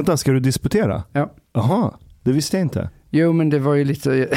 [0.00, 1.02] Vänta, ska du disputera?
[1.12, 1.32] Ja.
[1.52, 1.90] Jaha,
[2.22, 2.88] det visste jag inte.
[3.10, 4.10] Jo, men det var ju lite...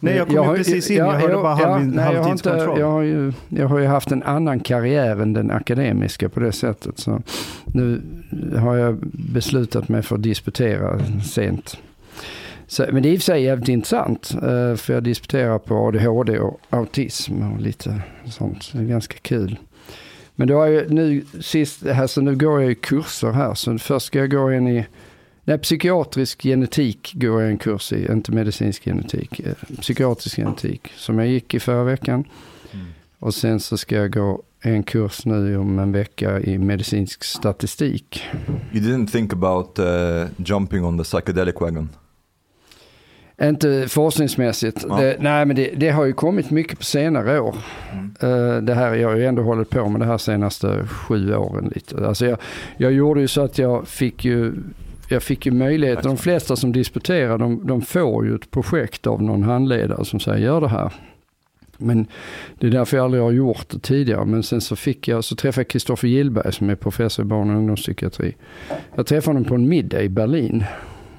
[0.00, 0.96] Nej, jag kom ju precis in.
[0.96, 2.80] Jag hörde bara halv, jag, har inte, halvtidskontroll.
[2.80, 6.52] jag, har ju, jag har ju haft en annan karriär än den akademiska på det
[6.52, 6.98] sättet.
[6.98, 7.22] Så
[7.64, 8.02] nu
[8.58, 11.78] har jag beslutat mig för att disputera sent.
[12.66, 14.30] Så, men det är i och för sig jävligt intressant.
[14.34, 18.70] eh, För jag disputerar på ADHD och autism och lite sånt.
[18.72, 19.58] Det är ganska kul.
[20.36, 23.54] Men då har jag nu sist, alltså nu går jag ju kurser här.
[23.54, 24.86] Så först ska jag gå in i
[25.48, 29.40] Nej, psykiatrisk genetik går jag en kurs i, inte medicinsk genetik.
[29.40, 32.24] eh, Psykiatrisk genetik som jag gick i förra veckan.
[33.18, 38.22] Och sen så ska jag gå en kurs nu om en vecka i medicinsk statistik.
[38.72, 41.88] You didn't think about uh, jumping on the psychedelic wagon?
[43.42, 44.84] Inte forskningsmässigt.
[44.88, 44.96] Ja.
[44.96, 47.56] Det, nej, men det, det har ju kommit mycket på senare år.
[48.20, 51.72] Eh, det här, jag har ju ändå hållit på med det här senaste sju åren
[51.74, 52.06] lite.
[52.06, 52.38] Alltså jag,
[52.76, 54.52] jag gjorde ju så att jag fick ju,
[55.08, 59.22] jag fick ju möjlighet, de flesta som disputerar, de, de får ju ett projekt av
[59.22, 60.92] någon handledare som säger gör det här.
[61.78, 62.06] Men
[62.58, 64.24] det är därför jag aldrig har gjort det tidigare.
[64.24, 67.50] Men sen så fick jag, så träffade jag Kristoffer Gillberg som är professor i barn
[67.50, 68.36] och ungdomspsykiatri.
[68.94, 70.64] Jag träffade honom på en middag i Berlin.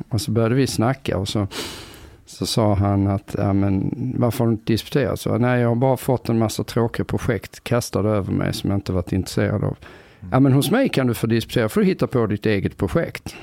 [0.10, 1.48] Och så började vi snacka och så,
[2.28, 5.20] så sa han att, ja men varför har du inte disputerat?
[5.20, 8.78] Så, nej jag har bara fått en massa tråkiga projekt kastade över mig som jag
[8.78, 9.78] inte varit intresserad av.
[10.32, 13.36] Ja men hos mig kan du få disputera, för du hitta på ditt eget projekt.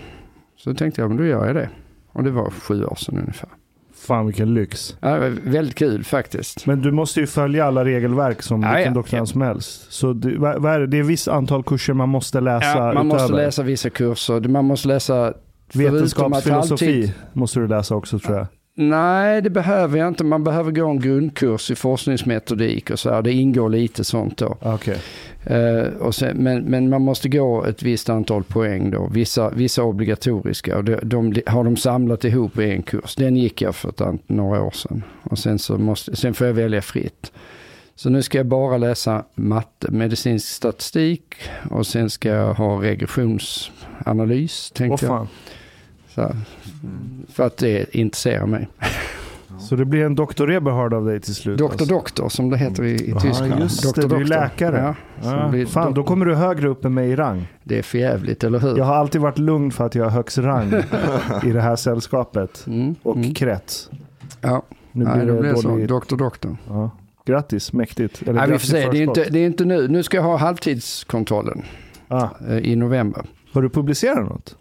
[0.57, 1.69] Så tänkte jag, men då gör jag det.
[2.13, 3.49] Och det var sju år sedan ungefär.
[3.95, 4.97] Fan vilken lyx.
[5.01, 6.67] Ja, väldigt kul faktiskt.
[6.67, 8.95] Men du måste ju följa alla regelverk som Ja, vilken ja.
[8.98, 9.93] doktorand som helst.
[9.93, 10.87] Så det, vad, är det?
[10.87, 13.43] det är ett visst antal kurser man måste läsa Ja, man måste utöver.
[13.43, 14.41] läsa vissa kurser.
[14.41, 15.41] Man måste läsa att
[15.73, 18.47] Vetenskapsfilosofi måste du läsa också tror jag.
[18.77, 20.25] Nej, det behöver jag inte.
[20.25, 23.23] Man behöver gå en grundkurs i forskningsmetodik och så här.
[23.23, 24.57] Det ingår lite sånt då.
[24.61, 24.98] Okej.
[25.45, 29.08] Eh, och sen, men, men man måste gå ett visst antal poäng då.
[29.13, 30.77] Vissa, vissa obligatoriska.
[30.77, 33.14] Och de, de har de samlat ihop i en kurs.
[33.14, 35.02] Den gick jag för ett, några år sedan.
[35.23, 37.33] Och sen, så måste, sen får jag välja fritt.
[37.95, 41.34] Så nu ska jag bara läsa matte, medicinsk statistik
[41.70, 44.70] och sen ska jag ha regressionsanalys.
[44.70, 45.11] Tänkte jag.
[45.11, 45.29] fan.
[46.14, 46.36] Så,
[47.28, 48.68] för att det intresserar mig.
[49.61, 51.58] Så det blir en doktor Eberhard av dig till slut?
[51.58, 51.95] Doktor alltså.
[51.95, 53.61] Doktor som det heter i, i Ja, Tyskland.
[53.61, 54.24] just det, Doktor du är Doktor.
[54.28, 54.95] läkare.
[55.22, 57.46] Ja, Ja, fan, då kommer du högre upp än mig i rang.
[57.62, 58.77] Det är för jävligt, eller hur?
[58.78, 60.68] Jag har alltid varit lugn för att jag har högst rang
[61.45, 62.64] i det här sällskapet.
[62.67, 63.34] Mm, Och mm.
[63.34, 63.90] krets.
[64.40, 64.62] Ja,
[64.92, 65.68] Nu Nej, blir det det blir så.
[65.68, 65.89] dålig...
[65.89, 66.56] Doktor Doktor.
[66.68, 66.90] Ja.
[67.27, 68.22] Grattis, mäktigt.
[68.22, 68.89] Eller Nej, vi får se.
[68.90, 69.89] Det är, inte, det är inte nu.
[69.89, 71.62] Nu ska jag ha halvtidskontrollen
[72.08, 73.22] Ah, eh, i november.
[73.52, 74.56] har du publicerat något?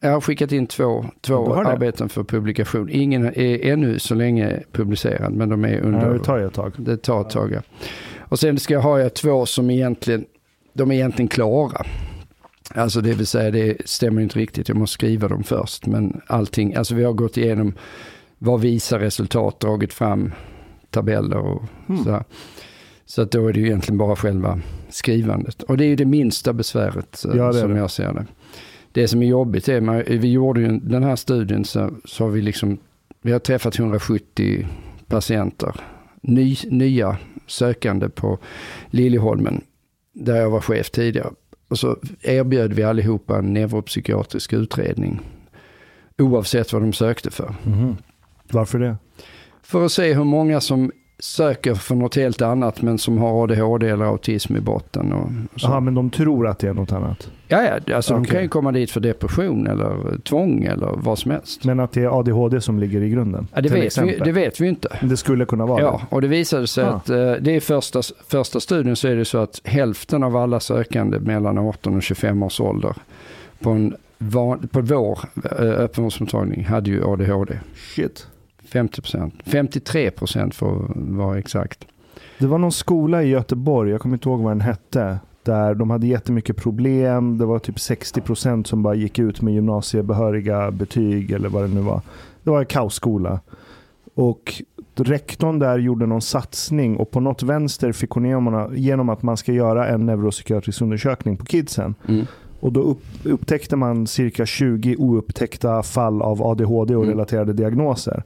[0.00, 2.88] Jag har skickat in två, två arbeten för publikation.
[2.92, 6.06] Ingen är ännu så länge publicerad, men de är under...
[6.06, 6.72] Ja, det tar ett tag.
[6.76, 7.60] Det tar ett tag, ja.
[8.18, 10.24] Och sen ska jag ha två som egentligen,
[10.72, 11.86] de är egentligen klara.
[12.74, 14.68] Alltså det vill säga, det stämmer inte riktigt.
[14.68, 15.86] Jag måste skriva dem först.
[15.86, 17.74] Men allting, alltså vi har gått igenom
[18.38, 20.32] vad visar resultat, dragit fram
[20.90, 22.04] tabeller och Mm.
[22.04, 22.24] sådär.
[23.06, 25.62] Så att då är det ju egentligen bara själva skrivandet.
[25.62, 27.78] Och det är ju det minsta besväret eh, Ja, det som det.
[27.78, 28.26] jag ser det.
[28.92, 32.30] Det som är jobbigt är, man, vi gjorde ju den här studien så, så har
[32.30, 32.78] vi liksom,
[33.22, 34.66] vi har träffat 170
[35.06, 35.74] patienter.
[36.20, 38.38] Ny, nya sökande på
[38.90, 39.64] Liljeholmen,
[40.12, 41.30] där jag var chef tidigare.
[41.68, 45.20] Och så erbjöd vi allihopa en neuropsykiatrisk utredning.
[46.18, 47.54] Oavsett vad de sökte för.
[47.62, 47.96] Mhm.
[48.50, 48.96] Varför det?
[49.62, 53.88] För att se hur många som söker för något helt annat men som har ADHD
[53.88, 55.12] eller autism i botten.
[55.12, 55.80] Och, så.
[55.80, 57.30] Men de tror att det är något annat.
[57.48, 58.32] Ja, ja, alltså de Okej.
[58.32, 61.64] kan ju komma dit för depression eller tvång eller vad som helst.
[61.64, 63.48] Men att det är ADHD som ligger i grunden.
[63.54, 64.88] Ja, det, vet vi, det vet vi inte.
[65.02, 66.88] Det skulle kunna vara Ja, och det visade sig Ah.
[66.88, 70.60] att eh, det är första, första studien så är det så att hälften av alla
[70.60, 72.94] sökande mellan 18 och 25 års ålder
[73.60, 77.52] på, en van, på vår eh, öppenvårdsmottagning hade ju ADHD.
[77.54, 77.60] det.
[77.94, 78.26] Shit.
[78.72, 79.34] 50 procent.
[79.44, 81.86] 53 procent för att vara exakt.
[82.38, 85.18] Det var någon skola i Göteborg, jag kommer inte ihåg vad den hette.
[85.42, 87.38] Där de hade jättemycket problem.
[87.38, 91.80] Det var typ 60% som bara gick ut med gymnasiebehöriga betyg eller vad det nu
[91.80, 92.00] var.
[92.42, 93.40] Det var en kaosskola.
[94.14, 94.62] Och
[94.94, 99.36] rektorn där gjorde någon satsning och på något vänster fick hon igenom, genom att man
[99.36, 101.94] ska göra en neuropsykiatrisk undersökning på kidsen.
[102.08, 102.26] Mm.
[102.60, 107.14] Och då upp, upptäckte man cirka 20 oupptäckta fall av ADHD och Mm.
[107.14, 108.22] relaterade diagnoser.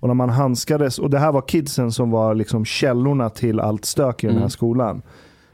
[0.00, 3.84] Och när man handskades, och det här var kidsen som var liksom källorna till allt
[3.84, 4.50] stök i den här Mm.
[4.50, 5.02] skolan.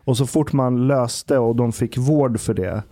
[0.05, 2.83] Och så fort man löste och de fick vård för det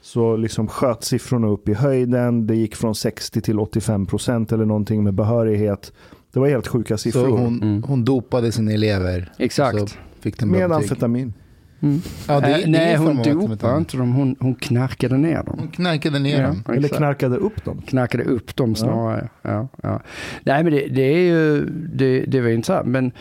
[0.00, 2.46] så liksom sköt siffrorna upp i höjden.
[2.46, 5.92] Det gick från 60 till 85 procent eller någonting med behörighet.
[6.32, 7.28] Det var helt sjuka Så siffror.
[7.28, 7.82] hon, Mm.
[7.82, 9.32] hon dopade sina elever.
[9.38, 9.78] Exakt.
[9.78, 9.86] Så
[10.20, 10.82] fick den bra med betyg.
[10.82, 11.32] amfetamin.
[11.80, 12.00] Mm.
[12.28, 15.56] Ja, det, Äh, det nej, hon dopade inte dem, hon, hon knarkade ner dem.
[15.58, 16.62] Hon knarkade ner dem.
[16.66, 16.96] Ja, Eller exakt.
[16.98, 17.82] knarkade upp dem.
[17.86, 19.28] knarkade upp dem snarare.
[19.42, 19.68] Ja.
[19.82, 20.00] Ja,
[20.42, 22.86] Nej men det, det är ju, det, det var intressant.
[22.86, 23.12] Men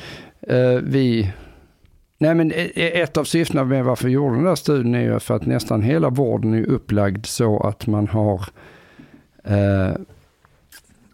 [0.42, 1.32] eh, vi,
[2.18, 5.02] nej men e- e- ett av syftena med varför vi gjorde den där studien är
[5.14, 8.42] ju för att nästan hela vården är upplagd så att man har
[9.44, 9.92] eh,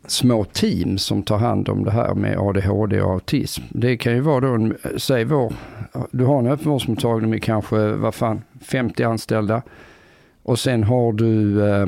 [0.08, 3.64] små team som tar hand om det här med ADHD och autism.
[3.70, 5.54] Det kan ju vara då, en, säg vår,
[6.12, 9.62] du har en öppenvårdsmottagning med kanske, vad fan, 50 anställda.
[10.44, 11.88] Och sen har du eh,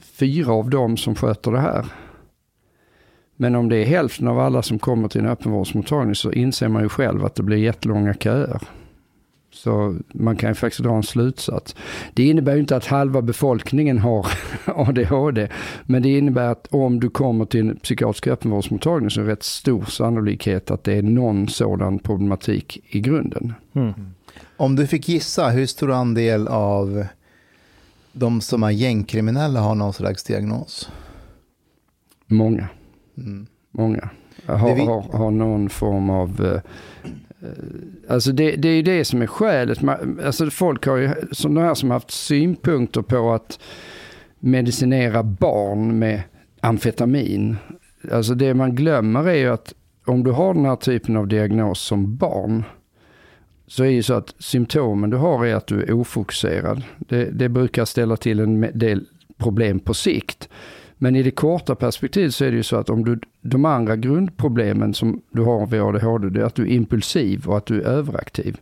[0.00, 1.86] fyra av dem som sköter det här.
[3.36, 6.82] Men om det är hälften av alla som kommer till en öppenvårdsmottagning så inser man
[6.82, 8.62] ju själv att det blir jättelånga köer.
[9.58, 11.76] Så man kan ju faktiskt dra en slutsats.
[12.14, 14.26] Det innebär ju inte att halva befolkningen har
[14.64, 15.48] ADHD.
[15.84, 19.42] Men det innebär att om du kommer till en psykiatrisk öppenvårdsmottagning så är det rätt
[19.42, 23.54] stor sannolikhet att det är någon sådan problematik i grunden.
[23.72, 23.92] Mm.
[24.56, 27.06] Om du fick gissa, hur stor andel av
[28.12, 30.90] de som är gängkriminella har någon slags diagnos?
[32.26, 32.68] Många.
[33.16, 33.46] Mm.
[33.70, 34.10] Många
[34.46, 36.60] har, har, har någon form av...
[37.42, 37.48] Eh,
[38.08, 39.78] alltså det, det är ju det som är skälet.
[40.24, 43.58] Alltså folk har ju, sådana här som har haft synpunkter på att
[44.38, 46.22] medicinera barn med
[46.60, 47.56] amfetamin.
[48.12, 49.74] Alltså det man glömmer är ju att
[50.04, 52.64] om du har den här typen av diagnos som barn
[53.66, 56.82] så är ju så att symptomen du har är att du är ofokuserad.
[56.98, 59.06] Det, det brukar ställa till en del
[59.36, 60.48] problem på sikt.
[60.98, 63.96] Men i det korta perspektivet så är det ju så att om du, de andra
[63.96, 67.82] grundproblemen som du har vid ADHD, det är att du är impulsiv och att du
[67.82, 68.56] är överaktiv.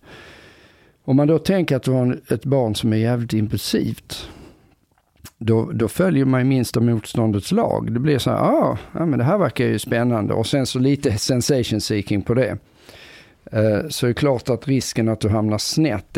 [1.04, 4.28] Om man då tänker att du har ett barn som är jävligt impulsivt,
[5.38, 7.92] då, då följer man ju minsta motståndets lag.
[7.92, 10.78] Det blir så här, ah, ja men det här verkar ju spännande och sen så
[10.78, 12.58] lite sensation seeking på det.
[13.52, 16.16] Eh, så är det klart att risken att du hamnar snett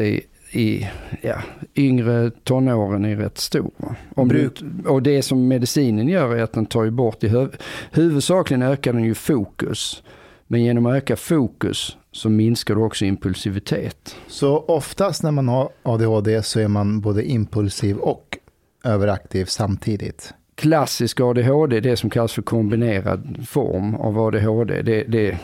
[0.53, 0.89] i
[1.23, 1.43] ja,
[1.75, 3.95] yngre tonåren är rätt stor.
[4.15, 4.51] Om du,
[4.87, 7.57] och det som medicinen gör är att den tar ju bort, i huv,
[7.93, 10.03] huvudsakligen ökar den ju fokus.
[10.47, 14.17] Men genom att öka fokus så minskar du också impulsivitet.
[14.29, 18.39] Så oftast när man har ADHD så är man både impulsiv och
[18.85, 20.35] överaktiv samtidigt.
[20.55, 25.39] Klassisk ADHD, det som kallas för kombinerad form av ADHD, det, det är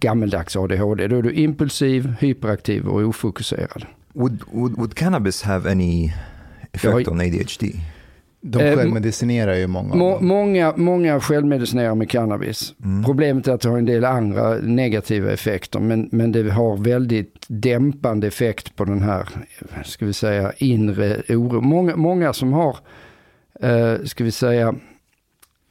[0.00, 1.08] gammeldags ADHD.
[1.08, 3.86] Då är du impulsiv, hyperaktiv och ofokuserad.
[4.18, 6.12] Would, would, would cannabis have any
[6.72, 7.80] effect on ADHD?
[8.40, 12.74] De Eh, självmedicinerar ju många Må, många, många självmedicinerar med cannabis.
[12.84, 13.04] Mm.
[13.04, 17.46] Problemet är att det har en del andra negativa effekter, men, men det har väldigt
[17.48, 19.28] dämpande effekt på den här,
[19.84, 21.60] ska vi säga, inre oro.
[21.60, 22.76] Många, många som har,
[23.60, 24.74] eh, ska vi säga,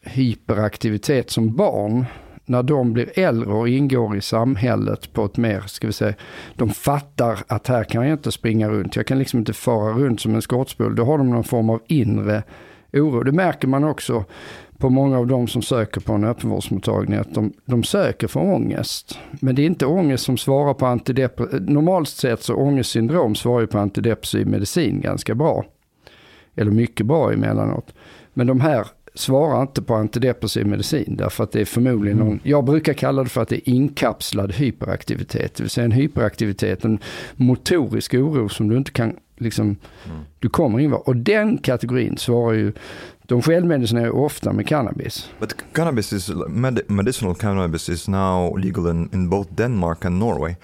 [0.05, 2.05] hyperaktivitet som barn,
[2.47, 6.13] när de blir äldre och ingår i samhället på ett mer, ska vi säga,
[6.55, 10.21] de fattar att här kan jag inte springa runt, jag kan liksom inte fara runt
[10.21, 10.95] som en skottspol.
[10.95, 12.43] Då har de någon form av inre
[12.93, 13.23] oro.
[13.23, 14.25] Det märker man också
[14.77, 19.19] på många av de som söker på en öppenvårdsmottagning att de, de söker för ångest.
[19.31, 23.67] Men det är inte ångest som svarar på antidepressiv, normalt sett så ångestsyndrom svarar ju
[23.67, 25.65] på antidepressiv medicin ganska bra.
[26.55, 27.93] Eller mycket bra emellanåt.
[28.33, 32.65] Men de här svarar inte på antidepressiv medicin därför att det är förmodligen någon, jag
[32.65, 35.55] brukar kalla det för att det är inkapslad hyperaktivitet.
[35.55, 36.99] Det vill säga en hyperaktivitet, en
[37.35, 39.75] motorisk oro som du inte kan liksom,
[40.39, 42.73] du kommer in Och den kategorin svarar ju,
[43.25, 45.29] de självmedicinerar ofta med cannabis.
[45.39, 50.55] But cannabis is med, medicinal cannabis is now legal in, in both Denmark and Norway.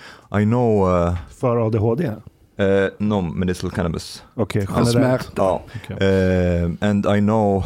[0.42, 2.06] I know uh, För ADHD?
[2.08, 4.24] uh, no medicinal cannabis.
[4.34, 4.94] Okej, För generellt.
[5.24, 5.32] smärta.
[5.36, 5.62] Ja.
[5.76, 6.64] Okej.
[6.64, 7.64] Uh, and I know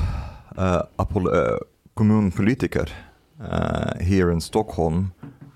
[0.58, 1.58] uh,
[1.94, 2.90] kommunpolitiker
[3.40, 5.12] uh, here in Stockholm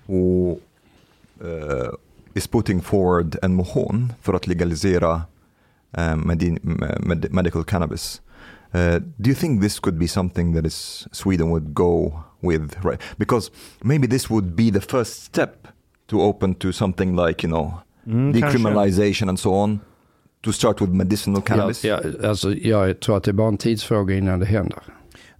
[0.06, 0.58] who
[1.40, 1.92] uh,
[2.34, 5.14] is putting forward en motion för att legalisera
[5.98, 6.58] uh, medi-
[7.00, 8.20] med- medical cannabis.
[8.74, 13.00] Uh, do you think this could be something that is Sweden would go with, right?
[13.18, 13.50] Because
[13.82, 15.68] maybe this would be the first step
[16.06, 19.80] to open to something like you know Mm, decriminalization and so on.
[20.42, 21.84] To start with medicinal cannabis.
[21.84, 24.78] Ja, ja, alltså, jag tror att det är bara en tidsfråga innan det händer.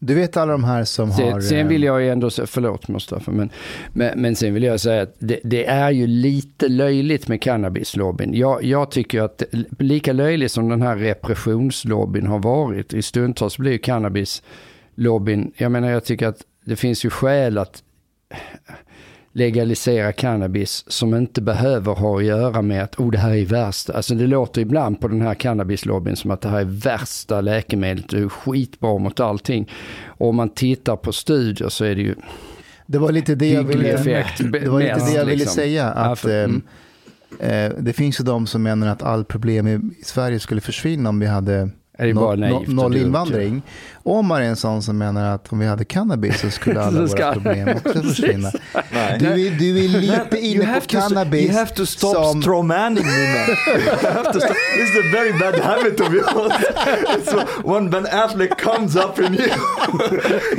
[0.05, 1.31] Du vet alla de här som har...
[1.31, 3.51] Sen, sen eh, vill jag ju ändå säga, förlåt Mustafa, men,
[3.93, 8.35] men, men sen vill jag säga att det, det är ju lite löjligt med cannabislobbyn.
[8.35, 9.43] Jag, jag tycker att
[9.79, 15.91] lika löjligt som den här repressionslobbyn har varit, i stundtals blir ju cannabislobbyn, jag menar
[15.91, 17.83] jag tycker att det finns ju skäl att
[19.33, 23.91] legalisera cannabis som inte behöver ha att göra med att oh, det här är värst.
[23.91, 28.09] Alltså det låter ibland på den här cannabislobbyn som att det här är värsta läkemedlet,
[28.09, 29.71] det är skitbra mot allting.
[30.05, 32.15] Och om man tittar på studier så är det ju
[32.87, 34.41] Det var lite det jag ville, effekt.
[34.53, 35.55] det var lite mest, det jag ville liksom.
[35.55, 35.91] säga.
[35.91, 36.63] Att, ehm, mm.
[37.41, 41.21] Eh, det finns ju de som menar att all problem i Sverige skulle försvinna om
[41.21, 43.63] vi hade Är det bara noll, naivt och noll invandring.
[44.03, 47.09] Omar är en sån som menar att om vi hade cannabis så skulle alla Så
[47.09, 48.51] ska- våra problem också försvinna.
[49.19, 52.43] Du är, du är lite inne på to, cannabis you have to stop som...
[52.43, 53.47] strawmanning me man.
[54.33, 56.71] to is a very bad habit to be honest.
[57.17, 59.51] It's when Ben Affleck comes up in you,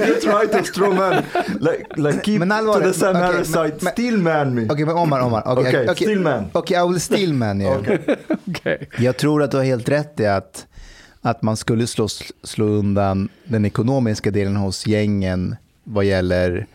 [0.08, 1.24] you try to strawman.
[1.60, 4.66] Like, like keep Men to allvarligt, the okej, okay, side, men- men- steelman me.
[4.70, 5.44] Okej, men Omar, Omar.
[5.46, 5.96] Okej, Okej, okej.
[5.96, 6.46] stillman.
[6.54, 7.78] Okej, I will stillman you.
[8.48, 8.90] Okej.
[8.98, 10.66] Jag tror att du har helt rätt i att,
[11.26, 12.08] att man skulle slå,
[12.44, 16.68] slå undan den ekonomiska delen hos gängen vad gäller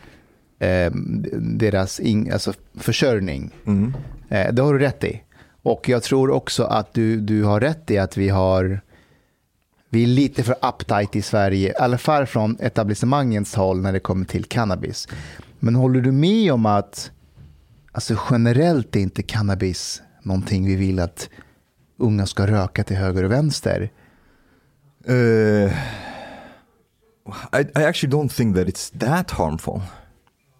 [0.58, 0.92] eh,
[1.40, 3.50] deras in, alltså försörjning.
[3.66, 3.94] Mm.
[4.28, 5.22] Eh, det har du rätt i.
[5.62, 8.80] Och jag tror också att du, du har rätt i att vi har
[9.90, 14.00] vi är lite för uptight i Sverige, i alla fall från etablissemangets håll när det
[14.00, 15.08] kommer till cannabis.
[15.58, 17.10] Men håller du med om att
[17.92, 21.28] alltså generellt är inte cannabis någonting vi vill att
[21.96, 23.90] unga ska röka till höger och vänster?
[25.08, 25.70] Uh,
[27.52, 29.82] I, I actually don't think that it's that harmful.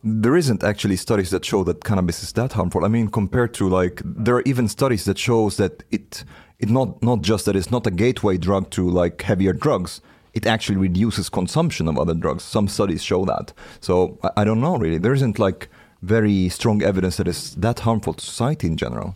[0.03, 2.85] There isn't actually studies that show that cannabis is that harmful.
[2.85, 6.25] I mean, compared to like, there are even studies that shows that it,
[6.59, 10.01] it not not just that it's not a gateway drug to like heavier drugs.
[10.35, 12.45] It actually reduces consumption of other drugs.
[12.45, 13.53] Some studies show that.
[13.81, 14.99] So I, I don't know really.
[14.99, 15.69] There isn't like
[16.03, 19.15] very strong evidence that it's that harmful to society in general.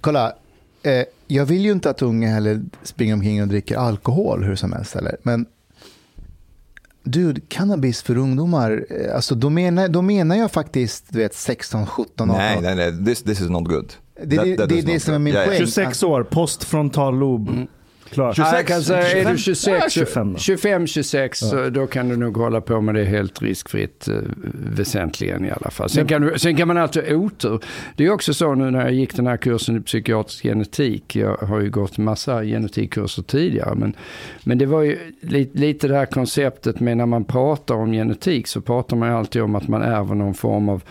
[0.00, 0.36] Kolla,
[0.84, 4.72] eh, jag vill ju inte att unga heller springer omkring och dricker alkohol hur som
[4.72, 5.16] helst heller.
[5.22, 5.46] Men
[7.04, 11.86] dude, cannabis för ungdomar, eh, alltså då menar, då menar jag faktiskt du vet 16,
[11.86, 12.42] 17, 18.
[12.42, 13.04] Nej, nej, nej.
[13.04, 13.92] This, this is not good.
[14.22, 15.58] Det- det- det är det som är min Yeah, poäng.
[15.58, 17.48] 26 år, postfrontallob.
[17.48, 17.66] Mm.
[18.10, 18.38] Klart.
[18.38, 20.38] Ja, jag kan säga, är du 26, 25 då.
[20.38, 24.14] 25, 26 så då kan du nog hålla på med det helt riskfritt eh,
[24.52, 25.90] väsentligen i alla fall.
[25.90, 27.60] Sen kan, du, sen kan man alltid otur.
[27.96, 31.16] Det är också så nu när jag gick den här kursen i psykiatrisk genetik.
[31.16, 33.74] Jag har ju gått massa genetikkurser tidigare.
[33.74, 33.96] Men,
[34.44, 38.46] men det var ju lite, lite det här konceptet med när man pratar om genetik
[38.46, 40.82] så pratar man ju alltid om att man ärver någon form av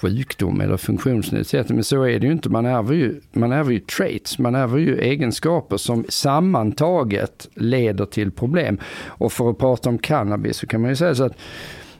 [0.00, 1.76] sjukdom eller funktionsnedsättning.
[1.76, 2.48] Men så är det ju inte.
[2.48, 8.30] Man ärver ju, man ärver ju traits, man ärver ju egenskaper som sammantaget leder till
[8.30, 8.78] problem.
[9.06, 11.36] Och för att prata om cannabis så kan man ju säga så att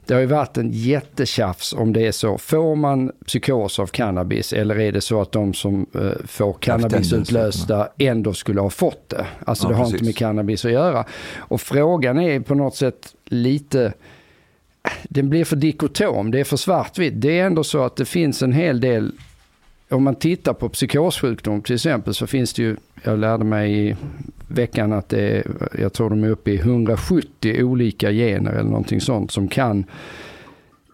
[0.07, 2.39] det har ju varit en jättetjafs om det är så.
[2.39, 7.89] Får man psykos av cannabis eller är det så att de som eh, får cannabisutlösta
[7.99, 9.27] ändå skulle ha fått det?
[9.47, 9.95] Alltså Ja, det har precis.
[9.95, 11.05] inte med cannabis att göra.
[11.39, 13.93] Och frågan är på något sätt lite
[15.03, 17.15] den blir för dikotom, det är för svartvitt.
[17.17, 19.13] Det är ändå så att det finns en hel del,
[19.89, 23.97] om man tittar på psykossjukdom till exempel så finns det ju, jag lärde mig i
[24.49, 25.45] veckan att det är,
[25.79, 29.85] jag tror de är uppe i 170 olika gener eller någonting sånt som kan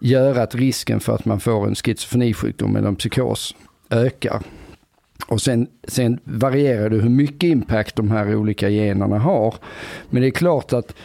[0.01, 3.55] göra att risken för att man får en schizofrenisjukdom eller en psykos
[3.89, 4.41] ökar.
[5.27, 9.55] Och sen, sen varierar det hur mycket impact de här olika generna har.
[10.09, 10.95] Men det är klart att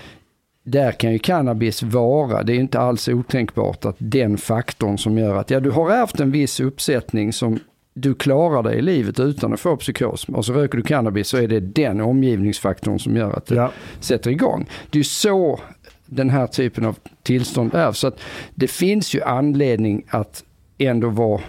[0.62, 5.36] där kan ju cannabis vara, det är inte alls otänkbart att den faktorn som gör
[5.36, 7.58] att ja, du har ärvt en viss uppsättning som
[7.94, 11.36] du klarar dig i livet utan att få psykos och så röker du cannabis så
[11.36, 13.72] är det den omgivningsfaktorn som gör att det Ja.
[14.00, 14.66] sätter igång.
[14.90, 15.60] Det är så
[16.06, 17.92] den här typen av tillstånd är.
[17.92, 18.20] Så att
[18.54, 20.44] det finns ju anledning att
[20.78, 21.40] ändå vara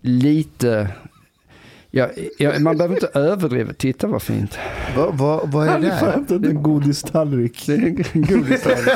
[0.00, 0.88] lite
[1.92, 3.72] Ja, ja, man behöver inte överdriva.
[3.72, 4.58] Titta vad fint.
[4.96, 6.12] Vad, vad, vad är det har där?
[6.12, 7.62] hämtat en godistallrik.
[7.66, 7.78] Det är
[8.12, 8.84] en godistallrik.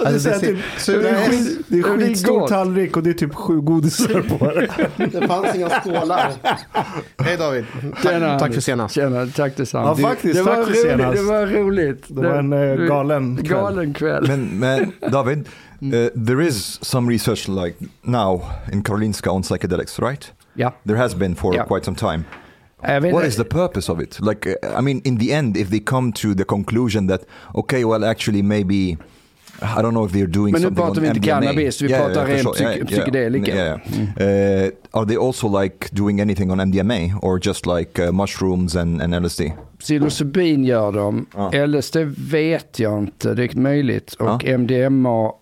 [0.00, 2.48] Det är, Alltså, så här det typ, det är, skit, det är det är skitstor
[2.48, 4.68] tallrik och det är typ sju godisar på det.
[5.20, 6.32] Det fanns inga skålar.
[7.18, 7.64] Hej David.
[8.02, 8.94] Tjena, Tack för senast.
[8.94, 9.88] Tjena, tack detsamma.
[9.88, 10.34] Ja, faktiskt.
[10.34, 11.16] det Tack var för roligt, senast.
[11.16, 12.04] Det var roligt.
[12.08, 13.48] Det var en eh, galen kväll.
[13.48, 14.24] Galen kväll.
[14.28, 15.38] Men, men David,
[15.82, 20.32] uh, there is some research like now in Karolinska on psychedelics, right?
[20.58, 20.74] Ja.
[20.86, 21.68] There has been for Yeah.
[21.68, 22.24] quite some time.
[22.82, 24.18] Jag vet What is the purpose of it?
[24.20, 27.20] Like, uh, I mean, in the end, if they come to the conclusion that,
[27.54, 28.96] okay, well, actually, maybe,
[29.62, 31.40] I don't know if they're doing Men nu pratar vi inte MDMA.
[31.40, 32.52] cannabis, vi pratar for ren sure.
[32.54, 33.54] psyk- psykedelika.
[33.54, 33.80] Yeah,
[34.16, 34.64] yeah.
[34.66, 39.02] Uh, are they also like doing anything on MDMA or just like uh, mushrooms and,
[39.02, 39.40] and LSD?
[39.78, 41.26] Psilocybin gör de.
[41.36, 41.66] Ja.
[41.66, 44.14] LSD vet jag inte, det är möjligt.
[44.14, 44.58] Och Ja.
[44.58, 45.32] MDMA,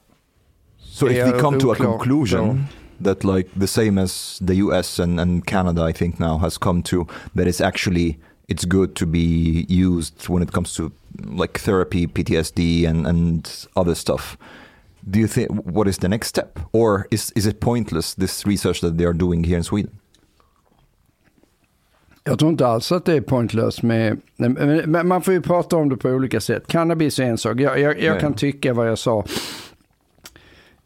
[0.80, 2.64] So if Yeah, they come to a conclusion
[3.00, 6.82] that like the same as the US and, and Canada, I think now has come
[6.84, 10.92] to that it's actually it's good to be used when it comes to
[11.24, 14.36] like therapy, PTSD, and and other stuff.
[15.10, 18.80] Do you think what is the next step, or is is it pointless this research
[18.80, 19.90] that they are doing here in Sweden?
[22.28, 24.20] jag tror inte alls att det är pointlöst med,
[25.04, 26.66] man får ju prata om det på olika sätt.
[26.66, 29.24] Cannabis är en sak, jag, jag, jag Ja, kan tycka vad jag sa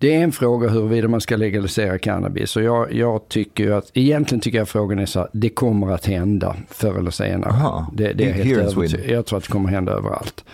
[0.00, 2.56] Det är en fråga huruvida man ska legalisera cannabis.
[2.56, 5.90] Och jag, jag tycker ju att, egentligen tycker jag frågan är så här, det kommer
[5.92, 7.50] att hända förr eller senare.
[7.50, 7.90] Aha.
[7.96, 8.70] Det, det är helt.
[8.70, 9.00] Sweden.
[9.08, 10.44] Jag tror att det kommer hända överallt.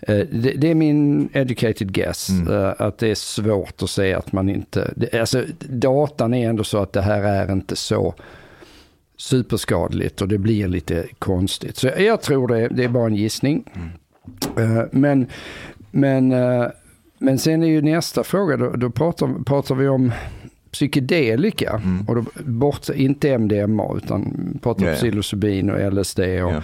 [0.00, 2.52] Eh, Det, det är min educated guess, Mm.
[2.64, 4.92] eh, att det är svårt att säga att man inte...
[4.96, 8.14] Det, alltså, datan är ändå så att det här är inte så
[9.16, 11.76] superskadligt och det blir lite konstigt.
[11.76, 13.64] Så jag tror det, det är bara en gissning.
[14.58, 15.26] Eh, Men,
[15.90, 16.32] men,
[17.22, 20.12] men sen är ju nästa fråga, då, då pratar, pratar vi om
[20.72, 21.70] psykedelika.
[21.84, 22.08] Mm.
[22.08, 24.98] Och då, bort, inte MDMA utan pratar Ja, om ja.
[24.98, 26.62] psilocybin och LSD och Ja.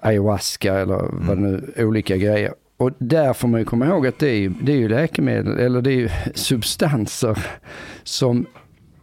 [0.00, 2.54] ayahuasca eller vad det nu, olika grejer.
[2.76, 5.58] Och där får man ju komma ihåg att det är ju, det är ju läkemedel,
[5.58, 7.46] eller det är ju substanser
[8.02, 8.46] som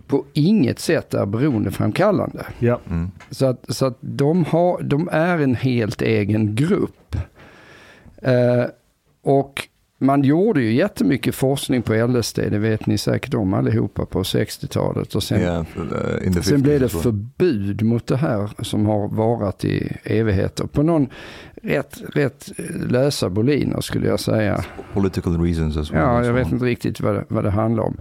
[0.07, 2.45] på inget sätt är beroendeframkallande.
[2.59, 2.79] Ja.
[2.89, 3.11] Mm.
[3.29, 7.15] Så att, så att de, har, de är en helt egen grupp.
[8.21, 8.65] Eh,
[9.23, 9.67] och
[10.03, 15.15] man gjorde ju jättemycket forskning på LSD, det vet ni säkert om allihopa på 60-talet.
[15.15, 15.65] Och sen, Yeah,
[16.41, 20.65] sen blev 50s det förbud mot det här som har varat i evigheter.
[20.65, 21.07] På någon
[21.63, 22.51] rätt, rätt
[22.89, 24.65] lösa boliner skulle jag säga.
[24.93, 26.01] Political reasons as well.
[26.01, 27.98] Ja, jag vet inte riktigt vad det, vad det handlar om.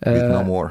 [0.00, 0.70] Vietnam Eh, War.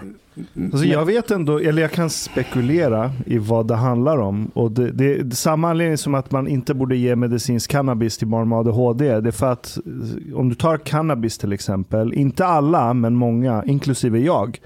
[0.63, 4.51] Alltså jag vet ändå, eller jag kan spekulera i vad det handlar om.
[4.53, 8.27] Och det, det är samma anledning som att man inte borde ge medicinsk cannabis till
[8.27, 9.20] barn med ADHD.
[9.22, 13.63] Det är för att eh, om du tar cannabis till exempel, inte alla men många,
[13.65, 14.60] inklusive jag.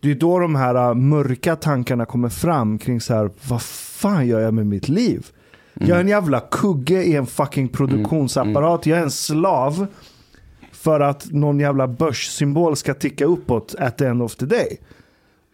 [0.00, 4.26] Det är då de här äh, mörka tankarna kommer fram kring så här, vad fan
[4.26, 5.26] gör jag med mitt liv?
[5.74, 8.86] Jag är en jävla kugge i en fucking produktionsapparat.
[8.86, 9.86] Jag är en slav
[10.72, 14.78] för att någon jävla börssymbol ska ticka uppåt at the end of the day.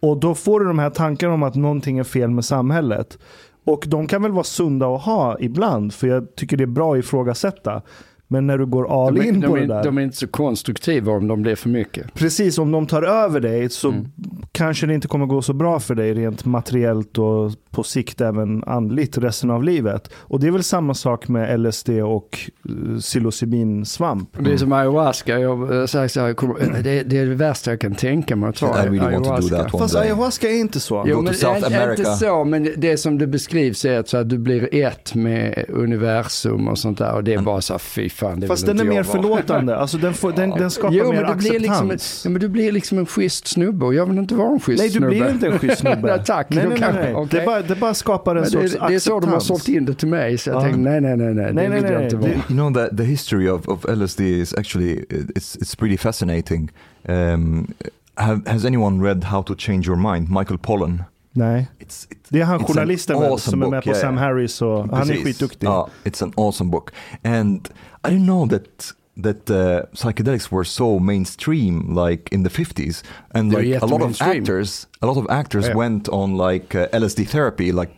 [0.03, 3.17] Och då får du de här tankarna om att någonting är fel med samhället.
[3.65, 6.93] Och de kan väl vara sunda att ha ibland, för jag tycker det är bra
[6.93, 7.81] att ifrågasätta.
[8.27, 9.83] Men när du går all de, är- in de, på är- det där.
[9.83, 12.13] de är inte så konstruktiva om de blir för mycket.
[12.13, 14.05] Precis, om de tar över dig så Mm.
[14.51, 18.63] kanske det inte kommer gå så bra för dig rent materiellt och på sikt även
[18.63, 20.09] andligt resten av livet.
[20.15, 24.29] Och det är väl samma sak med LSD och uh, psilocybinsvamp.
[24.39, 25.39] Det är som ayahuasca.
[25.39, 28.35] Jag eh, säger så här, jag kommer- det, det är det värsta jag kan tänka
[28.35, 28.67] mig att ta.
[28.83, 29.69] I really ayahuasca.
[29.69, 31.03] Fast ayahuasca är inte så.
[31.07, 31.91] Jo, men South inte- America.
[32.01, 35.65] Inte så, men det som det beskrivs är att, så att du blir ett med
[35.69, 37.13] universum och sånt där.
[37.13, 39.77] Och det är bara så här, fy fan, det Fast den är mer förlåtande.
[39.77, 42.21] Alltså den, får, den, den skapar Jo, mer liksom en, acceptans.
[42.25, 44.79] ja, men du blir liksom en schysst snubbe och jag vill inte vara en schysst
[44.79, 45.07] Nej, du snubbe.
[45.09, 46.01] blir inte en schysst snubbe.
[46.17, 47.13] Nej, tack, Nej, nej, kan- nej, nej.
[47.15, 47.39] okej.
[47.39, 49.63] Det, bara, det bara skapar en Men sorts det, det är så de har acceptans.
[49.63, 50.61] sålt in det till mig, så jag Ja.
[50.61, 52.29] tänkte nej, nej, nej, nej, Nej, det nej, vill jag inte vara.
[52.31, 56.71] You know that the history of, of LSD is actually it's it's pretty fascinating.
[57.07, 57.67] Um,
[58.15, 60.29] have, has anyone read How to Change Your Mind?
[60.29, 61.03] Michael Pollan.
[61.35, 61.67] Nej.
[61.79, 64.17] It's, it, Det är han journalisten awesome som är med book, på yeah, Sam.
[64.17, 65.23] Harris och han är Precis.
[65.23, 65.67] skitduktig.
[65.67, 66.89] Ja, it's an awesome book.
[67.23, 67.69] And
[68.03, 73.03] I didn't know that that uh, psychedelics were so mainstream like in the 50s
[73.35, 75.75] and like a lot of actors a lot of actors Yeah.
[75.75, 77.91] went on like uh, LSD therapy like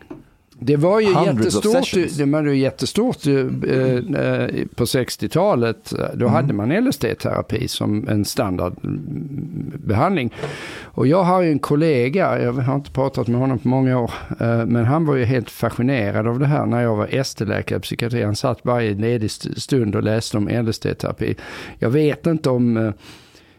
[0.59, 1.73] Det var ju jättestort,
[2.17, 3.33] det var ju jättestort eh,
[4.75, 5.93] på 60-talet.
[6.13, 10.33] Då hade man LSD-terapi som en standardbehandling.
[10.83, 14.11] Och jag har ju en kollega, jag har inte pratat med honom på många år,
[14.39, 17.81] eh, men han var ju helt fascinerad av det här när jag var ST-läkare i
[17.81, 18.23] psykiatri.
[18.23, 21.35] Han satt varje ledig st- stund och läste om LSD-terapi.
[21.79, 22.91] Jag vet inte om eh,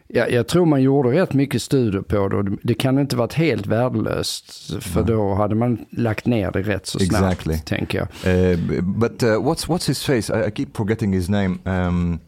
[0.09, 3.67] jag, jag tror man gjorde rätt mycket studier på det det- kan inte varit helt
[3.67, 4.73] värdelöst.
[4.83, 7.59] För då hade man lagt ner det rätt så snabbt, Exactly.
[7.59, 8.35] tänker jag.
[8.53, 10.33] Uh, b- but uh, what's what's his face?
[10.45, 11.59] I, I keep forgetting his name.
[11.65, 12.19] Um,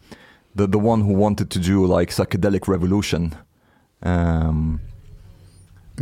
[0.57, 3.35] the the one who wanted to do like psychedelic revolution.
[4.05, 4.79] Um,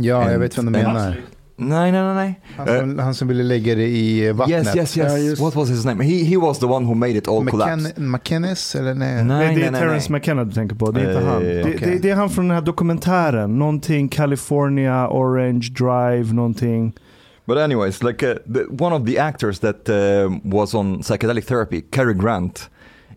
[0.00, 1.16] Ja, jag And- vet vem du and- menar.
[1.58, 2.40] Nej, nej, nej, nej.
[2.56, 4.66] Han som, han som ville lägga det i vattnet.
[4.66, 5.24] Yes, yes, Ja, yes.
[5.30, 6.04] just- What was his name?
[6.04, 7.74] He he was the one who made it all collapse.
[7.88, 9.24] McKen- McKennis eller nej?
[9.24, 10.20] Nej, det är nej, Terrence nej.
[10.20, 11.42] McKenna du tänker på, det är inte Eh, han.
[11.42, 11.78] Det, okej.
[11.80, 16.92] det, det är han från den här dokumentären, någonting California, Orange Drive, någonting.
[17.46, 19.94] But anyways, like uh, the, one of the actors that uh,
[20.44, 22.70] was on psychedelic therapy, Cary Grant,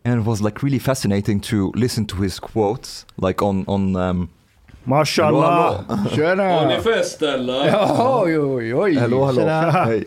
[0.06, 3.95] and it was like really fascinating to listen to his quotes, like on on.
[3.95, 4.30] Um,
[4.83, 5.85] Mashallah!
[6.11, 6.43] Tjena!
[6.43, 7.65] Har ni fest eller?
[7.67, 8.95] Ja, oj, oj, oj.
[8.99, 9.41] hello, hello.
[9.41, 9.71] Tjena.
[9.85, 10.05] Hey.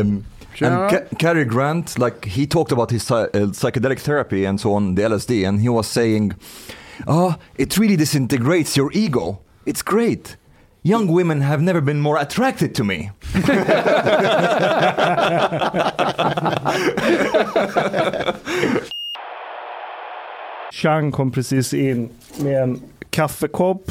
[0.00, 0.82] Um, Tjena.
[0.82, 4.94] and Ca- Cary Grant, like he talked about his uh, psychedelic therapy and so on,
[4.94, 6.32] the LSD, and he was saying,
[7.06, 9.38] "Oh, it really disintegrates your ego.
[9.66, 10.36] It's great.
[10.84, 13.10] Young women have never been more attracted to me."
[20.72, 22.08] Chang kom precis in
[22.40, 22.80] med en
[23.12, 23.90] kaffekopp.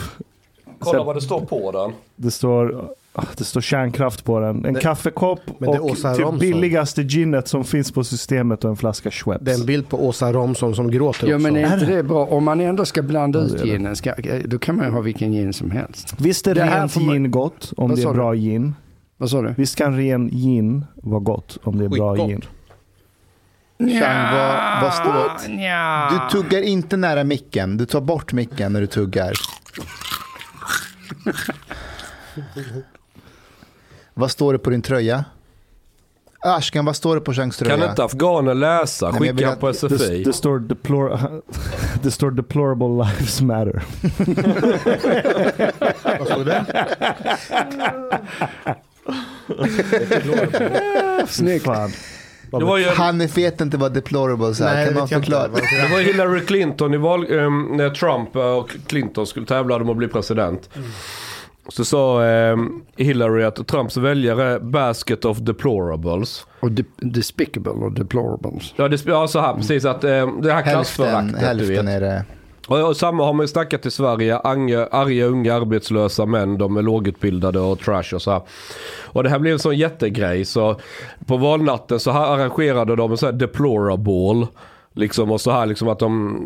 [0.79, 1.91] Kolla vad det står på den.
[2.15, 4.65] Det står ah, det står kärnkraft på den.
[4.65, 9.45] En Det- kaffekopp och typ billigaste ginet som finns på systemet och en flaska Schweppes.
[9.45, 11.43] Det är en bild på Åsa Romson som gråter Ja också.
[11.51, 12.03] men är inte det?
[12.03, 12.25] bra?
[12.25, 14.13] Om man ändå ska blanda Ja, ut ginen, ska,
[14.45, 16.15] då kan man ju ha vilken gin som helst.
[16.19, 18.13] Visst är Det rent man- gin gott om Vad det är du?
[18.13, 18.73] bra gin.
[19.17, 19.53] Vad sa du?
[19.57, 22.29] Visst kan ren gin vara gott om det är bra Skitgott.
[22.29, 22.41] gin.
[23.87, 25.47] Chang, vad, vad står...
[25.49, 26.09] Nja.
[26.11, 27.77] Du tuggar inte nära micken.
[27.77, 29.33] Du tar bort micken när du tuggar.
[34.13, 35.25] vad står det på din tröja?
[36.43, 37.77] Ashkan, vad står det på Changs tröja?
[37.77, 39.11] Kan inte afghaner läsa?
[39.11, 40.23] Nej, Skicka att- på Det, SFI.
[40.23, 41.19] det, står deplor
[42.03, 43.83] det står deplorable lives matter.
[46.19, 46.65] Vad stod det?
[51.27, 51.67] Snyggt.
[52.51, 54.63] Var ju, Han vet inte vad deplorable är.
[54.73, 55.47] Nej, kan det man förklara?
[55.47, 59.97] Det var Hillary Clinton i val, ehm, när Trump och Clinton skulle tävla om att
[59.97, 60.69] bli president.
[61.67, 66.45] Så sa ehm, Hillary att Trumps väljare basket of deplorables.
[66.59, 68.73] Och de, despicable och deplorables.
[68.75, 71.95] Ja, det, ja så här precis att ehm, det här Hälften, klassföraktet du hälften vet.
[71.95, 72.25] är det.
[72.71, 74.37] Och, samma har man ju snackat i Sverige.
[74.37, 76.57] Arga, arga unga arbetslösa män.
[76.57, 78.41] De är lågutbildade och trash och så här.
[79.03, 80.45] Och det här blev en sån jättegrej.
[80.45, 80.75] Så
[81.25, 84.47] på valnatten så här arrangerade de en sån här deplorable.
[84.93, 86.37] Liksom och så här liksom att de,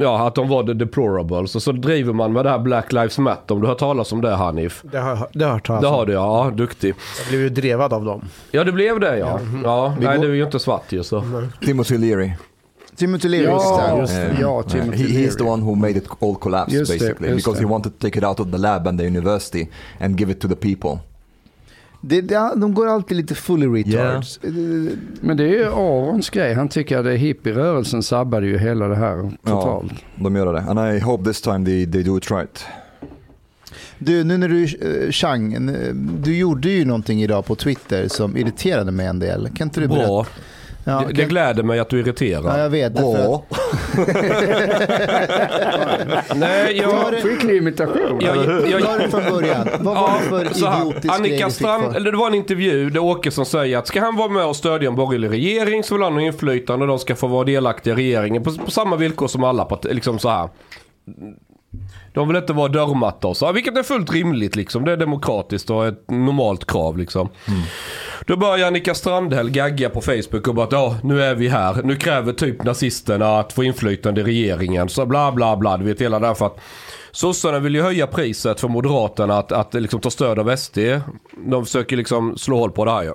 [0.00, 1.56] ja att de var the deplorables.
[1.56, 3.54] Och så driver man med det här Black Lives Matter.
[3.54, 4.82] Om du har talat om det Hanif?
[4.82, 5.94] Det har, det har jag hört talas Det om.
[5.94, 6.94] har du ja, duktig.
[7.18, 8.24] Jag blev ju drevad av dem.
[8.50, 9.40] Ja det blev det ja.
[9.64, 11.24] Ja, nej går- du är ju inte svart ju så.
[11.60, 12.32] Timothy Leary.
[12.96, 13.44] Timothy Leary.
[13.44, 14.30] Ja, just det.
[14.30, 15.50] Um, ja, uh, Timothy he, he's the Leary.
[15.52, 17.66] one who made it all collapse Just det, basically just because det.
[17.66, 19.66] he wanted to take it out of the lab and the university
[20.00, 20.98] and give it to the people.
[22.00, 24.40] Det, det, de går alltid lite fully retards.
[24.42, 24.50] Eh,
[25.20, 26.54] Men det är ju Arons grej.
[26.54, 29.92] Han tycker att det hippierörelsen sabbade ju hela det här totalt.
[30.16, 30.60] De gör det.
[30.60, 32.64] And I hope this time they, they do it right.
[33.98, 35.70] Du, nu när du, uh, Chang,
[36.22, 39.48] du gjorde ju någonting idag på Twitter som irriterade mig en del.
[39.54, 40.06] Kan inte du berätta?
[40.06, 40.26] Bra.
[40.86, 42.58] Ja, det, det gläder mig att du ja, irriterar.
[42.58, 42.98] jag vet.
[42.98, 43.04] att-
[46.36, 47.12] Nej, jag...
[47.12, 48.18] det- Skicklig imitation.
[48.20, 48.36] jag,
[48.70, 49.68] jag, Ta det från början.
[49.80, 50.40] Vad var det för
[50.80, 51.94] idiotisk grej Annika fick Strand, för?
[51.96, 54.88] eller det var en intervju där Åkesson säger att ska han vara med och stödja
[54.88, 57.96] en borgerlig regering så vill han ha inflytande och de ska få vara delaktiga i
[57.96, 59.94] regeringen på, på samma villkor som alla partier.
[59.94, 60.48] Liksom så här.
[62.12, 64.84] De vill inte vara dörrmatta och så, vilket är fullt rimligt liksom.
[64.84, 67.28] Det är demokratiskt och ett normalt krav liksom.
[68.26, 71.82] Då börjar Annika Strandhäll gagga på Facebook och bara att ja, nu är vi här.
[71.82, 74.88] Nu kräver typ nazisterna att få inflytande i regeringen.
[74.88, 76.60] Så bla bla bla, du vet hela det för att
[77.10, 80.78] Sossarna vill ju höja priset för Moderaterna att, att liksom ta stöd av SD.
[81.46, 83.14] De försöker liksom slå hål på det här ju.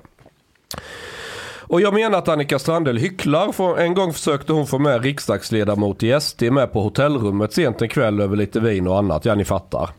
[1.69, 3.51] Och jag menar att Annika Strandhäll hycklar.
[3.51, 7.89] För en gång försökte hon få med riksdagsledamot i SD med på hotellrummet sent en
[7.89, 9.25] kväll över lite vin och annat.
[9.25, 9.89] Ja, ni fattar.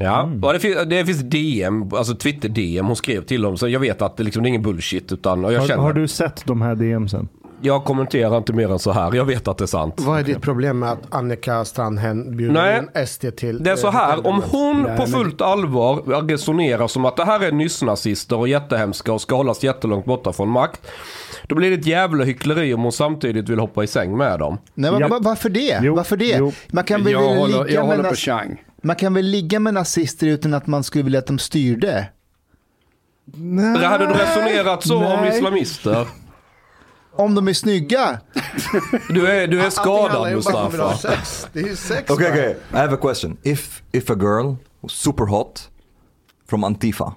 [0.00, 3.56] Ja, och det, finns, det finns DM, alltså Twitter-DM hon skrev till dem.
[3.56, 5.12] Så jag vet att det, liksom, det är ingen bullshit.
[5.12, 7.28] Utan, jag, Har, känner, har du sett de här DMsen?
[7.62, 9.14] Jag kommenterar inte mer än så här.
[9.14, 9.94] Jag vet att det är sant.
[9.98, 12.78] Vad är ditt problem med att Annika Strandhäll bjuder Nej.
[12.96, 13.62] in SD till...
[13.62, 15.96] Det är så eh, här, om hon Nej, på men- fullt allvar
[16.28, 20.48] resonerar som att det här är nyss-nazister och jättehemska och ska hållas jättelångt borta från
[20.48, 20.80] makt.
[21.46, 24.58] Då blir det ett jävla hyckleri om hon samtidigt vill hoppa i säng med dem.
[24.74, 25.08] Nej, men Ja.
[25.08, 25.80] va- varför det?
[25.82, 26.36] Jo, varför det?
[26.38, 26.52] jo.
[26.68, 28.62] Man, kan väl Jag väl håller, ligga jag med håller på Chang.
[28.82, 32.06] man kan väl ligga med nazister utan att man skulle vilja att de styrde?
[33.34, 33.84] Nej.
[33.84, 35.36] Hade du resonerat så om Nej.
[35.38, 36.06] islamister?
[37.20, 38.20] Om de är snygga?
[39.08, 40.96] Du är, du är skadad Mustafa.
[40.96, 41.46] sex.
[41.52, 42.38] Det är ju sex Okay, bara.
[42.38, 42.50] okay.
[42.72, 43.36] I have a question.
[43.42, 45.68] If if a girl was super hot
[46.50, 47.12] from Antifa,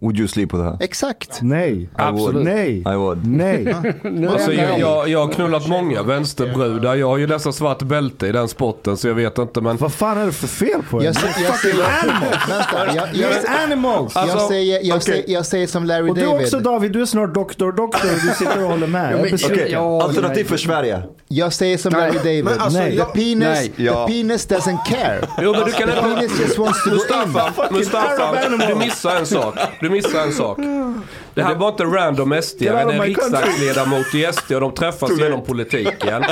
[0.00, 0.76] would you sleep with her?
[0.80, 1.38] Exakt.
[1.42, 1.88] Nej.
[1.96, 2.44] Absolut.
[2.44, 2.78] Nej.
[2.78, 3.26] I would.
[3.26, 3.74] Nej.
[4.30, 6.94] Alltså, jag, jag, jag har knullat många vänsterbrudar.
[6.94, 9.76] Jag har ju nästan svart bälte i den sporten så jag vet inte men...
[9.76, 11.04] Vad fan är det för fel på er?
[11.04, 14.12] Jag, sä- jag, säger, vänta, jag, jag, animals!
[14.14, 15.00] jag, Alltså, säger, jag, okej.
[15.00, 16.44] säger, jag säger som Larry Och du David.
[16.44, 19.12] också David, du är snart doktor, doktor och du sitter och håller med.
[19.12, 20.44] Jag men- Ja, alternativ nej.
[20.44, 21.02] för Sverige.
[21.28, 22.00] Jag säger som Nej.
[22.00, 22.44] Larry David.
[22.44, 22.90] Men alltså, Nej.
[22.90, 23.72] The jag- penis, Nej.
[23.76, 24.06] Ja.
[24.06, 25.20] the penis doesn't care.
[25.42, 27.00] Jo men du kan The penis just wants to go in.
[27.02, 29.54] Mustafa, Mustafa, du missar en sak.
[29.80, 30.58] Du missar en sak.
[31.34, 35.42] Det här var inte random SD, det är riksdagsledamot i SD och de träffas genom
[35.42, 36.24] politiken.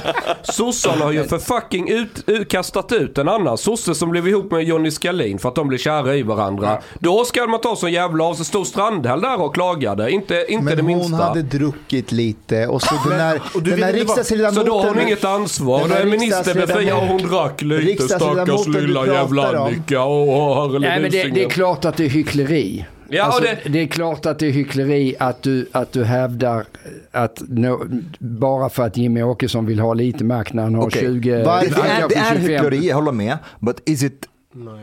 [0.42, 4.50] Sossarna har ju för fucking ut, ut, kastat ut en annan sosse som blev ihop
[4.50, 6.78] med Johnny Skalin för att de blev kära i varandra.
[6.98, 8.44] Då ska man ta sån jävla av sig.
[8.44, 11.16] Stod Strandhäll där och klagade, inte, inte Men det hon minsta.
[11.16, 14.64] hade druckit lite och så den här, och du den vill här riksdagsledamoten.
[14.64, 15.88] Så då har hon inget ansvar.
[15.88, 18.02] Den är minister befriad och hon drack lite.
[18.02, 19.58] Stackars du lilla jävla.
[19.66, 20.04] Annika.
[20.04, 22.84] Åh, Nej, men det, det är klart att det är hyckleri.
[23.08, 23.78] Ja, alltså, det- det...
[23.82, 26.64] är klart att det är hyckleri att du, att du hävdar
[27.10, 27.80] att no,
[28.18, 31.00] bara för att Jimmy Åkesson vill ha lite makt när han har Okej.
[31.02, 32.40] 20, Det Varför- han är, det är 25.
[32.50, 33.38] hyckleri, jag håller med.
[33.60, 34.28] But is it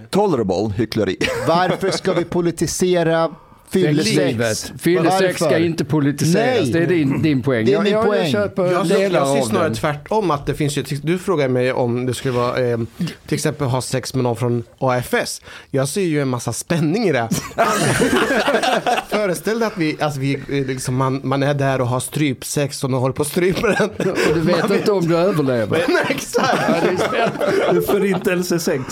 [0.09, 1.17] tolerable hyckleri.
[1.47, 3.29] Varför ska vi politisera
[3.81, 4.73] fyllesex?
[4.79, 6.61] Fyllesex ska inte politiseras.
[6.61, 6.71] Nej.
[6.71, 7.65] Det är din, din poäng.
[7.65, 8.21] Det är jag, min jag, poäng.
[8.21, 9.75] Jag köper Jag, ser- delar jag ser snarare den.
[9.75, 12.77] tvärtom att det finns ju, du frågar mig om det skulle vara eh,
[13.27, 15.41] till exempel ha sex med någon från AFS.
[15.71, 17.29] Jag ser ju en massa spänning i det.
[19.09, 22.83] Föreställ dig att vi, alltså vi eh, liksom, man, man är där och har strypsex
[22.83, 23.89] och någon håller på att strypa den.
[24.11, 25.83] Och du vet inte om du överlever.
[25.87, 26.61] Nej, exakt.
[27.87, 28.83] Förintelsesex.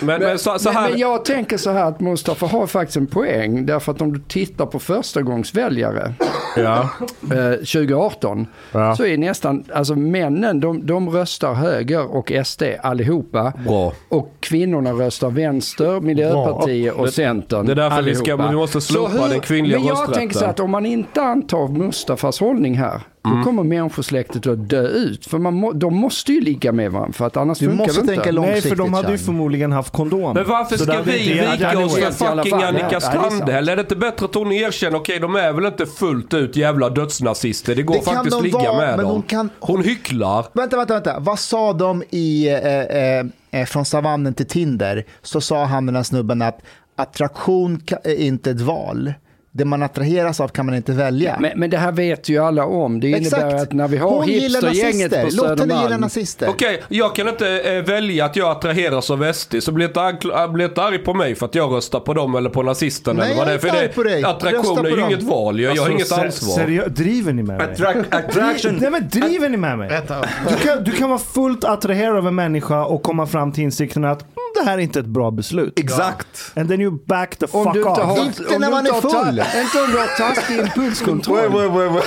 [0.00, 0.90] Men, men så, så Men, här...
[0.90, 3.66] men jag tänker så här att Mustafa har faktiskt en poäng.
[3.66, 6.12] Därför att om du tittar på förstagångsväljare
[6.56, 6.88] Ja.
[7.22, 8.96] eh, 2018 Ja.
[8.96, 13.52] så är nästan, alltså männen de, de röstar höger och SD allihopa.
[13.66, 13.92] Bra.
[14.08, 17.66] Och kvinnorna röstar vänster, Miljöpartiet och Centern.
[17.66, 20.14] det är därför vi ska- vi måste slopa den kvinnliga Men jag rösträtten.
[20.14, 23.38] tänker så att om man inte antar Mustafas hållning här, Mm.
[23.38, 25.26] då kommer människosläktet att dö ut.
[25.26, 27.92] För man må, de måste ju ligga med varandra, för att annars Du funkar det
[27.92, 28.32] tänka inte.
[28.32, 28.48] långt.
[28.48, 30.34] Nej, för de hade ju förmodligen haft kondom.
[30.34, 32.52] Men varför Så ska vi vika oss för fucking.
[32.62, 33.00] Annika.
[33.00, 33.68] Strandhäll?
[33.68, 36.90] Är det inte bättre att hon erkänner, okej de är väl inte fullt ut jävla
[36.90, 37.74] dödsnazister.
[37.74, 39.06] Det går Det kan faktiskt de ligga vara, med men dem.
[39.12, 40.46] hon kan- Hon hycklar.
[40.52, 41.18] Vänta, vänta, vänta.
[41.18, 45.04] Vad sa de i eh, eh, eh, Från savannen till Tinder?
[45.22, 46.58] Så sa han den här snubben att
[46.96, 49.12] attraktion är inte ett val.
[49.54, 51.36] Det man attraheras av kan man inte välja.
[51.40, 53.00] Men, men det här vet ju alla om.
[53.00, 53.62] Det innebär Exakt.
[53.62, 56.00] att när vi har Hon hipstergänget på Låt henne gilla Södermalm.
[56.00, 56.48] nazister.
[56.48, 60.44] Okej, jag kan inte eh, välja att jag attraheras av SD, så bli inte, ankl-
[60.44, 63.22] äh, bli inte arg på mig för att jag röstar på dem eller på nazisterna.
[63.22, 63.54] Nej, eller vad det är.
[63.54, 64.22] jag är För inte arg på dig.
[64.22, 65.10] det, attraktion Rösta är på ju dem.
[65.10, 66.14] inget val, jag, jag har inget Alltså,
[66.46, 66.64] ansvar.
[66.64, 67.70] Seriö- driver ni med mig?
[68.10, 68.78] attraction.
[68.80, 70.00] Nej men driver ni med mig?
[70.48, 74.04] Du kan, du kan vara fullt attraherad av en människa och komma fram till insikten
[74.04, 74.32] att mm,
[74.64, 75.78] det här är inte ett bra beslut.
[75.78, 76.52] Exakt.
[76.56, 77.98] And then you back the Om fuck off.
[77.98, 79.41] har, Inte när man är full.
[79.62, 81.36] Inte om du har taskig impulskontroll.
[81.36, 82.04] Wait, wait, wait, wait.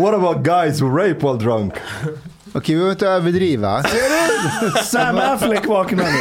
[0.00, 1.72] What about guys who rape while drunk?
[2.52, 3.82] Okej, vi behöver inte överdriva.
[4.84, 6.18] Sam Affleck vaknar nu.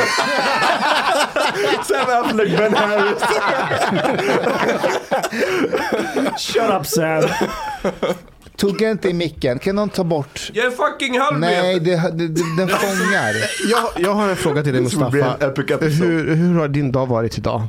[1.84, 3.24] Sam Affleck, Ben Harris.
[6.38, 7.24] Shut up Sam.
[8.58, 9.60] Tog inte i micken.
[9.60, 10.52] Kan någon ta bort?
[10.54, 11.50] Jag är fucking halvmet!
[11.50, 13.34] Nej, det, det, det, den fångar.
[13.72, 15.38] Jag, jag har en fråga till dig Mustafa.
[15.82, 17.62] Hur, hur har din dag varit idag?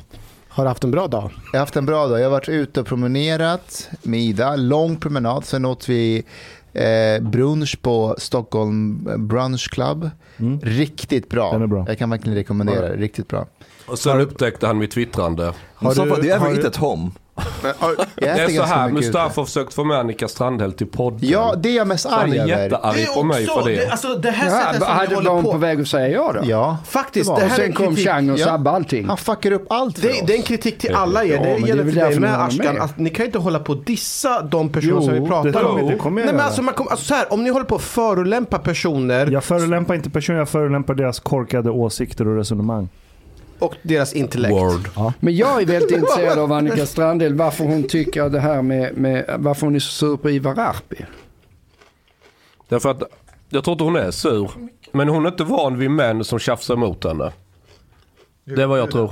[0.56, 1.30] Har du haft en bra dag?
[1.52, 2.18] Jag har haft en bra dag.
[2.20, 4.56] Jag har varit ute och promenerat med Ida.
[4.56, 5.44] Lång promenad.
[5.44, 6.24] Sen åt vi
[6.72, 10.10] eh, brunch på Stockholm Brunch Club.
[10.62, 11.52] Riktigt bra.
[11.52, 11.84] Den är bra.
[11.88, 12.96] Jag kan verkligen rekommendera det.
[12.96, 13.46] Riktigt bra.
[13.86, 15.52] Och sen upptäckte han mitt twittrande.
[15.80, 17.10] Mustafa, do you har ever du- eat at home?
[18.14, 18.88] Det är så här.
[18.88, 21.18] Mustafa har försökt få med Annika Strandhäll till podden.
[21.22, 22.62] Ja, det är jag mest han arg är över.
[22.62, 23.88] jättearg på mig för det.
[23.90, 25.52] alltså det här Ja, sättet som hade hon på.
[25.52, 26.40] på väg att säga ja då?
[26.50, 26.78] Ja.
[26.86, 28.06] Faktiskt, Det det Och här är sen en kom kritik.
[28.08, 28.44] Chang och Ja.
[28.44, 29.06] sabbade allting.
[29.06, 30.48] Han fuckar upp allt för Det, det är en oss.
[30.48, 31.28] kritik till alla er.
[31.38, 32.80] Det det är gäller väl till dig därför med Ashkan.
[32.80, 35.86] Att ni kan inte hålla på att dissa de personer som vi pratar det om.
[35.86, 37.74] det kommer jag Nej, men alltså, man kommer, alltså, så här, om ni håller på
[37.76, 42.88] att förolämpa personer Jag förolämpar inte personer, jag förolämpar deras korkade åsikter och resonemang.
[43.58, 44.52] Och deras intellekt.
[44.54, 45.12] Word.
[45.20, 48.96] Men jag är väldigt intresserad av Annika Strandhäll, varför hon tycker att det här med,
[48.96, 51.04] med varför hon är så sur på Ivar Arpi.
[52.68, 53.02] Därför att
[53.48, 54.50] jag tror inte hon är sur.
[54.92, 57.32] Men hon är inte van vid män som tjafsar emot henne.
[58.44, 59.10] Det är vad jag tror.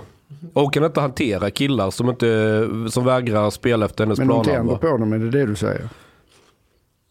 [0.52, 4.44] Och hon kan inte hantera killar som, inte, som vägrar spela efter hennes Men hon
[4.44, 4.58] planer.
[4.58, 5.88] tänder på dem, är det det du säger?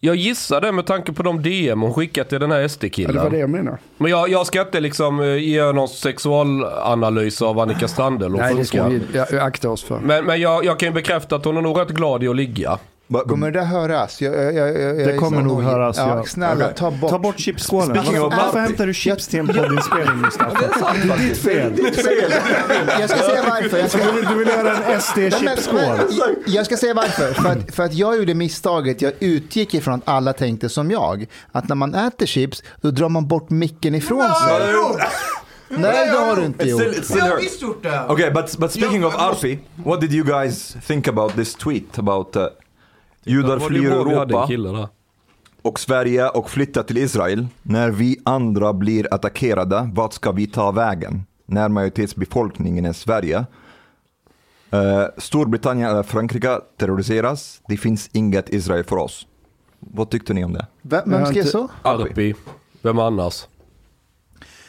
[0.06, 2.64] Jag gissar det med tanke på de DM hon skickat till den här Ja, det
[2.64, 3.32] var SD-killen.
[3.32, 3.78] det jag menar.
[3.98, 8.32] Men jag, jag ska inte liksom eh, ge någon sexualanalys av Annika Strandhäll.
[8.32, 10.00] Hon Nej, det ska vi ja, akta oss för.
[10.00, 12.36] Men, men jag, jag kan ju bekräfta att hon är nog rätt glad i att
[12.36, 12.80] ligga.
[13.28, 14.22] Kommer det där höras?
[14.22, 15.70] Jag, jag, jag, jag, Det kommer så nog nojig.
[15.70, 16.24] höras, Ja, ja.
[16.26, 16.76] snälla, Okej.
[16.78, 17.10] ta bort.
[17.10, 17.96] Ta bort chipsskålen.
[17.96, 20.60] Varför, hämtar du chips till en poddinspelning Mustafa?
[20.64, 22.34] Det är ditt fel.
[23.00, 23.78] Jag ska säga varför.
[23.78, 26.00] Jag ska, Du vill, du vill göra en SD-chipsskål.
[26.46, 27.34] Jag ska säga varför.
[27.34, 31.26] För att, för att jag gjorde misstaget, jag utgick ifrån att alla tänkte som jag.
[31.52, 34.74] Att när man äter chips, då drar man bort micken ifrån sig.
[35.70, 36.82] Nej, det har du inte gjort.
[36.82, 37.62] still, still her.
[37.62, 38.06] gjort det.
[38.10, 42.36] Okay, but but speaking of Arfi, what did you guys think about this tweet about
[42.36, 42.46] uh,
[43.24, 44.88] judar Det var flyr ju bra vi hade en Europa kille där.
[45.62, 47.48] och Sverige och flyttar till Israel.
[47.62, 51.24] När vi andra blir attackerade, vart ska vi ta vägen?
[51.46, 53.46] När majoritetsbefolkningen är Sverige.
[54.74, 57.62] Uh, Storbritannien eller Frankrike terroriseras.
[57.68, 59.28] Det finns inget Israel för oss.
[59.80, 60.68] Vad tyckte ni om det?
[60.82, 61.68] Vem, vem skrev så?
[61.82, 62.36] Arpi.
[62.82, 63.46] Vem annars?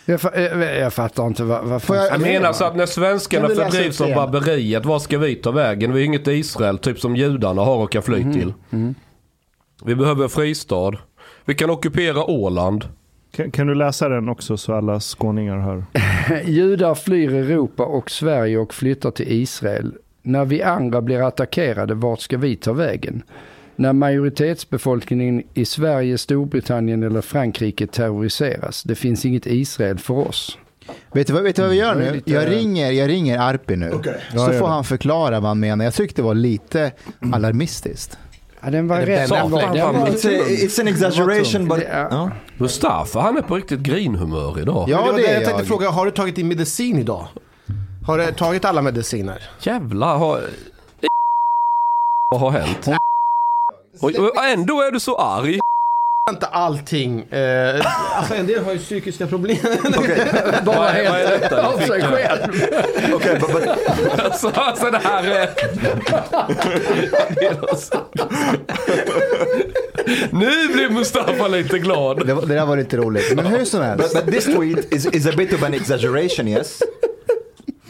[0.07, 3.49] Jag, fa- jag, jag fattar inte vad, vad jag- Jag menar så att när svenskarna
[3.49, 5.93] fördrivs av barbariet, vad ska vi ta vägen?
[5.93, 8.53] Vi är inget Israel, typ som judarna har och kan fly till.
[9.85, 10.93] Vi behöver fristad.
[11.45, 12.85] Vi kan ockupera Åland.
[13.37, 15.85] Kan, kan du läsa den också så alla skåningar hör?
[16.45, 19.95] Judar flyr Europa och Sverige och flyttar till Israel.
[20.23, 23.23] När vi andra blir attackerade, vart ska vi ta vägen?
[23.77, 28.83] När majoritetsbefolkningen i Sverige, Storbritannien eller Frankrike terroriseras.
[28.83, 30.59] Det finns inget Israel för oss.
[31.13, 32.13] Vet du, vad, vet du vad vi gör nu?
[32.13, 34.01] lite- Jag ringer, jag ringer Arpi nu.
[34.35, 35.85] Ja, Så får han förklara vad han menar.
[35.85, 36.93] Jag tyckte det var lite
[37.33, 38.19] alarmistiskt.
[38.65, 39.29] Ja, den var rätt.
[39.31, 39.75] Den var, Affleck?
[39.75, 41.79] den var, It's, an exaggeration but...
[41.93, 42.31] Ja.
[42.59, 44.89] Mustafa, han är på riktigt grinhumör idag.
[44.89, 47.27] Ja, det det jag tänkte fråga, har du tagit din medicin idag?
[48.07, 49.43] Har du tagit alla mediciner?
[49.61, 50.41] Jävlar, har...
[52.31, 52.89] Vad har hänt?
[54.01, 55.59] Oj, ändå är du så arg.
[56.31, 57.21] Inte allting.
[57.33, 57.83] Eh,
[58.19, 59.57] alltså en del har ju psykiska problem.
[60.65, 62.55] bara Vad är- vad är helt av sig själv.
[63.15, 63.69] Okay, but, but
[64.25, 65.49] Alltså, alltså det här är...
[70.35, 72.27] Nu blir Mustafa lite glad.
[72.27, 73.37] Det, var- det där var lite roligt.
[73.37, 74.15] Men hur som helst.
[74.15, 76.83] But, but this tweet is, is a bit of an exaggeration, yes.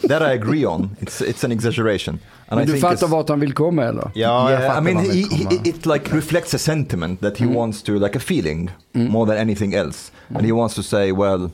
[0.01, 0.89] That I agree on.
[0.99, 2.19] It's it's an exaggeration.
[2.47, 4.11] And Men I du think fattar vart han vill komma eller?
[4.13, 7.81] Ja, jag Yeah, I mean, he, he, it like reflects a sentiment that he wants
[7.83, 11.49] to, like a feeling, more than anything else, and he wants to say, well,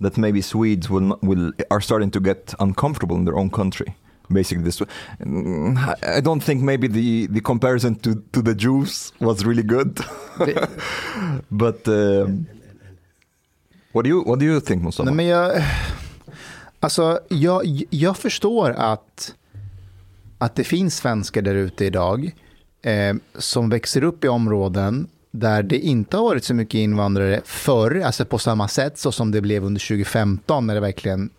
[0.00, 3.94] that maybe Swedes will not, will are starting to get uncomfortable in their own country.
[4.28, 4.80] Basically, this.
[5.20, 10.00] Mm, I don't think maybe the the comparison to to the Jews was really good,
[11.50, 12.46] but um,
[13.92, 15.10] what do you what do you think, Mustafa?
[15.10, 15.62] Nej, men jag,
[16.84, 19.34] alltså, jag, jag förstår att,
[20.38, 22.34] att det finns svenskar där ute idag
[22.82, 28.02] eh, som växer upp i områden där det inte har varit så mycket invandrare förr,
[28.04, 31.30] alltså på samma sätt så som det blev under 2015 när det verkligen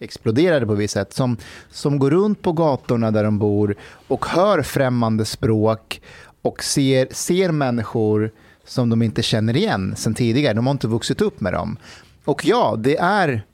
[0.00, 1.36] exploderade på visst sätt, som,
[1.70, 3.76] som går runt på gatorna där de bor
[4.08, 6.00] och hör främmande språk
[6.42, 8.30] och ser, ser människor
[8.64, 10.54] som de inte känner igen sen tidigare.
[10.54, 11.76] De har inte vuxit upp med dem.
[12.24, 13.44] Och ja, det är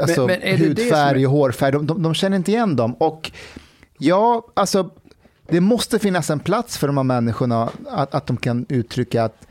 [0.00, 2.50] alltså, Men- men är det det hudfärg är- och hårfärg, de, de, de känner inte
[2.50, 2.94] igen dem.
[2.94, 3.32] Och
[3.98, 4.90] ja, alltså
[5.48, 9.46] det måste finnas en plats för de här människorna att, att de kan uttrycka att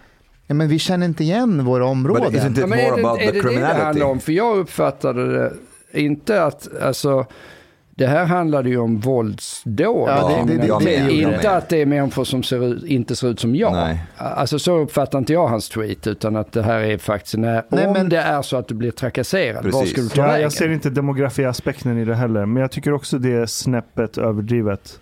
[0.48, 2.32] ja, men vi känner inte igen våra områden.
[2.32, 4.20] But isn't it Ja, men är det, about är the det det det handlar om?
[4.20, 5.54] För jag uppfattade det
[6.02, 7.26] inte att, alltså,
[7.96, 10.10] det här handlade ju om våldsdåd.
[10.10, 13.28] Ja, det- det- det- jag inte att det är människor som ser ut, inte ser
[13.28, 13.74] ut som jag.
[13.74, 14.04] Nej.
[14.18, 17.88] Alltså så uppfattar inte jag hans tweet, utan att det här är faktiskt, när, Nej,
[17.88, 19.92] om men- det är så att du blir trakasserad, var Precis.
[19.92, 20.42] ska du ta Ja, vägen?
[20.42, 25.00] jag ser inte demografiaspekten i det heller, men jag tycker också det är snäppet överdrivet.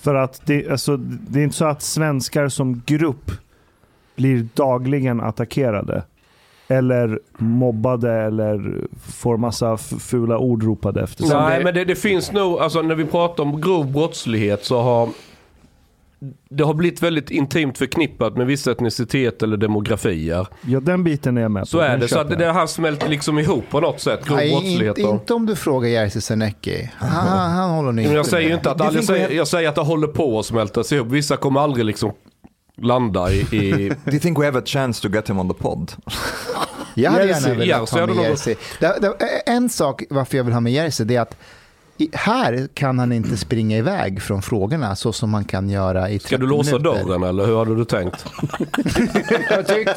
[0.00, 3.30] För att det, alltså, det är inte så att svenskar som grupp
[4.16, 6.02] blir dagligen attackerade.
[6.68, 8.80] Eller mobbade eller
[9.12, 11.36] får massa fula ord ropade efter sig.
[11.40, 15.08] Nej, men det, det finns nog, alltså när vi pratar om grov brottslighet så har
[16.48, 20.46] det har blivit väldigt intimt förknippat med vissa etnicitet eller demografier.
[20.66, 21.66] Ja, den biten är jag med på.
[21.66, 22.08] Så är Den det.
[22.08, 22.54] Så att det jag.
[22.54, 24.24] har smält liksom ihop på något sätt.
[24.26, 24.98] Grov Nej, brottslighet.
[24.98, 26.90] inte, inte om du frågar Jerzy Senecki.
[26.96, 28.58] Han, han håller Men jag inte säger ju med.
[28.58, 31.08] inte att, jag säger, jag säger att det håller på att smältas ihop.
[31.08, 32.12] Vissa kommer aldrig liksom
[32.76, 33.40] landa i...
[33.40, 35.92] i Do you think we have a chance to get him on the pod?
[36.96, 38.54] Jag hade gärna ja, velat ha med något- Jerzy.
[39.46, 41.36] En sak varför jag vill ha med Jerzy det är att
[41.98, 46.18] i, här kan han inte springa iväg från frågorna så som man kan göra i
[46.18, 47.04] 30 ska du låsa minuter.
[47.04, 48.26] dörren eller hur hade du tänkt?
[49.50, 49.96] Jag tyckte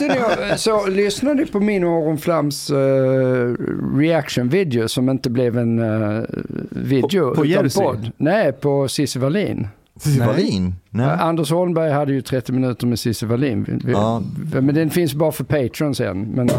[0.52, 3.54] ni, så lyssnade ni på min och Aron Flams eh,
[3.98, 6.24] reaction video som inte blev en eh,
[6.70, 7.80] video På- på Jerzy?
[7.82, 8.12] podd.
[8.18, 9.68] Nej, på Cissi Wallin.
[10.00, 10.76] Cissi Wallin?
[10.90, 11.18] Nej.
[11.20, 13.82] Anders Holmberg hade ju 30 minuter med Cissi Wallin.
[13.94, 14.22] Ja.
[14.62, 16.22] Men den finns bara för Patreon sen.
[16.22, 16.50] Men,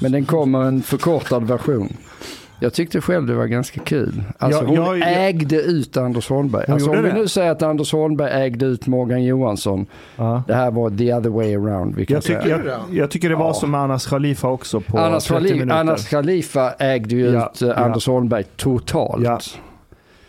[0.00, 1.88] men den kommer en förkortad version.
[2.60, 4.22] Jag tyckte själv det var ganska kul.
[4.38, 6.64] Alltså Ja, hon jag- jag- ägde ut Anders Holmberg.
[6.72, 7.14] Alltså om vi det?
[7.14, 9.86] nu säger att Anders Holmberg ägde ut Morgan Johansson.
[10.16, 10.42] Ja.
[10.46, 11.94] Det här var the other way around.
[11.94, 12.60] Vi kan Jag, tycker, säga.
[12.66, 13.54] jag, jag tycker det var Ja.
[13.54, 15.80] som med Anas Khalifa också på Anas, 30 Khali- minuter.
[15.80, 17.74] Anas Khalifa ägde ju Ja, ut eh, ja.
[17.74, 19.58] Anders Holmberg totalt.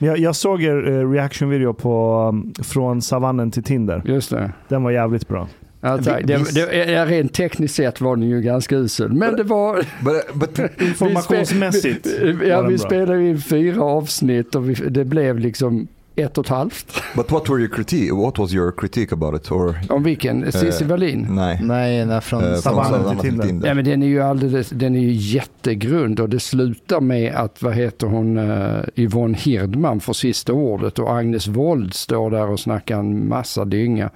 [0.04, 4.02] Jag, jag såg er eh, reaction-video på um, Från savannen till Tinder.
[4.06, 4.52] Just det.
[4.68, 5.48] Den var jävligt bra.
[5.82, 6.24] Ja, tack.
[6.24, 9.14] Det, det, rent tekniskt sett var den ju ganska usel.
[9.14, 9.76] Men det var...
[9.76, 12.78] But, but Informationsmässigt Vi, ja, vi bra.
[12.78, 17.02] spelade in fyra avsnitt och vi, det blev liksom ett och ett halvt.
[17.16, 18.14] but what were your critique?
[18.14, 19.52] What was your critique about it?
[19.52, 20.52] Or Om vilken?
[20.52, 21.28] Cissi Eh, Wallin?
[21.30, 21.60] nej.
[21.64, 23.68] Nej, nej från Eh, från Savannen till Tinder.
[23.68, 27.62] Ja, men den är ju alldeles, den är ju jättegrund och det slutar med att,
[27.62, 32.60] vad heter hon, uh, Yvonne Hirdman får sista ordet och Agnes Wold står där och
[32.60, 34.10] snackar en massa dynga.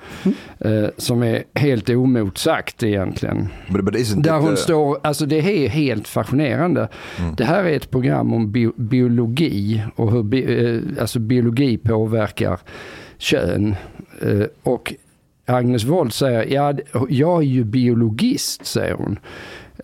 [0.60, 3.48] eh, som är helt emotsagt egentligen.
[3.70, 6.88] But, but isn't Där it, hon uh, står, alltså det är helt fascinerande.
[7.38, 12.60] Det här är ett program om bio, biologi och hur bi, eh, alltså biologi påverkar
[13.18, 13.76] kön.
[14.22, 14.94] Eh, och
[15.46, 16.74] Agnes Wold säger, ja,
[17.10, 19.20] jag är ju biologist, säger hon.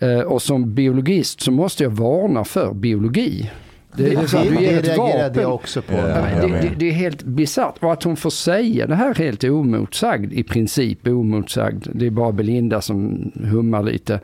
[0.00, 3.50] Eh, och som biologist så måste jag varna för biologi.
[3.96, 5.42] Det, att du det ger ett reagerade vapen.
[5.42, 5.94] jag också på.
[5.94, 7.74] Ja, det, det, det är helt bisarrt.
[7.80, 11.86] Och att hon får säga det här helt omotsagd, i princip omotsagd.
[11.92, 14.20] Det är bara Belinda som hummar lite.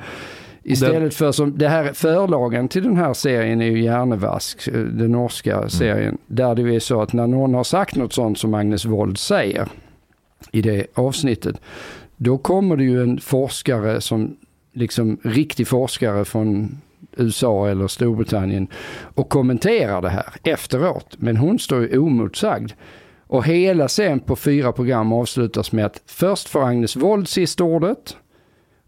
[0.62, 5.12] Istället för som, det här förlagen till den här serien är ju Hjärnevask, eh, den
[5.12, 6.18] norska serien.
[6.26, 9.68] Där det är så att när någon har sagt något sånt som Agnes Wold säger
[10.52, 11.60] i det avsnittet.
[12.16, 14.36] Då kommer det ju en forskare som,
[14.72, 16.80] liksom riktig forskare från
[17.16, 18.68] USA eller Storbritannien
[19.14, 21.16] och kommenterar det här efteråt.
[21.18, 22.72] Men hon står ju omotsagd.
[23.26, 28.16] Och hela scen på fyra program avslutas med att först får Agnes Wold sista ordet.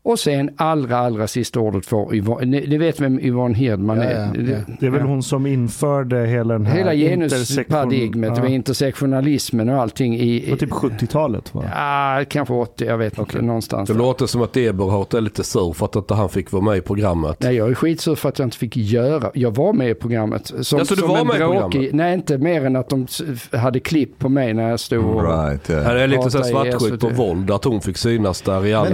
[0.04, 4.02] Och sen allra, allra sista ordet får Yvonne, ni, ni vet vem Yvonne Hirdman Ja,
[4.04, 4.30] är?
[4.34, 4.74] ja, ja.
[4.80, 5.06] Det är väl Ja.
[5.06, 8.42] hon som införde hela den här Hela genusparadigmet Ja.
[8.42, 10.38] med intersektionalismen och allting i...
[10.44, 11.64] Det var typ 70-talet va?
[11.74, 13.88] Ja, kanske 80, jag vet inte, någonstans.
[13.88, 16.76] Det låter som att Eberhardt är lite sur för att inte han fick vara med
[16.76, 17.36] i programmet.
[17.40, 19.30] Nej, jag är skitsur för att jag inte fick göra.
[19.34, 20.46] Jag var med i programmet.
[20.60, 21.92] Som, Ja, så du som var med i bråkig- programmet?
[21.94, 23.06] Nej, inte mer än att de
[23.52, 25.22] hade klipp på mig när jag stod och...
[25.24, 25.84] Right, yeah.
[25.84, 28.86] Här är lite i svartsjukt på våld, att hon fick synas där i all...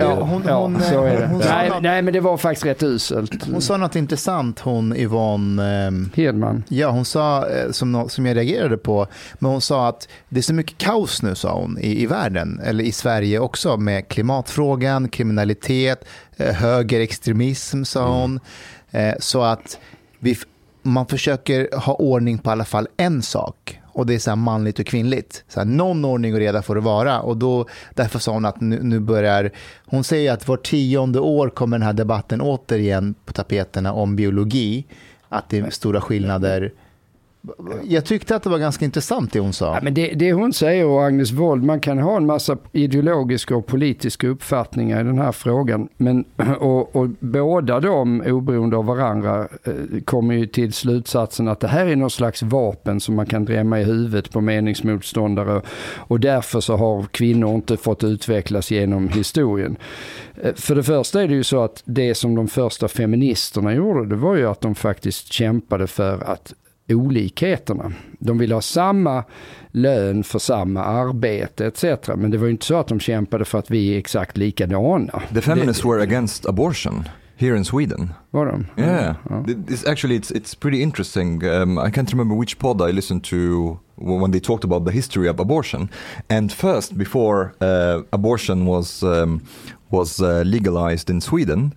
[0.98, 1.28] Så är det.
[1.48, 3.44] nej, något- nej, men det var faktiskt rätt uselt.
[3.52, 5.86] Hon sa något intressant, hon Yvonne.
[5.86, 6.64] ehm, Hedman.
[6.68, 9.06] Ja, hon sa, eh, som, som jag reagerade på,
[9.38, 12.60] men hon sa att det är så mycket kaos nu, sa hon, i, i världen,
[12.64, 16.04] eller i Sverige också, med klimatfrågan, kriminalitet,
[16.36, 18.40] eh, högerextremism, sa hon.
[18.90, 19.78] Eh, så att
[20.18, 20.36] vi,
[20.82, 23.80] man försöker ha ordning på i alla fall en sak.
[23.98, 25.44] Och det är så här manligt och kvinnligt.
[25.48, 27.20] Så här, någon ordning och reda får det vara.
[27.20, 29.50] Och då, därför sa hon att nu, nu börjar...
[29.86, 34.86] Hon säger att var tionde år kommer den här debatten återigen på tapeterna om biologi.
[35.28, 36.72] Att det är stora skillnader.
[37.84, 39.74] Jag tyckte att det var ganska intressant det hon sa.
[39.74, 43.56] Ja, men det, det hon säger och Agnes Wold, man kan ha en massa ideologiska
[43.56, 45.88] och politiska uppfattningar i den här frågan.
[45.96, 46.24] Men,
[46.60, 51.86] och, och båda de, oberoende av varandra, eh, kommer ju till slutsatsen att det här
[51.86, 55.62] är någon slags vapen som man kan drämma i huvudet på meningsmotståndare.
[55.96, 59.76] Och därför så har kvinnor inte fått utvecklas genom historien.
[60.42, 64.08] Eh, för det första är det ju så att det som de första feministerna gjorde,
[64.08, 66.54] det var ju att de faktiskt kämpade för att
[66.94, 67.92] olikheterna.
[68.18, 69.24] De ville ha samma
[69.70, 71.84] lön för samma arbete etc.
[72.16, 75.22] Men det var ju inte så att de kämpade för att vi är exakt likadana.
[75.34, 78.12] The feminists were against abortion here in Sweden.
[78.32, 78.66] De?
[78.76, 79.14] Yeah.
[79.46, 81.42] Th- It's actually it's it's pretty interesting.
[81.44, 83.36] Um, I can't remember which pod I listened to
[83.96, 85.88] when they talked about the history of abortion.
[86.28, 89.40] And first, before uh, abortion was um,
[89.90, 91.74] was uh, legalized in Sweden,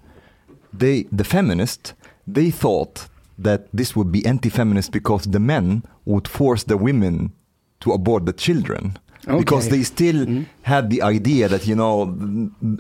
[0.80, 1.94] they the feminists
[2.34, 3.08] they thought
[3.44, 7.32] that this would be anti-feminist because the men would force the women
[7.80, 8.98] to abort the children.
[9.28, 9.78] Because Okay.
[9.78, 12.06] they still had the idea that you know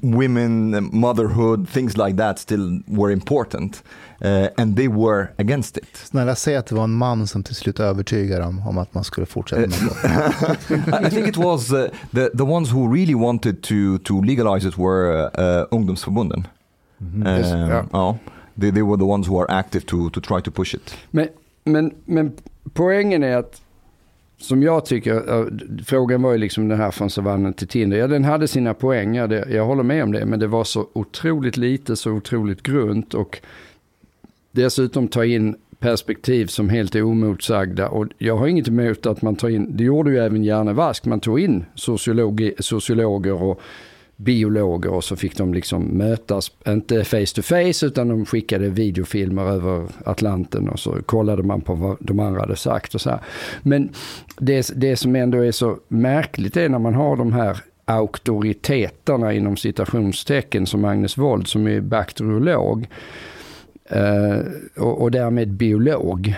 [0.01, 3.83] women, motherhood, things like that still were important,
[4.25, 5.97] uh, and they were against it.
[5.97, 9.03] Snälla säg att det var en man som till slut övertygade dem om att man
[9.03, 11.07] skulle fortsätta med det.
[11.07, 14.77] I think it was uh, the the ones who really wanted to to legalize it
[14.77, 16.47] were uh, ungdomsförbunden.
[17.25, 17.85] Yes, Um, yeah.
[17.91, 18.17] ja
[18.61, 20.97] they, they were the ones who are active to to try to push it.
[21.11, 21.27] Men,
[21.63, 22.31] men, men
[22.73, 23.61] poängen är att
[24.37, 25.45] som jag tycker, eh,
[25.85, 27.97] frågan var ju liksom den här från savannen till Tinder.
[27.97, 30.25] Ja, den hade sina poänger, jag håller med om det.
[30.25, 33.41] Men det var så otroligt lite, så otroligt grunt och
[34.51, 37.89] dessutom ta in perspektiv som helt är omotsagda.
[37.89, 41.05] Och jag har inget emot att man tar in, det gjorde ju även Janne Vask,
[41.05, 43.61] man tog in sociologi, sociologer och
[44.23, 49.43] biologer och så fick de liksom mötas, inte face to face utan de skickade videofilmer
[49.43, 53.19] över Atlanten och så kollade man på vad de andra hade sagt och så här.
[53.61, 53.89] Men
[54.37, 59.57] det, det som ändå är så märkligt är när man har de här auktoriteterna inom
[59.57, 62.87] citationstecken som Agnes Wold som är bakteriolog
[64.77, 66.35] och, och därmed biolog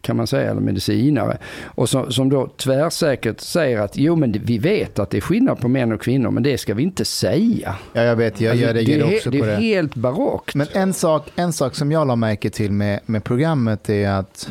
[0.00, 1.38] kan man säga, eller medicinare.
[1.64, 5.20] Och som, som då tvärsäkert säger att jo men det- vi vet att det är
[5.20, 7.74] skillnad på män och kvinnor men det ska vi inte säga.
[7.92, 9.56] Ja, jag vet, jag, Alltså, det, reagerar är, också det på är det.
[9.56, 10.54] helt barockt.
[10.54, 14.48] Men en sak, en sak som jag la märke till med, med programmet är att,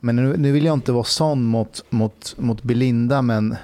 [0.00, 3.56] men nu, nu vill jag inte vara sån mot, mot, mot Belinda, men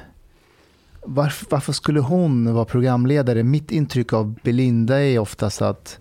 [1.04, 3.42] varför, varför skulle hon vara programledare?
[3.42, 5.98] Mitt intryck av Belinda är oftast att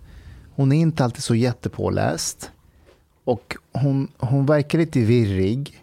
[0.54, 2.50] hon är inte alltid så jättepåläst.
[3.24, 5.78] Och hon, hon verkar lite virrig.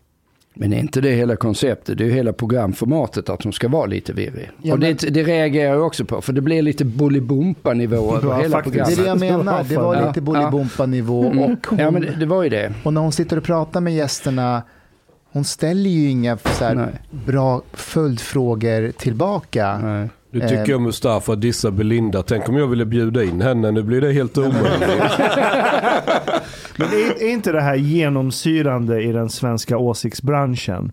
[0.53, 1.97] Men är inte det hela konceptet?
[1.97, 4.49] Det är ju hela programformatet att hon ska vara lite virrig.
[4.61, 8.29] Ja, och men- det, det reagerar jag också på för det blir lite Bolibompa-nivå över
[8.29, 8.75] Ja, hela faktiskt.
[8.75, 9.19] Det är programmet.
[9.21, 9.63] det jag menar.
[9.63, 10.21] Det var lite ja.
[10.21, 11.25] Bolibompa-nivå.
[11.25, 11.39] Mm.
[11.39, 12.73] Och, hon, Ja men det, det var ju det.
[12.83, 14.63] och när hon sitter och pratar med gästerna,
[15.31, 16.87] hon ställer ju inga så
[17.25, 19.77] bra följdfrågor tillbaka.
[19.83, 20.09] Nej.
[20.31, 22.23] Du tycker jag Mustafa dissar Belinda.
[22.23, 23.71] Tänk om jag ville bjuda in henne.
[23.71, 24.79] Nu blir det helt omöjligt.
[26.77, 30.91] Men är, är inte det här genomsyrande i den svenska åsiktsbranschen?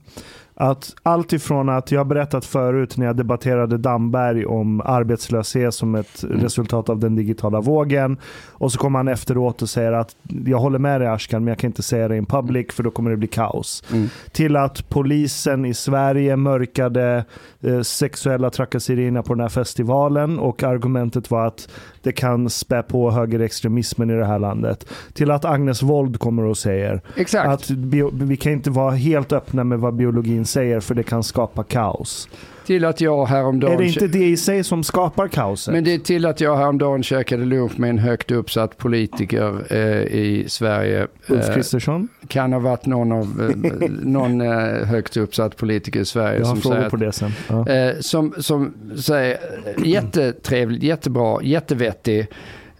[0.58, 6.22] Att allt ifrån att jag berättat förut när jag debatterade Damberg om arbetslöshet som ett
[6.24, 6.40] Mm.
[6.40, 8.16] resultat av den digitala vågen.
[8.48, 11.58] Och så kommer han efteråt och säger att jag håller med dig Ashkan men jag
[11.58, 13.84] kan inte säga det in public för då kommer det bli kaos.
[13.92, 14.08] Mm.
[14.32, 17.24] Till att polisen i Sverige mörkade
[17.60, 21.68] eh, sexuella trakasserierna på den här festivalen och argumentet var att
[22.02, 24.86] det kan spä på högerextremismen i det här landet.
[25.12, 27.48] Till att Agnes Wold kommer och säger Exakt.
[27.48, 31.22] att bio, vi kan inte vara helt öppna med vad biologin säger för det kan
[31.22, 32.28] skapa kaos.
[32.66, 33.74] Till att jag häromdagen...
[33.74, 35.74] Är det inte det i sig som skapar kaoset?
[35.74, 40.02] Men det är till att jag häromdagen käkade lunch med en högt uppsatt politiker eh,
[40.02, 41.06] i Sverige.
[41.28, 42.08] Ulf Eh, Kristersson?
[42.28, 46.54] kan ha varit någon, av, eh, någon eh, högt uppsatt politiker i Sverige Jag har
[46.54, 47.30] som frågor säger, på det sen.
[47.48, 47.68] Ja.
[47.68, 49.38] eh, som, som säger
[49.76, 52.26] eh, jättetrevligt, jättebra, jättevettig.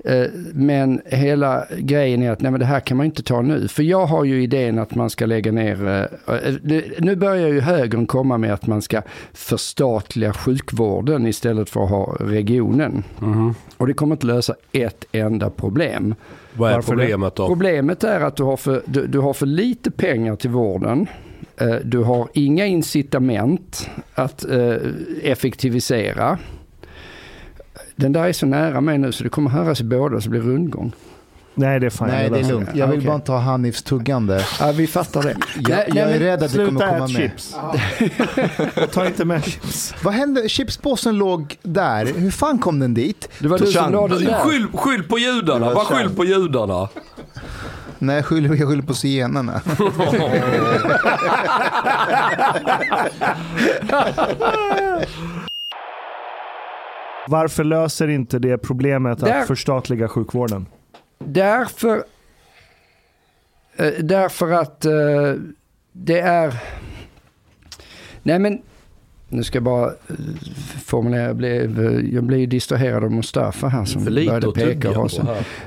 [0.07, 3.68] Eh, Men hela grejen är att nej men det här kan man inte ta nu.
[3.68, 5.86] För jag har ju idén att man ska lägga ner,
[6.26, 6.54] eh, eh,
[6.98, 9.02] nu börjar ju högern komma med att man ska
[9.32, 13.04] förstatliga sjukvården istället för att ha regionen.
[13.76, 16.14] Och det kommer inte lösa ett enda problem.
[16.52, 17.46] Vad är Varför problemet då?
[17.46, 21.07] Problemet är att du har för, du, du har för lite pengar till vården.
[21.84, 24.44] Du har inga incitament att
[25.22, 26.38] effektivisera.
[27.97, 30.30] Den där är så nära mig nu så det kommer höras i båda så det
[30.30, 30.92] blir rundgång.
[31.59, 32.68] Nej, det är fan Nej, jag det är lugnt.
[32.74, 33.07] Jag vill Okej.
[33.07, 34.44] bara inte ha Hanifs tuggande.
[34.61, 35.36] Ja, vi fattar det.
[35.68, 37.11] Jag, jag är rädd att det kommer komma med.
[37.11, 37.57] chips.
[38.92, 39.94] Ta inte med chips.
[40.03, 40.49] Vad hände?
[40.49, 42.07] Chipspåsen låg där.
[42.07, 43.28] Hur fan kom den dit?
[43.38, 44.38] Det var du som la den där.
[44.38, 46.88] Skyll, skyll på judarna, bara skyll på judarna.
[47.99, 49.61] Nej, jag skyller, jag skyller på zigenarna.
[57.29, 60.66] Varför löser inte det problemet Där- att förstatliga sjukvården?
[61.18, 62.05] Därför,
[63.77, 64.93] eh, därför att eh,
[65.93, 66.55] det är...
[68.22, 68.62] Nej men,
[69.29, 70.14] nu ska jag bara eh,
[70.85, 71.81] formulera, jag blev,
[72.14, 75.11] jag blev distraherad av Mustafa här som började att peka och.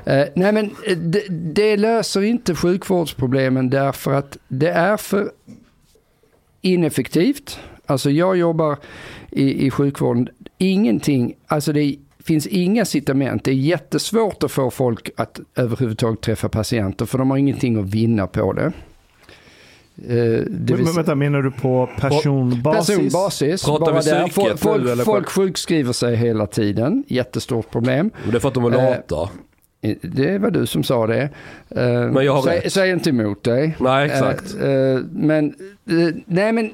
[0.04, 5.30] Eh, nej men det, det löser inte sjukvårdsproblemen därför att det är för
[6.60, 7.58] ineffektivt.
[7.86, 8.76] Alltså jag jobbar
[9.30, 10.28] i, i sjukvården,
[10.60, 13.44] ingenting, alltså det finns inga incitament.
[13.44, 17.86] Det är jättesvårt att få folk att överhuvudtaget träffa patienter för de har ingenting att
[17.94, 18.72] vinna på det.
[20.08, 22.86] Eh, det Men, vill men vänta, menar du på personbasis?
[22.96, 23.64] Personbasis.
[23.64, 25.04] Pratar bara vi psyket Folk, folk, eller?
[25.04, 27.04] folk sjukskriver sig hela tiden.
[27.08, 28.10] Jättestort problem.
[28.22, 29.30] Men Det är för att de är Eh, lata.
[30.02, 31.22] Det var du som sa det.
[31.68, 32.72] Eh, Men jag har säg, rätt.
[32.72, 33.76] säg inte emot dig.
[33.80, 34.56] Nej, exakt.
[34.60, 35.46] Eh, eh, men,
[35.90, 36.70] eh, nej men,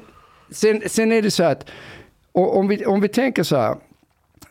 [0.51, 1.69] sen, sen är det så att,
[2.37, 3.75] och om vi, om vi tänker så här,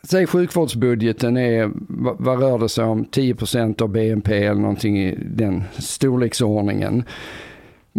[0.03, 5.15] säg sjukvårdsbudgeten är, vad, vad rör det sig om, 10% av BNP eller någonting i
[5.25, 7.03] den storleksordningen.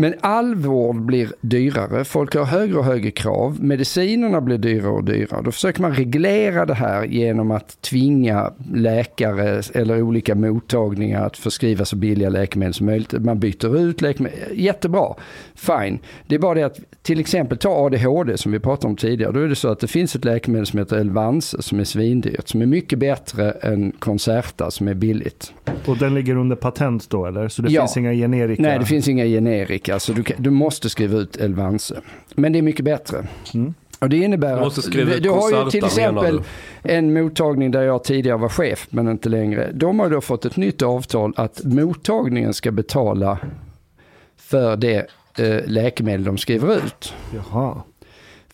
[0.01, 5.05] Men all vård blir dyrare, folk har högre och högre krav, medicinerna blir dyrare och
[5.05, 5.43] dyrare.
[5.43, 11.85] Då försöker man reglera det här genom att tvinga läkare eller olika mottagningar att förskriva
[11.85, 13.13] så billiga läkemedel som möjligt.
[13.13, 15.15] Man byter ut läkemedel, jättebra,
[15.55, 15.99] fine.
[16.27, 19.33] Det är bara det att till exempel ta ADHD som vi pratade om tidigare.
[19.33, 22.49] Då är det så att det finns ett läkemedel som heter Elvanse som är svindyrt,
[22.49, 25.53] som är mycket bättre än Concerta som är billigt.
[25.87, 27.49] Och den ligger under patent då eller?
[27.49, 27.81] Så det Ja.
[27.83, 28.63] finns inga generika?
[28.63, 32.01] Nej, det finns inga generika, så du, kan, du måste skriva ut Elvanse.
[32.35, 33.27] Men det är mycket bättre.
[33.55, 33.75] Mm.
[33.99, 36.43] Och det innebär Du måste att skriva du, ut du har ju till exempel
[36.83, 39.71] en mottagning där jag tidigare var chef, men inte längre.
[39.75, 43.39] De har då fått ett nytt avtal att mottagningen ska betala
[44.37, 45.07] för det
[45.39, 47.15] eh, läkemedel de skriver ut.
[47.35, 47.83] Jaha.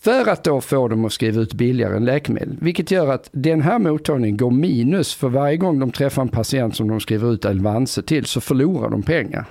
[0.00, 2.56] För att då få dem att skriva ut billigare än läkemedel.
[2.60, 6.76] Vilket gör att den här mottagningen går minus för varje gång de träffar en patient
[6.76, 9.46] som de skriver ut Elvanse till så förlorar de pengar.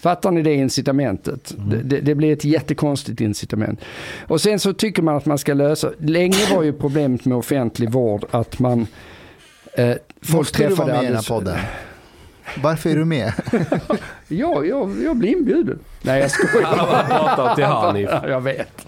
[0.00, 1.54] Fattar ni det incitamentet?
[1.58, 3.80] Det, det, det blir ett jättekonstigt incitament.
[4.28, 7.90] Och sen så tycker man att man ska lösa, länge var ju problemet med offentlig
[7.90, 8.86] vård att man
[9.74, 11.58] eh, folk Måste du vara träffade med i den här alldeles- podden?
[12.62, 13.32] Varför är du med?
[14.28, 15.78] Ja, jag, jag blir inbjuden.
[16.02, 16.66] Nej jag skojar.
[16.66, 17.04] Han har
[17.36, 18.08] pratat till Hanif.
[18.22, 18.86] Ja, jag vet.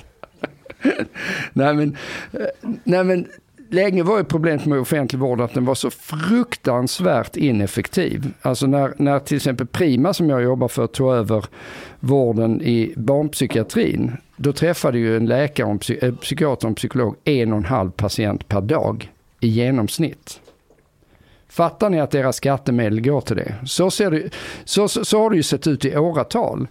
[1.53, 1.97] nej, men,
[2.33, 2.41] eh,
[2.85, 3.29] nej men
[3.73, 8.33] länge var ju problemet med offentlig vård att den var så fruktansvärt ineffektiv.
[8.43, 11.45] Alltså när, när till exempel Prima som jag jobbar för tog över
[12.01, 14.17] vården i barnpsykiatrin.
[14.37, 17.59] Då träffade ju en läkare, och en psy- eh, psykiater och en psykolog en och
[17.59, 20.41] en halv patient per dag i genomsnitt.
[21.49, 23.55] Fattar ni att deras skattemedel går till det?
[23.67, 24.31] Så, ser det,
[24.65, 26.67] så, så, så har det ju sett ut i åratal.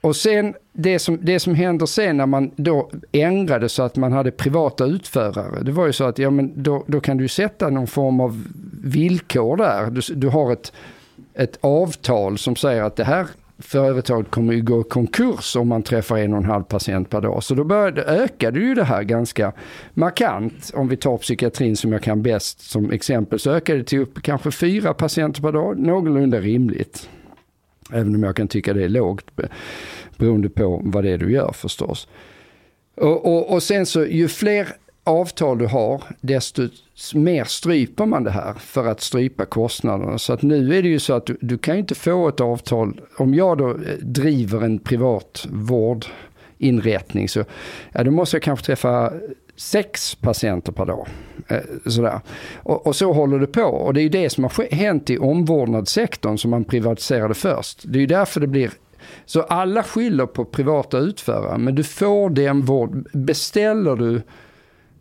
[0.00, 4.12] Och sen det som, det som händer sen när man då ändrade så att man
[4.12, 5.62] hade privata utförare.
[5.62, 8.44] Det var ju så att ja, men då, då kan du sätta någon form av
[8.82, 9.90] villkor där.
[9.90, 10.72] Du, du har ett,
[11.34, 13.26] ett avtal som säger att det här,
[13.58, 17.20] företaget kommer ju gå i konkurs om man träffar en och en halv patient per
[17.20, 17.42] dag.
[17.42, 19.52] Så då började, ökade ju det här ganska
[19.94, 20.70] markant.
[20.74, 24.22] Om vi tar psykiatrin som jag kan bäst som exempel så ökade det till upp
[24.22, 27.08] kanske fyra patienter per dag, någorlunda rimligt.
[27.92, 29.30] Även om jag kan tycka det är lågt
[30.16, 32.08] beroende på vad det är du gör förstås.
[32.96, 34.68] Och, och, och sen så ju fler
[35.04, 36.68] avtal du har, desto
[37.14, 40.18] mer stryper man det här för att strypa kostnaderna.
[40.18, 42.40] Så att nu är det ju så att du, du kan ju inte få ett
[42.40, 47.44] avtal, om jag då eh, driver en privat vårdinrättning så
[47.92, 49.12] ja, då måste jag kanske träffa
[49.60, 51.08] sex patienter per dag.
[51.48, 52.20] Eh, sådär.
[52.56, 53.62] Och, och så håller det på.
[53.62, 57.82] Och det är ju det som har hänt i omvårdnadssektorn som man privatiserade först.
[57.84, 58.70] Det är ju därför det blir
[59.26, 63.08] så alla skyller på privata utförare, men du får den vård.
[63.12, 64.22] Beställer du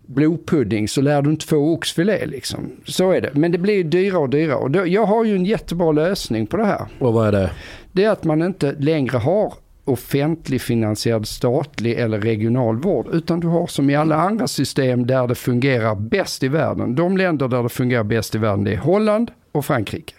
[0.06, 2.72] blodpudding så lär du inte få oxfilé liksom.
[2.86, 3.32] Så är det.
[3.34, 4.58] Men det blir dyrare och dyrare.
[4.58, 6.86] Och då, jag har ju en jättebra lösning på det här.
[7.00, 7.52] Och vad är det?
[7.92, 9.54] Det är att man inte längre har
[9.90, 13.08] offentlig finansierad statlig eller regional vård.
[13.12, 16.96] Utan du har som i alla andra system där det fungerar bäst i världen.
[16.96, 20.14] De länder där det fungerar bäst i världen det är Holland och Frankrike.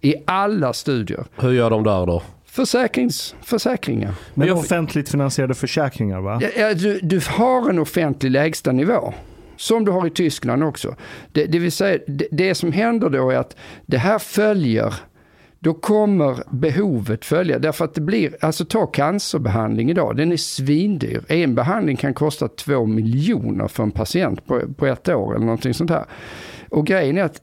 [0.00, 1.24] I alla studier.
[1.36, 2.22] Hur gör de där då?
[2.46, 4.14] Försäkrings, försäkringar.
[4.34, 6.40] Men jag- offentligt finansierade försäkringar va?
[6.56, 9.14] Ja, du, du har en offentlig lägsta nivå.
[9.56, 10.94] Som du har i Tyskland också.
[11.32, 13.56] Det, det vill säga, det, det som händer då är att
[13.86, 14.94] det här följer,
[15.62, 17.58] då kommer behovet följa.
[17.58, 21.24] Därför att det blir, alltså ta cancerbehandling idag, den är svindyr.
[21.28, 25.74] En behandling kan kosta två miljoner för en patient på, på ett år eller någonting
[25.74, 26.04] sånt här.
[26.68, 27.42] Och grejen är att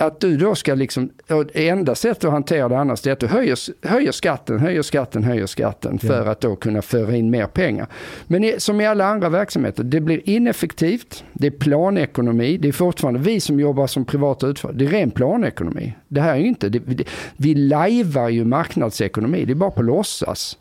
[0.00, 1.10] att du då ska liksom,
[1.54, 5.46] enda sättet att hantera det annars är att du höjer, höjer skatten, höjer skatten, höjer
[5.46, 7.86] skatten för att då kunna föra in mer pengar.
[8.26, 13.20] Men som i alla andra verksamheter, det blir ineffektivt, det är planekonomi, det är fortfarande
[13.20, 15.96] vi som jobbar som privata utförare, det är ren planekonomi.
[16.08, 17.04] Det här är ju inte, det, det,
[17.36, 20.58] vi lajvar ju marknadsekonomi, det är bara på låtsas.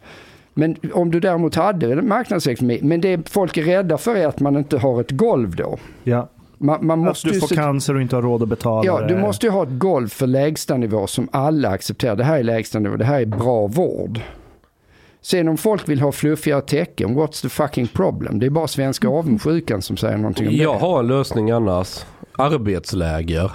[0.53, 4.57] Men om du däremot hade marknadsekonomi, men det folk är rädda för är att man
[4.57, 5.77] inte har ett golv då.
[6.03, 6.29] Ja.
[6.61, 8.85] Man, man Att måste du ju får se- cancer och inte har råd att betala
[8.85, 9.21] Ja, du det.
[9.21, 12.15] måste ju ha ett golv för lägstanivå som alla accepterar.
[12.15, 14.19] Det här är lägstanivå, det här är bra vård.
[15.21, 18.39] Sen om folk vill ha fluffigare tecken, what's the fucking problem?
[18.39, 20.79] Det är bara svenska avundsjukan som säger någonting om Jag det.
[20.79, 22.05] har en lösning annars.
[22.37, 23.51] Arbetsläger.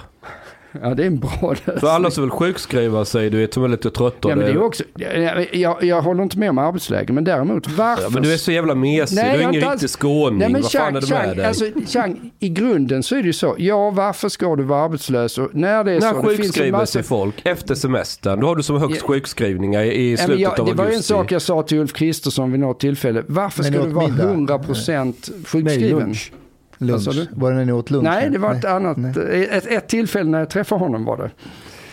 [0.81, 1.79] Ja, det är en bra lösning.
[1.79, 4.29] För alla som vill sjukskriva sig, du vet, som är lite trötta.
[4.29, 7.67] Ja, men det är också, jag, jag, jag håller inte med om arbetsläge, men däremot
[7.67, 8.03] varför...
[8.03, 9.15] Ja, men du är så jävla mesig.
[9.15, 10.39] Nej, du är jag ingen inte alls- riktig skåning.
[10.39, 11.45] Nej men Vad fan är det Chang, med dig?
[11.45, 13.55] alltså, Chang, i grunden så är det ju så.
[13.57, 15.37] Ja, varför ska du vara arbetslös?
[15.37, 16.17] Och när det är När så.
[16.19, 16.85] En sjukskriver massa...
[16.85, 19.07] sig folk efter semestern, då har du som högst Ja.
[19.07, 21.07] sjukskrivningar i, i Ja, men slutet jag, av det var ju en augusti.
[21.13, 23.23] sak jag sa till Ulf Kristersson vid något tillfälle.
[23.27, 24.57] Varför Men ska du vara middag?
[24.57, 25.13] 100% Nej,
[25.45, 25.99] sjukskriven?
[25.99, 26.31] lunch.
[26.77, 27.27] Lunch.
[27.31, 28.03] Var det när ni åt lunch?
[28.03, 28.97] Nej, det var ett annat.
[28.97, 29.47] Nej.
[29.51, 31.31] Ett, ett tillfälle när jag träffade honom var det.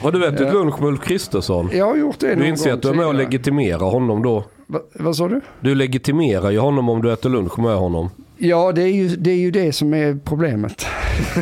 [0.00, 0.52] Har du ätit Ja.
[0.52, 1.70] lunch med Ulf Kristersson?
[1.72, 4.22] Jag har gjort det Du någon inser gång att du är med och legitimerar honom
[4.22, 4.44] då?
[4.66, 5.40] Va, vad sa du?
[5.60, 8.10] Du legitimerar ju honom om du äter lunch med honom.
[8.38, 10.86] Ja, det är, ju, det är ju det som är problemet.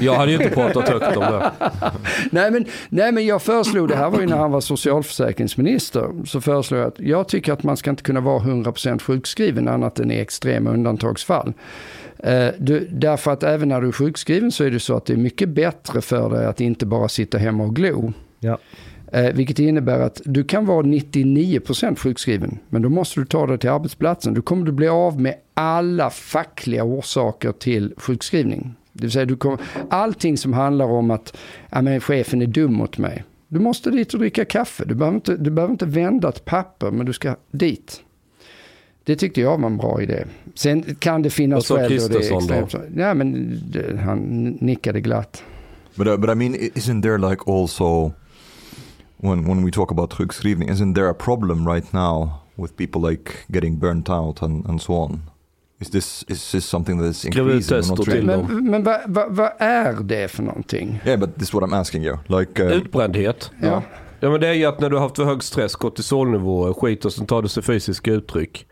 [0.01, 1.51] Jag hade ju inte pratat högt om det.
[2.31, 6.41] nej, men, nej, men jag föreslog, det här var ju när han var socialförsäkringsminister, så
[6.41, 10.11] föreslog jag att jag tycker att man ska inte kunna vara 100% sjukskriven annat än
[10.11, 11.53] i extrema undantagsfall.
[12.23, 15.13] Eh, du, därför att även när du är sjukskriven så är det så att det
[15.13, 18.13] är mycket bättre för dig att inte bara sitta hemma och glo.
[18.41, 18.59] Ja.
[19.13, 23.59] Eh, vilket innebär att du kan vara 99% sjukskriven, men då måste du ta dig
[23.59, 24.35] till arbetsplatsen.
[24.35, 28.75] Då kommer du bli av med alla fackliga orsaker till sjukskrivning.
[28.93, 29.59] Det vill säga, du kommer,
[29.91, 31.37] allting som handlar om att
[31.71, 33.25] ja, men chefen är dum mot mig.
[33.49, 34.85] Du måste dit och dricka kaffe.
[34.85, 38.03] Du behöver, inte, du behöver inte vända ett papper, men du ska dit.
[39.05, 40.25] Det tyckte jag var en bra idé.
[40.55, 42.55] Sen kan det finnas Vad sa skäl då det är Kristersson då?
[42.55, 42.85] extremt.
[42.97, 44.19] Ja, men det, han
[44.61, 45.43] nickade glatt.
[45.95, 48.13] But uh, but I mean, isn't there like also
[49.17, 53.31] when when we talk about sjukskrivning, isn't there a problem right now with people like
[53.49, 55.23] getting burnt out and, and so on?
[55.79, 58.27] Is this is this something that is increasing.
[58.27, 61.01] Men, men vad vad- vad är det för någonting?
[61.07, 62.17] Yeah, but this is what I'm asking you.
[62.27, 63.51] Like, uh, Utbrändhet.
[63.63, 63.83] Ja.
[64.21, 67.05] Ja men det är ju att när du har haft för hög stress, kortisolnivåer, skit
[67.05, 68.67] och sen tar det sig fysiska uttryck.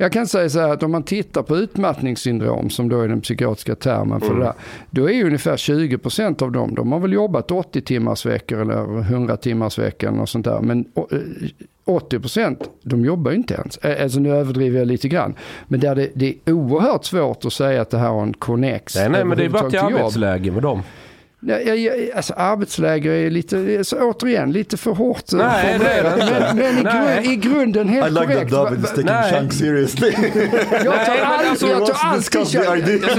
[0.00, 3.20] Jag kan säga så här att om man tittar på utmattningssyndrom som då är den
[3.20, 4.52] psykiatriska termen för det där.
[4.90, 8.98] Då är ju ungefär 20% av dem, de har väl jobbat 80 timmars veckor eller
[9.00, 10.60] 100 timmars veckor eller något sånt där.
[10.60, 11.18] Men å- eh,
[11.84, 13.78] 80% de jobbar ju inte ens.
[14.02, 15.34] Alltså nu överdriver jag lite grann.
[15.68, 18.96] Men där det, det är oerhört svårt att säga att det här har en connex.
[18.96, 20.82] Nej nej men det är bara till arbetsläge med dem.
[21.42, 26.02] Jag, jag, alltså arbetsläger är lite, alltså, återigen, lite för hårt eh, Nej, det är
[26.04, 26.54] det formulerat.
[26.54, 26.72] inte.
[26.72, 28.52] Men, men i, grund, i grunden helt korrekt.
[28.52, 29.50] Va- va- nej.
[29.52, 30.10] seriously.
[30.72, 32.54] Jag tar, Nej, men alltid, alltså, jag tar chans.
[32.54, 32.64] idea.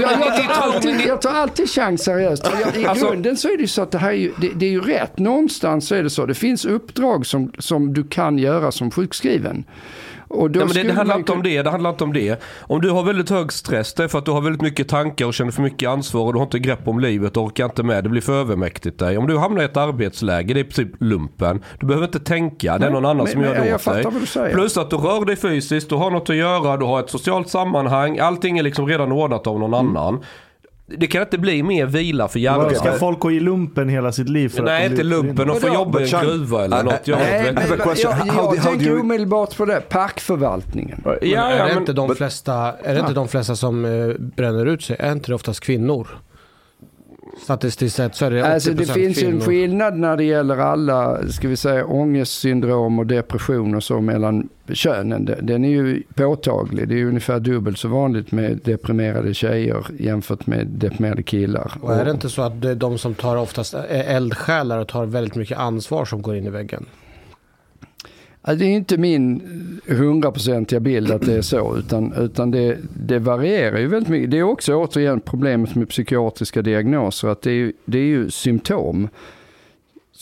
[0.00, 2.46] jag, tar alltid, jag tar alltid chans seriöst.
[2.74, 4.48] Jag, I Alltså- grunden så är det ju så att det här är ju, det,
[4.54, 5.18] det är ju rätt.
[5.18, 6.26] Någonstans så är det så.
[6.26, 9.64] Det finns uppdrag som, som du kan göra som sjukskriven.
[10.34, 12.42] Och då Ja, men det, det handlar inte om det, det handlar inte om det.
[12.60, 15.26] Om du har väldigt hög stress, det är för att du har väldigt mycket tankar
[15.26, 17.82] och känner för mycket ansvar och du har inte grepp om livet och orkar inte
[17.82, 18.04] med.
[18.04, 19.18] Det blir för övermäktigt dig.
[19.18, 21.62] Om du hamnar i ett arbetsläge, det är i princip lumpen.
[21.80, 24.34] Du behöver inte tänka, det är någon annan men- som men gör det jag åt
[24.34, 24.52] dig.
[24.52, 27.48] Plus att du rör dig fysiskt, du har något att göra, du har ett socialt
[27.48, 28.18] sammanhang.
[28.18, 29.96] Allting är liksom redan ordnat av någon Mm.
[29.96, 30.20] annan.
[30.86, 32.56] Det kan inte bli mer vila för.
[32.56, 34.48] Vad, Ska folk gå i lumpen hela sitt liv?
[34.48, 35.48] För Nej, att inte lumpen.
[35.48, 37.06] De får jobba i en gruva eller något.
[37.06, 37.96] Något Nej, men jag,
[38.56, 39.80] jag tänker you- omedelbart på det.
[39.88, 41.00] Parkförvaltningen.
[41.04, 43.84] Men Ja, är ja, det men, inte de flesta, är det inte de flesta som
[43.84, 44.96] eh, bränner ut sig?
[44.98, 46.08] Är inte det oftast kvinnor?
[47.42, 49.40] Statistiskt sett så är det 80% Alltså det finns ju en kvinnor.
[49.44, 55.24] skillnad när det gäller alla, ska vi säga ångestsyndrom och depression och så mellan könen.
[55.42, 56.88] Den- är ju påtaglig.
[56.88, 61.72] Det är ju ungefär dubbelt så vanligt med deprimerade tjejer jämfört med deprimerade killar.
[61.80, 64.88] Och är det inte så att det är de som tar oftast är eldsjälar och
[64.88, 66.86] tar väldigt mycket ansvar som går in i väggen?
[68.44, 69.42] Alltså, det är inte min
[69.86, 72.76] hundraprocentiga bild att det är så, utan, utan det,
[73.06, 74.30] det varierar ju väldigt mycket.
[74.30, 78.30] Det är också återigen problemet med psykiatriska diagnoser, att det är, ju- det är ju
[78.30, 79.08] symptom.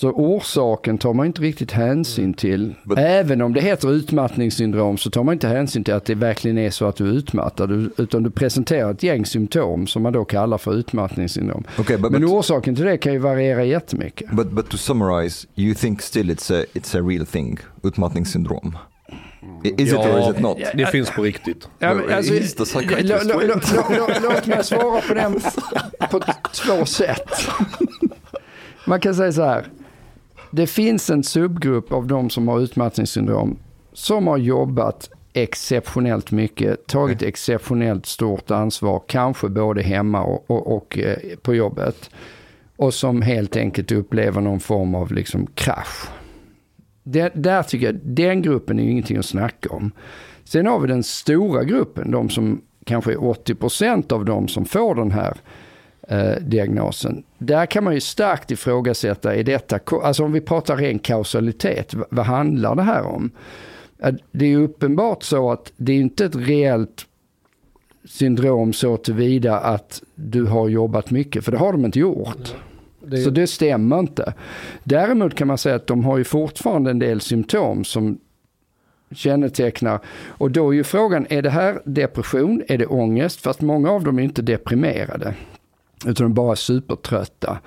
[0.01, 2.75] Så orsaken tar man inte riktigt hänsyn till.
[2.85, 6.59] But- Även om det heter utmattningssyndrom så tar man inte hänsyn till att det verkligen
[6.59, 7.91] är så att du är utmattad.
[7.97, 11.65] Utan du presenterar ett gäng symptom som man då kallar för utmattningssyndrom.
[11.79, 14.31] Okay, but, Men but, orsaken till det kan ju variera jättemycket.
[14.31, 18.79] but, but to summarize, you think still it's a, it's a real thing, utmattningssyndrom?
[19.65, 20.59] Is it or is it not?
[20.75, 21.69] Det finns på riktigt.
[21.79, 22.35] Ja, men alltså,
[24.23, 25.41] Låt mig svara på den
[26.11, 26.21] på
[26.53, 27.31] två sätt.
[28.87, 29.67] Man kan säga så här.
[30.51, 33.59] Det finns en subgrupp av de som har utmattningssyndrom
[33.93, 40.99] som har jobbat exceptionellt mycket, tagit exceptionellt stort ansvar, kanske både hemma och, och, och
[40.99, 42.11] eh, på jobbet.
[42.77, 46.09] Och som helt enkelt upplever någon form av liksom krasch.
[47.03, 49.93] Det, där tycker jag, den gruppen är ju ingenting att snacka om.
[50.45, 54.95] Sen har vi den stora gruppen, de som kanske är 80% av de som får
[54.95, 55.37] den här
[56.11, 57.23] eh, diagnosen.
[57.39, 62.27] Där kan man ju starkt ifrågasätta, är detta, alltså om vi pratar ren kausalitet, vad
[62.27, 63.31] handlar det här om?
[64.33, 67.07] Det är uppenbart så att det är inte ett reellt
[68.05, 72.55] syndrom så tillvida att du har jobbat mycket, för det har de inte gjort.
[73.01, 74.35] Det, Så det stämmer inte.
[74.85, 78.19] Däremot kan man säga att de har ju fortfarande en del symptom som
[79.15, 80.01] kännetecknar.
[80.29, 82.63] Och då är ju frågan, är det här depression?
[82.69, 83.41] Är det ångest?
[83.41, 85.35] Fast många av dem är inte deprimerade.
[86.07, 87.59] Utan de är bara supertrötta.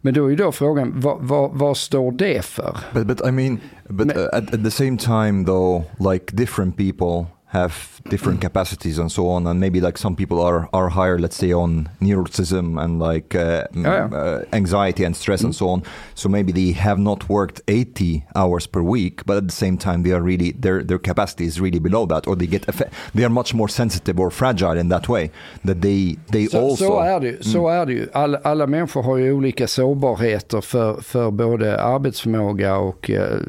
[0.00, 2.76] Men då är ju då frågan, vad, vad, vad står det för?
[2.94, 6.76] But but I mean, but Men- uh, at, at the same time though, like different
[6.76, 7.26] people
[7.60, 7.72] have
[8.10, 11.52] different capacities and so on, and maybe like some people are are higher, let's say,
[11.54, 15.82] on neuroticism and like uh, m- Yeah, uh, anxiety and stress and so on.
[16.14, 20.02] So maybe they have not worked 80 hours per week, but at the same time
[20.02, 22.66] they are really their their capacity is really below that, or they get
[23.14, 25.30] they are much more sensitive or fragile in that way
[25.64, 27.42] that they they Så, also så är det ju.
[27.42, 28.08] Så är det ju.
[28.12, 33.40] Alla, alla människor har ju olika sårbarheter för, för både arbetsförmåga och eh,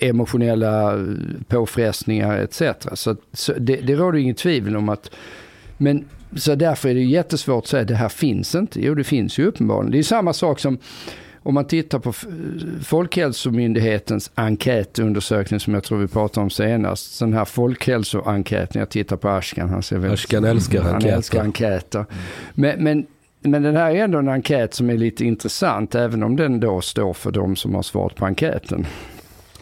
[0.00, 0.92] emotionella
[1.48, 2.62] påfrestningar etc.
[2.96, 5.10] Så, så det, det råder inget tvivel om att...
[5.78, 6.04] Men
[6.36, 8.80] så därför är det jättesvårt att säga att det här finns inte.
[8.80, 9.92] Jo, det finns ju uppenbarligen.
[9.92, 10.78] Det är samma sak som
[11.46, 12.12] om man tittar på
[12.82, 17.20] Folkhälsomyndighetens enkätundersökning som jag tror vi pratade om senast.
[17.20, 20.12] Den här folkhälsoenkäten, jag tittar på Ashkan, han ser väldigt...
[20.12, 21.16] Ashkan älskar han enkäter.
[21.16, 22.04] älskar enkäter.
[22.54, 23.06] Men, men,
[23.40, 26.80] men den här är ändå en enkät som är lite intressant, även om den då
[26.80, 28.86] står för de som har svarat på enkäten.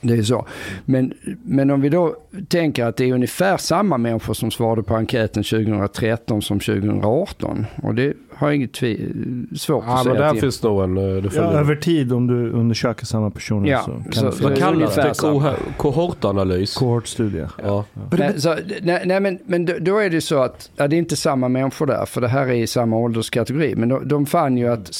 [0.04, 0.46] Det är så.
[0.84, 2.16] Men, men om vi då
[2.48, 7.66] tänker att det är ungefär samma människor som svarade på enkäten 2013 som 2018.
[7.82, 8.14] Och det
[8.44, 10.14] har inget tvi- svårt att Ja, men säga.
[10.24, 10.40] där till.
[10.40, 10.96] finns nog en...
[11.16, 14.40] eh, Det Ja, över tid om du undersöker samma personer Ja, så kan så- finnas
[14.40, 15.72] Vad kallas det?
[15.76, 16.74] Kohortanalys?
[16.74, 17.46] kohortstudie.
[17.62, 17.84] Ja.
[18.18, 21.16] Nej, så, nej, nej men, men då, är det så att, ja, det är inte
[21.16, 23.74] samma människor där, för det här är i samma ålderskategori.
[23.76, 24.90] Men de, de fann ju att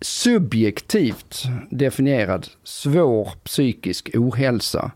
[0.00, 4.90] subjektivt definierad svår psykisk ohälsa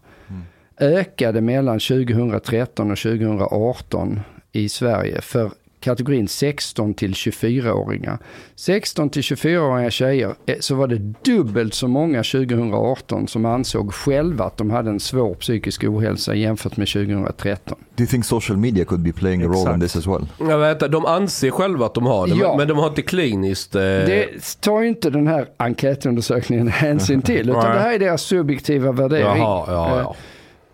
[0.81, 4.21] ökade mellan 2013 och 2018
[4.53, 5.51] i Sverige för
[5.81, 8.19] kategorin 16 till 24-åringar.
[8.57, 14.45] 16 till 24-åriga tjejer eh, så var det dubbelt så många 2018 som ansåg själva
[14.45, 17.79] att de hade en svår psykisk ohälsa jämfört med 2013.
[17.97, 19.81] Do you think social media could be playing a role in Exakt.
[19.83, 20.27] this as well?
[20.51, 22.55] Jag vet, de anser själva att de har det, Ja.
[22.57, 23.75] men, de har inte kliniskt...
[23.75, 24.27] Eh, Det
[24.61, 29.25] tar ju inte den här enkätundersökningen hänsyn till, utan det här är deras subjektiva värdering.
[29.25, 30.15] Jaha, ja, Eh, ja.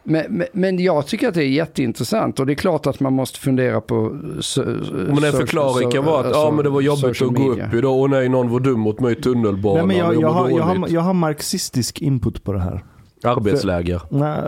[0.04, 3.12] Men, men, men jag tycker att det är jätteintressant och det är klart att man
[3.12, 4.18] måste fundera på...
[4.40, 7.74] So, Men en förklaring kan vara att ja, men det var jobbigt att gå upp
[7.74, 7.92] idag.
[7.92, 9.88] Åh nej, någon var dum mot mig i tunnelbanan.
[9.88, 12.84] Nej, men jag, jag jag, har, jag, har, jag har marxistisk input på det här.
[13.24, 14.00] Arbetsläger.
[14.08, 14.42] Nej,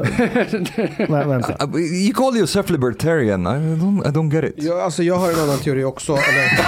[1.09, 1.67] nej vänta.
[1.67, 3.47] Uh, you call yourself libertarian.
[3.47, 4.55] I don't, I don't get it.
[4.57, 6.13] Ja, alltså jag har en annan teori också.
[6.13, 6.67] Eller,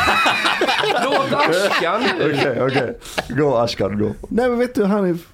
[1.04, 2.02] Låt Ashkan!
[2.20, 2.98] Okej, okej.
[3.28, 4.10] Go Ashkan, go.
[4.28, 5.28] Nej men vet du Hanif.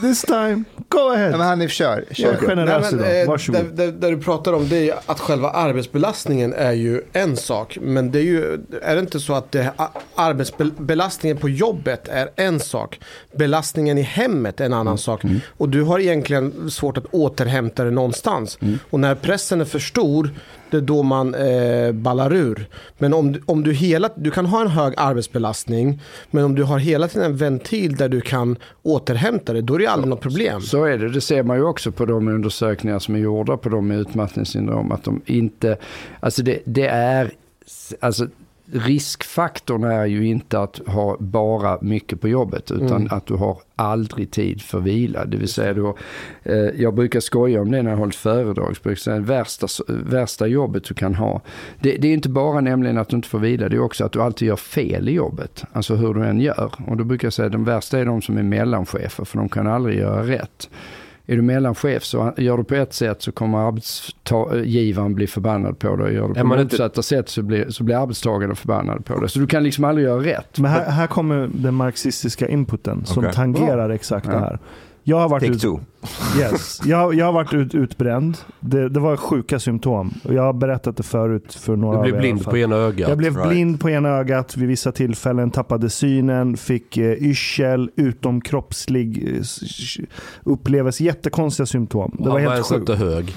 [0.00, 1.30] This time, go Nej, ahead.
[1.30, 2.04] men Hanif, kör.
[2.10, 2.36] Kör.
[2.36, 3.40] generös Nej, men, idag.
[3.48, 3.62] eh.
[3.72, 7.78] Det, det, det du pratar om det är att själva arbetsbelastningen är ju en sak.
[7.80, 9.72] Men det är ju, är det inte så att det,
[10.14, 13.00] arbetsbelastningen på jobbet är en sak.
[13.36, 15.22] Belastningen i hemmet är en annan sak.
[15.46, 18.58] Och du har egentligen svårt att återhämta dig någonstans.
[18.90, 20.30] Och när pressen är för stor,
[20.70, 22.68] det är då man eh, ballar ur.
[22.98, 26.00] Men om, om du hela, du kan ha en hög arbetsbelastning,
[26.30, 29.78] men om du har hela tiden en ventil där du kan återhämta dig, då är
[29.78, 30.60] det aldrig något problem.
[30.60, 31.08] Så är det.
[31.08, 34.92] Det ser man ju också på de undersökningar som är gjorda på de med utmattningssyndrom.
[34.92, 35.76] Att de inte,
[36.20, 37.30] alltså det, det är,
[38.00, 38.26] alltså
[38.72, 43.08] riskfaktorn är ju inte att ha bara mycket på jobbet utan Mm.
[43.10, 45.24] att du har aldrig tid för vila.
[45.24, 45.96] Det vill säga då,
[46.42, 48.76] eh, jag brukar skoja om det när jag har hållit föredrag.
[48.82, 51.40] Jag säga, värsta, värsta jobbet du kan ha.
[51.80, 54.12] Det, det är inte bara nämligen att du inte får vila, det är också att
[54.12, 55.64] du alltid gör fel i jobbet.
[55.72, 56.72] Alltså hur du än gör.
[56.86, 59.48] Och då brukar jag säga att de värsta är de som är mellanchefer för de
[59.48, 60.70] kan aldrig göra rätt.
[61.30, 65.96] Är du mellanchef så gör du på ett sätt så kommer arbetsgivaren bli förbannad på
[65.96, 66.14] dig.
[66.14, 69.28] Gör du på man inte- motsatta sätt så blir, så blir arbetstagaren förbannad på dig.
[69.30, 70.58] Så du kan liksom aldrig göra rätt.
[70.58, 73.32] Men här, här kommer den marxistiska inputen som Okej.
[73.34, 74.32] tangerar exakt Ja.
[74.32, 74.58] det här.
[75.10, 75.78] Jag har varit, Take ut, two.
[76.40, 78.36] yes, jag, jag har varit ut, utbränd.
[78.60, 80.14] Det, det var sjuka symptom.
[80.22, 83.08] Jag har berättat det förut för några Du blev blind på ena ögat.
[83.08, 83.48] Jag blev right.
[83.48, 90.04] blind på ena ögat vid vissa tillfällen, tappade synen, fick eh, yrsel, utomkroppslig eh,
[90.44, 92.16] upplevelse, jättekonstiga symptom.
[92.18, 92.80] Det Han var var helt sjukt.
[92.80, 93.34] inte hög.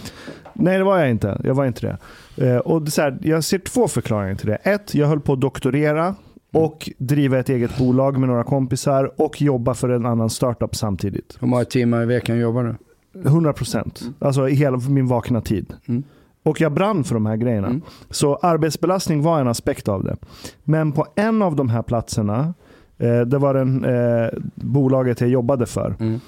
[0.53, 1.41] Nej, det var jag inte.
[1.43, 1.97] Jag var inte
[2.35, 2.47] det.
[2.47, 4.55] Eh, och det så här, jag ser två förklaringar till det.
[4.55, 6.15] Ett, jag höll på att doktorera
[6.53, 11.37] och driva ett eget bolag med några kompisar och jobba för en annan startup samtidigt.
[11.39, 12.75] Hur många timmar i veckan jobbar du?
[13.21, 14.03] 100 procent.
[14.19, 15.73] Alltså i hela min vakna tid.
[15.85, 16.03] Mm.
[16.43, 17.67] Och jag brann för de här grejerna.
[17.67, 17.81] Mm.
[18.09, 20.17] Så arbetsbelastning var en aspekt av det.
[20.63, 22.53] Men på en av de här platserna,
[22.97, 25.95] eh, det var den, eh, bolaget jag jobbade för.
[25.99, 26.19] Mm.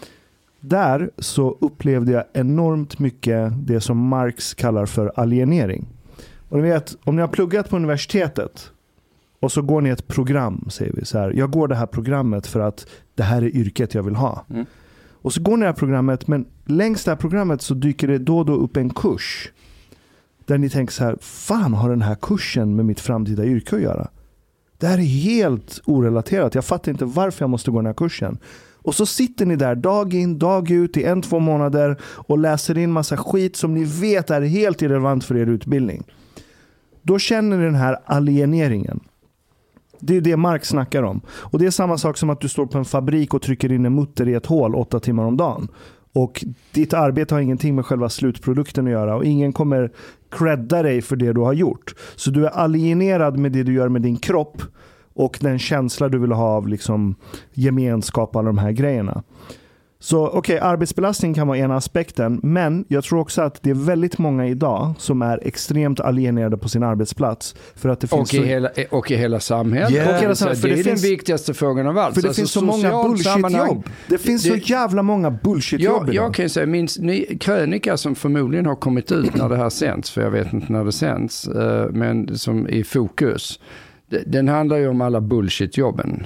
[0.59, 5.86] Där så upplevde jag enormt mycket det som Marx kallar för alienering.
[6.49, 8.71] Och ni vet, om ni har pluggat på universitetet
[9.46, 11.32] och så går ni ett program, säger vi så här.
[11.32, 14.46] Jag går det här programmet för att det här är yrket jag vill ha.
[14.50, 14.66] Mm.
[15.12, 18.18] Och så går ni det här programmet, men längs det här programmet så dyker det
[18.18, 19.52] då och då upp en kurs.
[20.46, 23.82] Där ni tänker så här, fan har den här kursen med mitt framtida yrke att
[23.82, 24.08] göra?
[24.78, 26.56] Det här är helt orelaterat.
[26.56, 28.38] Jag fattar inte varför jag måste gå den här kursen.
[28.74, 32.78] Och så sitter ni där dag in, dag ut i en, två månader och läser
[32.78, 36.04] in massa skit som ni vet är helt irrelevant för er utbildning.
[37.02, 39.00] Då känner ni den här alieneringen.
[40.06, 41.22] Det är det Marx snackar om.
[41.28, 43.86] Och det är samma sak som att du står på en fabrik och trycker in
[43.86, 45.68] en mutter i ett hål åtta timmar om dagen.
[46.14, 49.91] Och ditt arbete har ingenting med själva slutprodukten att göra och ingen kommer
[50.32, 51.95] credda dig för det du har gjort.
[52.16, 54.62] Så du är alienerad med det du gör med din kropp
[55.14, 57.16] och den känsla du vill ha av liksom
[57.53, 59.24] gemenskap och alla de här grejerna.
[60.06, 64.18] Så okej, arbetsbelastning kan vara ena aspekten, men jag tror också att det är väldigt
[64.18, 67.56] många idag som är extremt alienerade på sin arbetsplats.
[67.76, 68.43] För att det finns Och i, så...
[68.43, 69.91] hela, och i hela samhället.
[69.91, 70.22] Yeah.
[70.22, 72.16] Hela så samhället, för det är det den finns- viktigaste frågan av allt.
[72.16, 73.84] För det Alltså, finns så många bullshit-jobb.
[74.10, 76.34] Det finns så Det- jävla många bullshit-jobb Jag, jag idag.
[76.34, 80.12] kan ju säga, min ny krönika som förmodligen har kommit ut när det här sänds,
[80.12, 83.60] för jag vet inte när det sänds, eh, men som i fokus.
[84.10, 86.24] det- Den handlar ju om alla bullshit-jobben.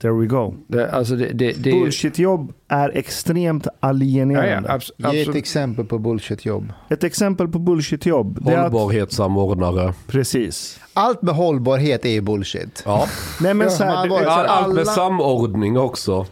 [0.00, 0.54] There we go.
[0.66, 4.68] Det, alltså det, det, det, Bullshit-jobb är extremt Ja, ja, alienerande.
[4.68, 6.72] abs- Ge ett exempel på bullshitjobb.
[6.88, 8.48] Ett exempel på bullshit-jobb.
[8.48, 9.94] Är att, Hållbarhetssamordnare.
[10.06, 10.80] precis.
[10.94, 12.82] Allt med hållbarhet är ju bullshit.
[12.86, 13.06] Ja.
[13.40, 16.26] Nej men Ja, så här, allt med alla- samordning också.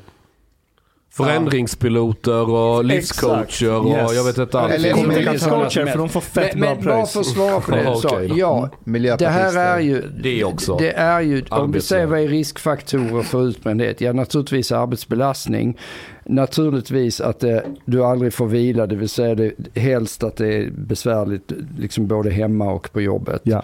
[1.24, 4.14] Förändringspiloter och livscoacher och Yes.
[4.14, 4.72] jag vet inte allt.
[4.72, 7.12] Eller- livscoacher för de får fett men, bra men bara pröjs.
[7.12, 7.82] för att svara på det.
[7.84, 9.30] Ja, så, ja, det Miljöpartister.
[9.60, 10.76] här är ju, Det också.
[10.76, 14.00] det är ju, om vi säger vad är riskfaktorer för utbrändhet?
[14.00, 15.78] Ja, naturligtvis arbetsbelastning.
[16.24, 20.70] Naturligtvis att det, du aldrig får vila, det vill säga det, helst att det är
[20.70, 23.40] besvärligt liksom både hemma och på jobbet.
[23.44, 23.62] Ja.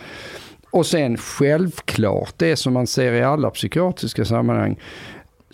[0.71, 4.79] Och sen självklart det som man ser i alla psykiatriska sammanhang.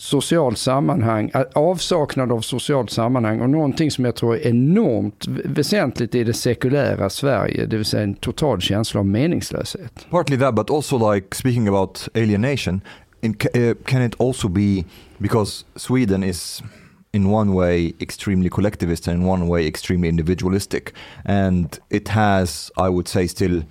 [0.01, 6.15] Social sammanhang, eh, avsaknad av socialt sammanhang och någonting som jag tror är enormt väsentligt
[6.15, 10.07] i det sekulära Sverige, det vill säga en total känsla av meningslöshet.
[10.11, 12.81] Partly that, but also like speaking about alienation,
[13.23, 14.85] eh, can it also be
[15.19, 16.63] because Sweden is
[17.13, 20.95] in one way extremely collectivist and in one way extremely individualistic,
[21.25, 23.63] and it has, I would say, still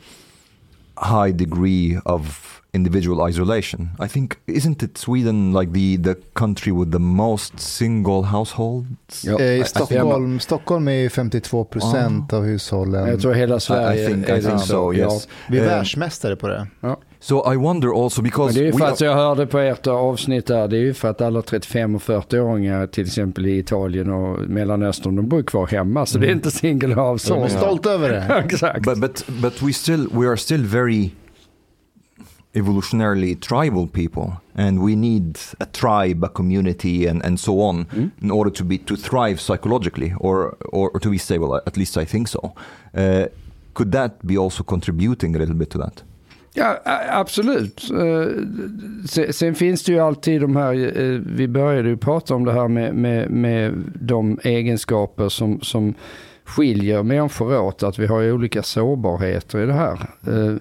[0.97, 3.89] high degree of individual isolation.
[4.05, 9.23] I think isn't it Sweden like the the country with the most single households?
[9.25, 13.07] Ja, Eh, I- Stockholm, Stockholm är ju 52 procent av hushållen.
[13.07, 14.93] Jag tror hela Sverige I think är I think so.
[14.93, 15.13] Ja.
[15.13, 15.27] Yes.
[15.49, 16.67] Vi är Eh, världsmästare på det.
[17.19, 19.47] so I wonder also Men because det är ju we för are- att jag hörde
[19.47, 23.45] på ert avsnitt där, det är ju för att alla 35 och 40-åringar till exempel
[23.45, 26.05] i Italien och Mellanöstern, de bor kvar hemma.
[26.05, 27.51] Så det är inte single De är household.
[27.51, 28.43] stolta över det.
[28.45, 28.85] Exakt.
[28.85, 31.09] but but but we still we are still very
[32.53, 37.85] evolutionarily tribal people and we need a tribe a community and, and so on
[38.21, 41.97] in order to be to thrive psychologically or, or or to be stable at least
[41.97, 42.51] i think so.
[42.97, 43.25] Uh,
[43.73, 46.03] could that be also contributing a little bit to that?
[46.53, 46.79] Ja,
[47.09, 47.89] absolut.
[47.91, 48.27] Eh,
[49.07, 52.53] se- Sen finns det ju alltid de här, eh, vi började ju prata om det
[52.53, 55.93] här med, med, med de egenskaper som, som
[56.49, 59.93] skiljer människor åt, att vi har olika sårbarheter i det här.
[60.27, 60.53] Eh,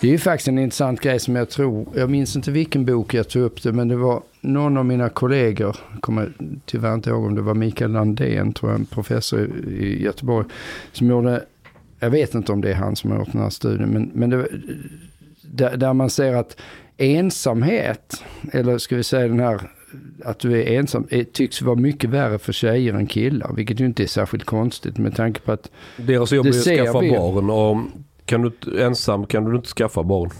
[0.00, 3.14] det är ju faktiskt en intressant grej som jag tror, jag minns inte vilken bok
[3.14, 6.32] jag tog upp det, men det var någon av mina kollegor, kommer
[6.66, 10.46] tyvärr inte ihåg om det var Mikael Landén, tror jag, en professor i- i Göteborg,
[10.92, 11.44] som gjorde,
[12.00, 14.30] jag vet inte om det är han som har gjort den här studien, men, men
[14.30, 14.44] det, eh,
[15.42, 16.56] där, där man ser att
[16.96, 18.22] ensamhet,
[18.52, 19.60] eller ska vi säga den här
[20.24, 23.52] att du är ensam, är, tycks vara mycket värre för tjejer än killar.
[23.56, 27.00] Vilket ju inte är särskilt konstigt med tanke på att Deras jobb är att skaffa
[27.00, 27.10] vi.
[27.10, 27.76] barn och
[28.24, 30.30] kan du ensam kan du inte skaffa barn.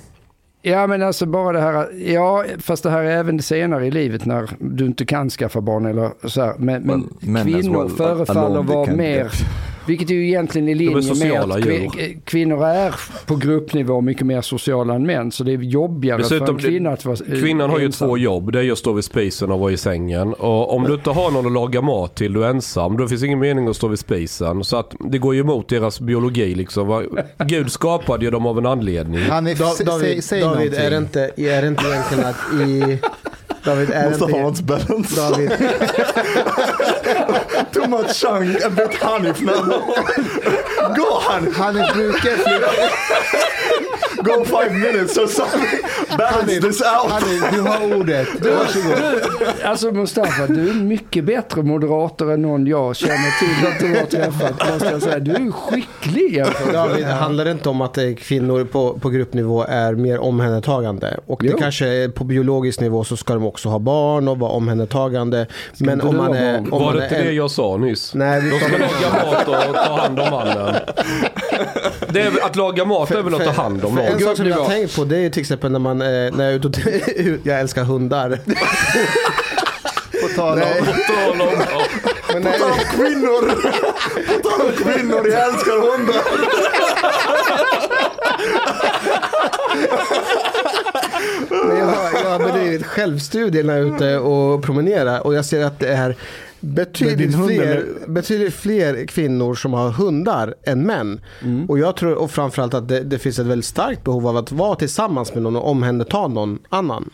[0.63, 4.25] Ja men alltså bara det här, ja fast det här är även senare i livet
[4.25, 6.55] när du inte kan skaffa barn eller så här.
[6.59, 9.33] Men, men men kvinnor well, förefaller vara mer, get.
[9.89, 11.73] Vilket är ju egentligen i linje med sociala att djur.
[11.89, 12.95] kvi- kvinnor är
[13.27, 15.33] på gruppnivå mycket mer sociala än män.
[15.33, 18.19] Så det är jobbigare för Dessutom, en kvinna att vara eh, Kvinnan har ju två
[18.19, 18.53] jobb.
[18.53, 20.35] Det är att stå vid spisen och vara i sängen.
[20.35, 23.23] Och om du inte har någon att laga mat till, du är ensam, då finns
[23.23, 24.65] ingen mening att stå vid spisen.
[24.65, 27.09] Så att det går ju emot deras biologi liksom.
[27.47, 29.21] Gud skapade ju dem av en anledning.
[29.23, 32.37] Hanif, Da, David, säg David är, det inte, är det inte egentligen att
[32.69, 32.99] i...
[33.65, 34.63] David, är det inte...
[34.63, 35.51] balance David,
[37.73, 38.91] too much chunk a bit
[39.43, 39.61] now
[40.97, 42.71] go Hanif Hanif brukar flytta...
[44.23, 45.81] go five minutes or something
[46.19, 48.29] balance this out Hanif, du har ordet.
[48.41, 49.23] Varsågod.
[49.65, 54.07] Alltså Mustafa, du är mycket bättre moderator än någon jag känner till att du har
[54.07, 54.73] träffat.
[54.73, 55.19] Måste jag säga.
[55.19, 56.73] Du är skicklig jämfört.
[56.73, 61.21] David, handlar det inte om att eh, kvinnor på, på gruppnivå är mer omhändertagande?
[61.27, 61.57] Och det Jo.
[61.59, 65.47] kanske är på biologisk nivå så ska de också ha barn och vara omhändertagande.
[65.79, 66.59] Men inte om man är...
[66.59, 68.15] Om Var man det inte det jag sa nyss?
[68.15, 70.75] Nej, vi De ska ska- laga mat och ta hand om mannen.
[72.13, 73.97] Det är, att laga mat är väl att ta hand om.
[73.97, 74.21] För en någon?
[74.21, 76.53] sak som jag har tänkt på det är till exempel när man, eh, när jag
[76.53, 76.75] är ute och,
[77.47, 78.39] jag älskar hundar.
[80.23, 80.69] På tal om...
[80.87, 81.65] På tal om-
[82.97, 83.51] kvinnor.
[84.27, 86.23] På tal om kvinnor jag älskar hundar.
[91.51, 95.45] Men jag, har, jag har bedrivit självstudier när jag är ute och promenerar och jag
[95.45, 96.17] ser att det är
[96.61, 98.09] betydligt hund, fler, eller?
[98.09, 101.21] betydligt fler kvinnor som har hundar än män.
[101.69, 104.53] Och jag tror och framförallt att det, det finns ett väldigt starkt behov av att
[104.53, 107.11] vara tillsammans med någon och omhänderta någon annan.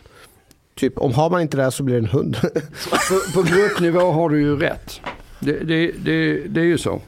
[0.74, 2.36] Typ, om har man inte det här så blir det en hund.
[3.08, 5.00] På, på gruppnivå har du ju rätt.
[5.40, 7.00] Det, det, det, det är ju så.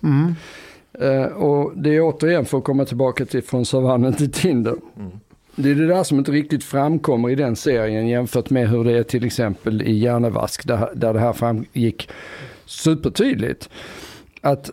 [1.01, 4.75] Eh, och det är återigen för att komma tillbaka till från savannen till Tinder.
[5.59, 8.99] Det är det där som inte riktigt framkommer i den serien jämfört med hur det
[8.99, 12.09] är till exempel i Hjärnevask där, där det här framgick
[12.65, 13.69] supertydligt.
[14.41, 14.71] Att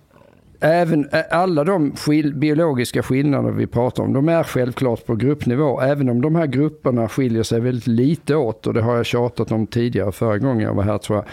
[0.59, 5.81] även alla de skil, biologiska skillnader vi pratar om, de är självklart på gruppnivå.
[5.81, 9.51] Även om de här grupperna skiljer sig väldigt lite åt, och det har jag tjatat
[9.51, 11.25] om tidigare förra gången jag var här tror jag,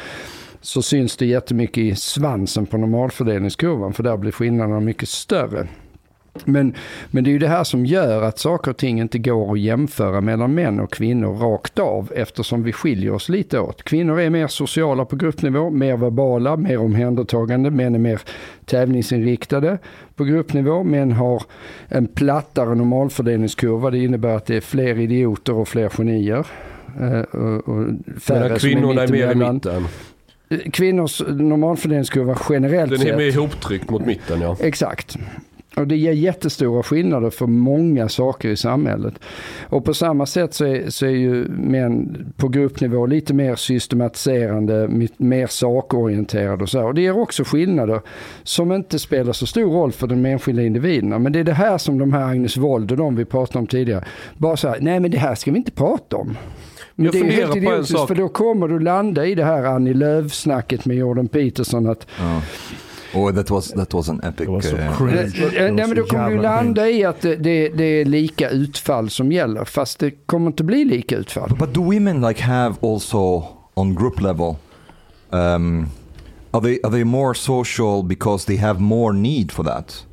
[0.61, 5.69] så syns det jättemycket i svansen på normalfördelningskurvan, för där blir skillnaderna mycket större.
[6.47, 6.75] Men,
[7.11, 9.61] men det är ju det här som gör att saker och ting inte går att
[9.61, 13.83] jämföra mellan män och kvinnor rakt av eftersom vi skiljer oss lite åt.
[13.83, 18.21] Kvinnor är mer sociala på gruppnivå, mer verbala, mer omhändertagande, män är mer
[18.65, 19.79] tävlingsinriktade
[20.15, 20.85] på gruppnivå.
[20.85, 21.43] Män har
[21.89, 26.47] en plattare normalfördelningskurva, det innebär att det är fler idioter och fler genier.
[27.01, 27.87] Eh, och, och
[28.21, 29.87] färre kvinnorna är mer i mitten.
[30.73, 34.57] Kvinnors normalfördelningskurva generellt Den är sett mer ihoptryckt mot mitten ja.
[34.61, 35.19] Exakt.
[35.77, 39.15] Och det ger jättestora skillnader för många saker i samhället.
[39.69, 44.89] Och på samma sätt så är, så är ju män på gruppnivå lite mer systematiserande,
[45.17, 46.79] mer sakorienterade och så.
[46.79, 46.87] här.
[46.87, 48.01] Och det ger också skillnader
[48.43, 51.19] som inte spelar så stor roll för de enskilda individerna.
[51.19, 53.67] Men det är det här som de här Agnes Wold och de vi pratade om
[53.67, 54.05] tidigare,
[54.37, 56.37] bara så här, nej men det här ska vi inte prata om.
[56.95, 59.95] Men Jag det är helt idiotiskt för då kommer du landa i det här Annie
[59.95, 62.43] Lööf-snacket med Jordan Peterson att Ja.
[63.15, 64.47] Oh, that was that was an epic.
[64.63, 65.15] Det var uh.
[65.15, 67.85] Eh, Det var Nej men då kommer du jävla landa i att det, det, det
[67.85, 69.65] är lika utfall som gäller.
[69.65, 71.57] Fast det kommer inte bli lika utfall.
[71.59, 73.45] But do women like have also
[73.75, 74.57] on group level?
[75.31, 75.91] Um,
[76.51, 80.07] are they are they more social because they have more need for that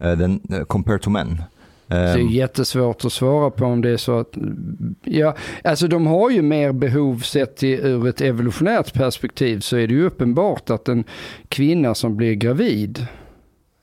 [0.00, 1.42] uh, than uh, compared to men?
[1.88, 4.38] Det är Um, jättesvårt att svara på om det är så att,
[5.04, 5.34] ja,
[5.64, 9.94] alltså de har ju mer behov sett till, ur ett evolutionärt perspektiv så är det
[9.94, 11.04] ju uppenbart att en
[11.48, 13.06] kvinna som blir gravid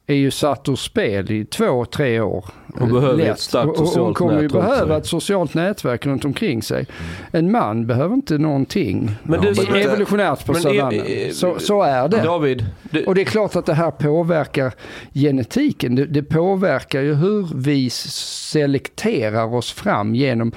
[0.08, 2.46] är ju satt ur spel i två, tre år.
[2.80, 3.34] Hon behöver Lätt.
[3.34, 6.88] ett starkt och Hon socialt kommer ju behöva ett socialt nätverk runt omkring sig.
[7.32, 9.12] En man behöver inte någonting.
[9.24, 11.06] Men du, Evolutionärt på savannen.
[11.32, 12.24] Så, så är det.
[12.24, 14.74] David, det, Och det är klart att det här påverkar
[15.14, 15.96] genetiken.
[15.96, 20.52] Det, det påverkar ju hur vi selekterar oss fram genom,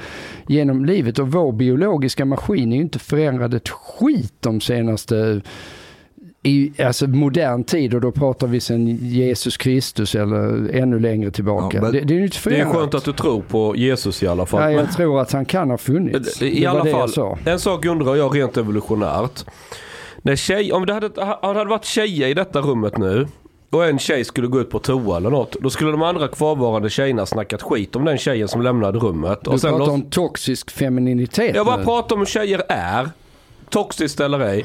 [0.46, 1.18] genom livet.
[1.18, 5.40] Och vår biologiska maskin är ju inte förändrad ett skit de senaste
[6.42, 11.76] i alltså modern tid och då pratar vi sen Jesus Kristus eller ännu längre tillbaka.
[11.76, 14.22] Ja, men- det, det är ju inte det är skönt att du tror på Jesus
[14.22, 14.60] i alla fall.
[14.60, 16.42] Ja, Men- jag tror att han kan ha funnits.
[16.42, 19.44] I alla fall, en sak undrar jag rent evolutionärt.
[20.22, 21.12] När tjej, om det hade, om
[21.54, 23.26] det hade varit tjejer i detta rummet nu
[23.70, 25.56] och en tjej skulle gå ut på toa eller något.
[25.60, 29.38] Då skulle de andra kvarvarande tjejerna snackat skit om den tjejen som lämnade rummet.
[29.44, 33.10] Du Och sen pratar om toxisk femininitet jag bara pratar om hur tjejer är.
[33.70, 34.64] Toxiskt eller ej.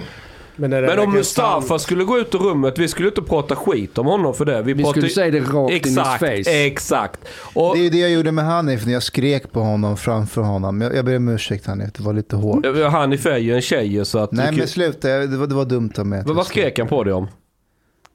[0.56, 1.82] Men, Men om Mustafa sant?
[1.82, 4.62] skulle gå ut ur rummet, vi skulle inte prata skit om honom för det.
[4.62, 6.66] Vi, Vi skulle säga det rakt in i exakt, face.
[6.66, 7.20] Exakt.
[7.54, 10.42] Och, Det är ju det jag gjorde med Hanif när jag skrek på honom framför
[10.42, 10.82] honom.
[10.82, 12.66] Jag, jag ber om ursäkt Hanif, det var lite hårt.
[12.92, 14.32] Hanif är ju en tjej så att...
[14.32, 16.24] Nej men sluta, det var, det var dumt av mig.
[16.26, 17.28] Men vad skrek han på dig om?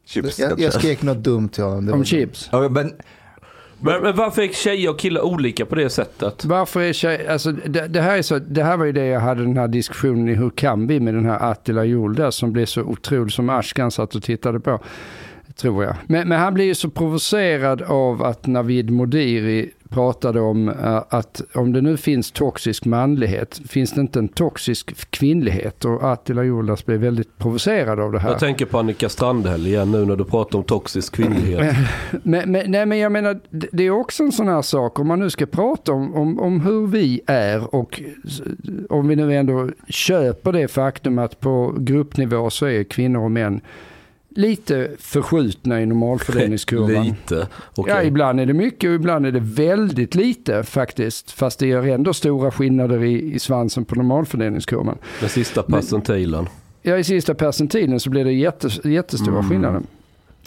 [0.09, 0.39] chips.
[0.39, 1.95] Jag, jag skrek något dumt till honom.
[1.95, 2.49] Om chips.
[2.53, 2.87] Okay, but
[3.81, 6.45] men, men varför är tjejer och killar olika på det sättet?
[6.45, 9.21] Varför är tjej, alltså det, det, här är så, det här var ju det jag
[9.21, 12.67] hade den här diskussionen i Hur kan vi med den här Attila Jolda som blev
[12.67, 14.81] så otrolig som Ashkan satt och tittade på.
[15.57, 15.97] Tror jag.
[16.07, 21.43] Men, men han blir ju så provocerad av att Navid Modiri pratade om eh, att
[21.55, 25.85] om det nu finns toxisk manlighet, finns det inte en toxisk kvinnlighet?
[25.85, 28.31] Och Attila Joldas blev väldigt provocerad av det här.
[28.31, 31.77] Jag tänker på Annika Strandhäll igen nu när du pratar om toxisk kvinnlighet.
[32.23, 35.19] Men, men, nej, men jag menar, det är också en sån här sak, om man
[35.19, 38.03] nu ska prata om, om, om hur vi är och
[38.89, 43.61] om vi nu ändå köper det faktum att på gruppnivå så är kvinnor och män
[44.39, 47.05] lite förskjutna i normalfördelningskurvan.
[47.05, 47.49] Lite.
[47.75, 47.95] Okej.
[47.97, 51.31] Ja, ibland är det mycket och ibland är det väldigt lite faktiskt.
[51.31, 54.99] Fast det gör ändå stora skillnader i, i svansen på normalfördelningskurvan.
[55.21, 56.47] Den sista percentilen.
[56.83, 59.51] Ja, i sista percentilen så blir det jättes, jättestora Mm.
[59.51, 59.81] skillnader.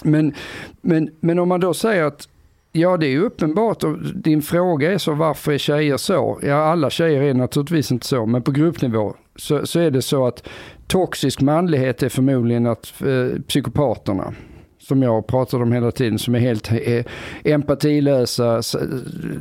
[0.03, 0.33] Men,
[0.81, 2.27] men, men om man då säger att
[2.71, 6.39] ja, det är ju uppenbart och din fråga är så varför är tjejer så?
[6.43, 10.27] Ja, alla tjejer är naturligtvis inte så, men på gruppnivå så, så är det så
[10.27, 10.47] att
[10.91, 14.33] toxisk manlighet är förmodligen att eh, psykopaterna
[14.91, 17.05] som jag pratar om hela tiden, som är helt eh,
[17.43, 18.61] empatilösa,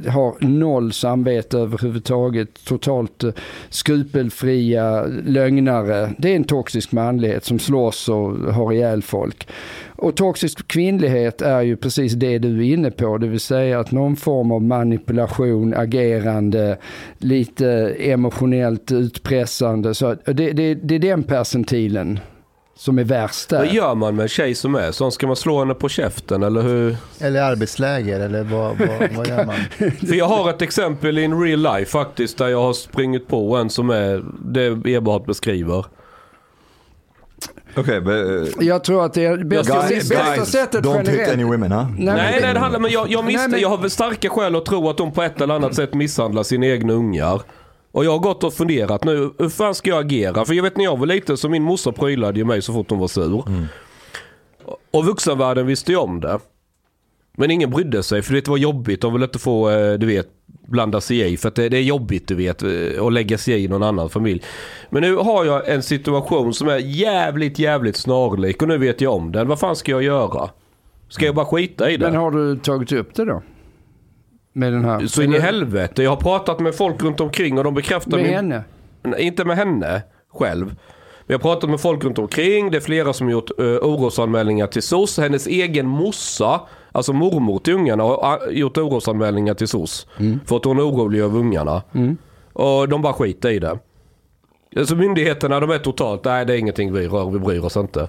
[0.09, 3.33] har noll samvete överhuvudtaget, totalt eh,
[3.69, 6.11] skrupelfria lögnare.
[6.19, 9.49] Det är en toxisk manlighet som slåss och har ihjäl folk.
[9.87, 13.91] Och toxisk kvinnlighet är ju precis det du är inne på, det vill säga att
[13.91, 16.79] någon form av manipulation, agerande,
[17.19, 19.95] lite emotionellt utpressande.
[19.95, 22.21] Så det, det, det är den percentilen
[22.81, 23.59] som är värst där.
[23.59, 25.13] Vad gör man med en tjej som är sån?
[25.13, 26.97] Ska man slå henne på käften eller hur?
[27.19, 29.57] Eller arbetsläger, eller vad, vad, vad gör man?
[30.09, 33.71] För jag har ett exempel in real life faktiskt där jag har springit på en
[33.71, 35.85] som är det Eberhard beskriver.
[37.77, 41.09] okay, but uh, Jag tror att det är bästa, guys, bästa guys, sättet don't hit
[41.09, 41.33] generellt.
[41.33, 41.87] any women, huh?
[41.99, 44.57] Nej, Nej, nej, det handlar men jag, jag, misst, Nej, men- jag har starka skäl
[44.57, 47.43] att tro att de på ett eller annat sätt misshandlar sina egna ungar.
[47.93, 50.45] Och jag har gått och funderat nu, hur fan ska jag agera?
[50.45, 52.91] För jag vet när jag var liten så min morsa prylade ju mig så fort
[52.91, 53.45] hon var sur.
[54.91, 56.39] Och vuxenvärlden visste ju om det.
[57.37, 59.01] Men ingen brydde sig för det var jobbigt.
[59.01, 61.37] De ville inte få, eh, du vet, blanda sig i.
[61.37, 64.43] För det, det är jobbigt, du vet, eh, att lägga sig i någon annan familj.
[64.91, 69.15] Men nu har jag en situation som är jävligt, jävligt snarlik och nu vet jag
[69.15, 69.49] om den.
[69.49, 70.51] Vad fan ska jag göra?
[71.09, 72.07] Ska jag bara skita i det?
[72.11, 73.43] Men har du tagit upp det då?
[74.53, 75.07] Med den här?
[75.07, 76.03] Så in i helvete.
[76.03, 78.35] Jag har pratat med folk runt omkring och de bekräftar Med min...
[78.35, 78.65] henne?
[79.03, 80.03] Nej, Inte med henne
[80.33, 80.77] själv.
[81.27, 82.71] Vi har pratat med folk runt omkring.
[82.71, 85.19] Det är flera som gjort uh, orosanmälningar till SOS.
[85.19, 86.61] Hennes egen morsa,
[86.93, 90.07] alltså mormor till ungarna, har uh, gjort orosanmälningar till SOS.
[90.47, 91.83] För att hon är orolig över ungarna.
[92.53, 93.79] Och de bara skiter i det.
[94.77, 98.09] Alltså myndigheterna de är totalt, nej det är ingenting vi rör, vi bryr oss inte.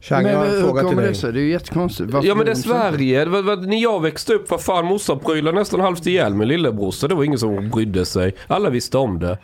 [0.00, 1.14] Chang, jag har men en hur fråga till kommer det dig.
[1.14, 1.32] sig?
[1.32, 2.10] Det är ju jättekonstigt.
[2.10, 2.60] Varför Ja men det är de?
[2.62, 3.24] Sverige.
[3.24, 6.48] Det var, var, när jag växte upp, vad fan morsan prylade nästan halvt ihjäl med
[6.48, 6.90] lillebror.
[6.90, 8.34] Så det var ingen som brydde sig.
[8.46, 9.38] Alla visste om det.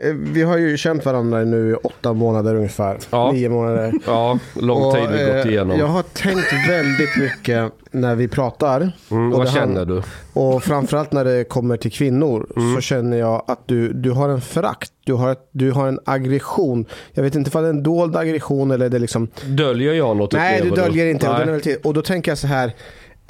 [0.00, 2.98] Eh, Vi har ju känt varandra nu i åtta månader ungefär.
[3.10, 3.32] Ja.
[3.32, 3.92] Nio månader.
[4.06, 5.78] Ja, lång Och, tid vi gått eh, igenom.
[5.78, 8.92] Jag har tänkt väldigt mycket när vi pratar.
[9.10, 10.02] Mm, och vad känner du?
[10.32, 12.74] Och framförallt när det kommer till kvinnor Mm.
[12.74, 14.92] så känner jag att du, du har en förakt.
[15.04, 16.84] Du har, ett, du har en aggression.
[17.12, 19.28] Jag vet inte om det är en dold aggression eller det liksom...
[19.46, 21.28] Döljer jag något Nej, du döljer inte.
[21.28, 21.46] Och, Nej.
[21.46, 22.74] väldigt, och då tänker jag så här.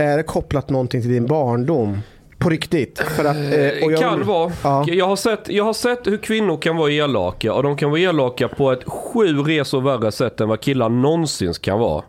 [0.00, 1.98] Är det kopplat någonting till din barndom?
[2.39, 2.98] På riktigt?
[2.98, 4.52] För att, eh, och jag, kan vara.
[4.65, 4.85] Ja.
[4.89, 8.01] Jag, har sett, jag har sett hur kvinnor kan vara elaka och de kan vara
[8.01, 12.05] elaka på ett sju resor värre sätt än vad killar någonsin kan vara.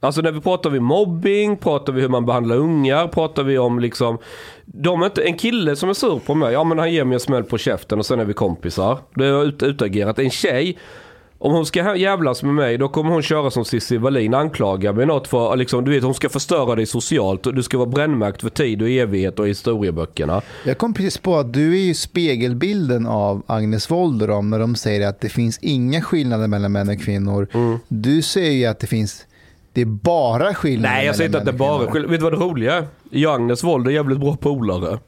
[0.00, 3.78] Alltså när vi pratar vi mobbing, pratar vi hur man behandlar ungar, pratar vi om
[3.78, 4.18] liksom...
[4.64, 7.14] De är inte, en kille som är sur på mig, ja men han ger mig
[7.14, 8.98] en smäll på käften och sen är vi kompisar.
[9.14, 10.18] Det är ut, utagerat.
[10.18, 10.78] En tjej,
[11.44, 15.06] om hon ska jävlas med mig då kommer hon köra som Cissi Wallin, anklaga mig
[15.06, 18.40] något för, liksom, du vet hon ska förstöra dig socialt och du ska vara brännmärkt
[18.40, 20.42] för tid och evighet och historieböckerna.
[20.64, 24.58] Jag kom precis på att du är ju spegelbilden av Agnes Wold och dem när
[24.58, 27.48] de säger att det finns inga skillnader mellan män och kvinnor.
[27.52, 27.78] Mm.
[27.88, 29.26] Du säger ju att det finns,
[29.72, 32.08] det är bara skillnader Nej jag säger inte att det och bara kvinnor.
[32.08, 32.86] Vet du vad det roliga är?
[33.10, 34.98] Jag och Agnes Wold är jävligt bra polare.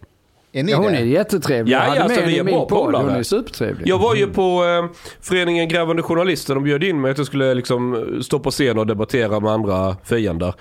[0.57, 0.99] Är ni Ja, hon det?
[0.99, 1.73] är jättetrevlig.
[1.73, 2.95] Ja, jag hade ja, alltså, med vi henne är i min bra podd.
[2.95, 3.89] Hon är supertrevlig.
[3.89, 6.55] Jag var ju på eh, föreningen Grävande Journalister.
[6.55, 9.97] De bjöd in mig att jag skulle liksom stå på scen och debattera med andra
[10.05, 10.55] fiender.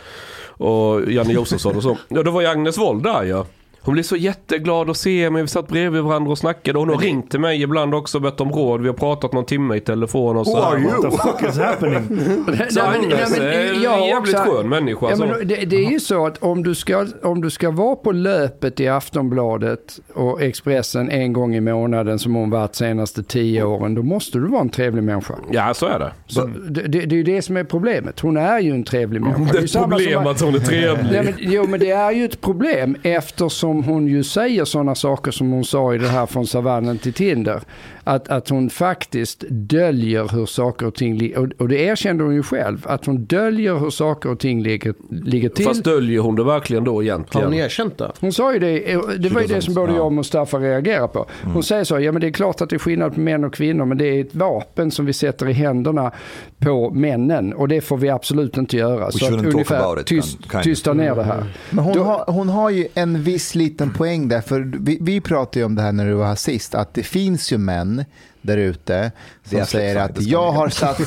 [0.47, 1.97] Och Janne Josefsson och så.
[2.07, 3.45] Ja, då var ju Agnes Wold där ja.
[3.85, 5.41] Hon blev så jätteglad att se mig.
[5.41, 6.79] Vi satt bredvid varandra och snackade.
[6.79, 8.81] Hon har ringt till mig ibland också och bett om råd.
[8.81, 10.61] Vi har pratat någon timme i telefon och så.
[10.61, 10.77] här.
[10.77, 12.07] What the fuck is happening?
[12.69, 15.09] Så Agnes är en jävligt skön människa.
[15.09, 17.95] Ja, men det, det är ju så att om du, ska, om du ska vara
[17.95, 23.63] på löpet i Aftonbladet och Expressen en gång i månaden som hon varit senaste tio
[23.63, 25.33] åren, då måste du vara en trevlig människa.
[25.51, 26.11] Ja, så är det.
[26.27, 28.19] Så det, det, det är ju det som är problemet.
[28.19, 29.53] Hon är ju en trevlig människa.
[29.53, 31.11] Det är ett problem att hon är trevlig.
[31.11, 34.95] Nej, men, jo, men det är ju ett problem eftersom om hon ju säger sådana
[34.95, 37.61] saker som hon sa i det här från savannen till Tinder.
[38.03, 41.37] Att, att hon faktiskt döljer hur saker och ting.
[41.37, 42.85] Och, och det erkände hon ju själv.
[42.89, 45.65] Att hon döljer hur saker och ting ligger, ligger till.
[45.65, 47.47] Fast döljer hon det verkligen då Har egentligen?
[47.47, 48.11] hon erkänt det?
[48.19, 48.79] Hon sa ju det,
[49.17, 51.25] det var ju det som både jag och Mustafa reagerade på.
[51.41, 51.53] Mm.
[51.53, 53.53] Hon säger så, ja men det är klart att det är skillnad på män och
[53.53, 56.11] kvinnor, men det är ett vapen som vi sätter i händerna
[56.59, 59.11] på männen och det får vi absolut inte göra.
[59.11, 60.63] Så att ungefär it, tyst, kind of.
[60.63, 61.45] tysta ner det här.
[61.69, 65.21] Men hon, Då- har, hon har ju en viss liten poäng där, för vi, vi
[65.21, 67.92] pratade ju om det här när du var här sist, att det finns ju män
[68.41, 69.11] där ute
[69.43, 71.01] som är säger att jag har jag- satt,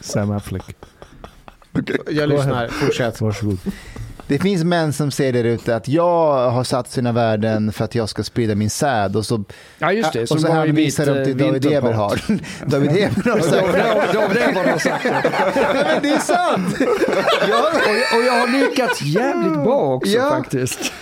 [0.00, 0.76] Sam Affleck.
[2.10, 3.20] Jag lyssnar, fortsätt.
[3.20, 3.58] Varsågod.
[4.26, 7.94] det finns män som säger där ute att jag har satt sina värden för att
[7.94, 9.44] jag ska sprida min säd och så,
[9.78, 11.66] Ja just det, och så hänvisar de till eh, David.
[11.72, 12.20] Eberhard.
[12.66, 14.10] David Eberhard har sagt det.
[14.12, 15.32] David Eberhard har sagt det.
[15.54, 16.76] Nej, men det är sant!
[17.48, 20.30] Ja, Och, och jag har lyckats jävligt bra också Ja.
[20.30, 20.92] faktiskt.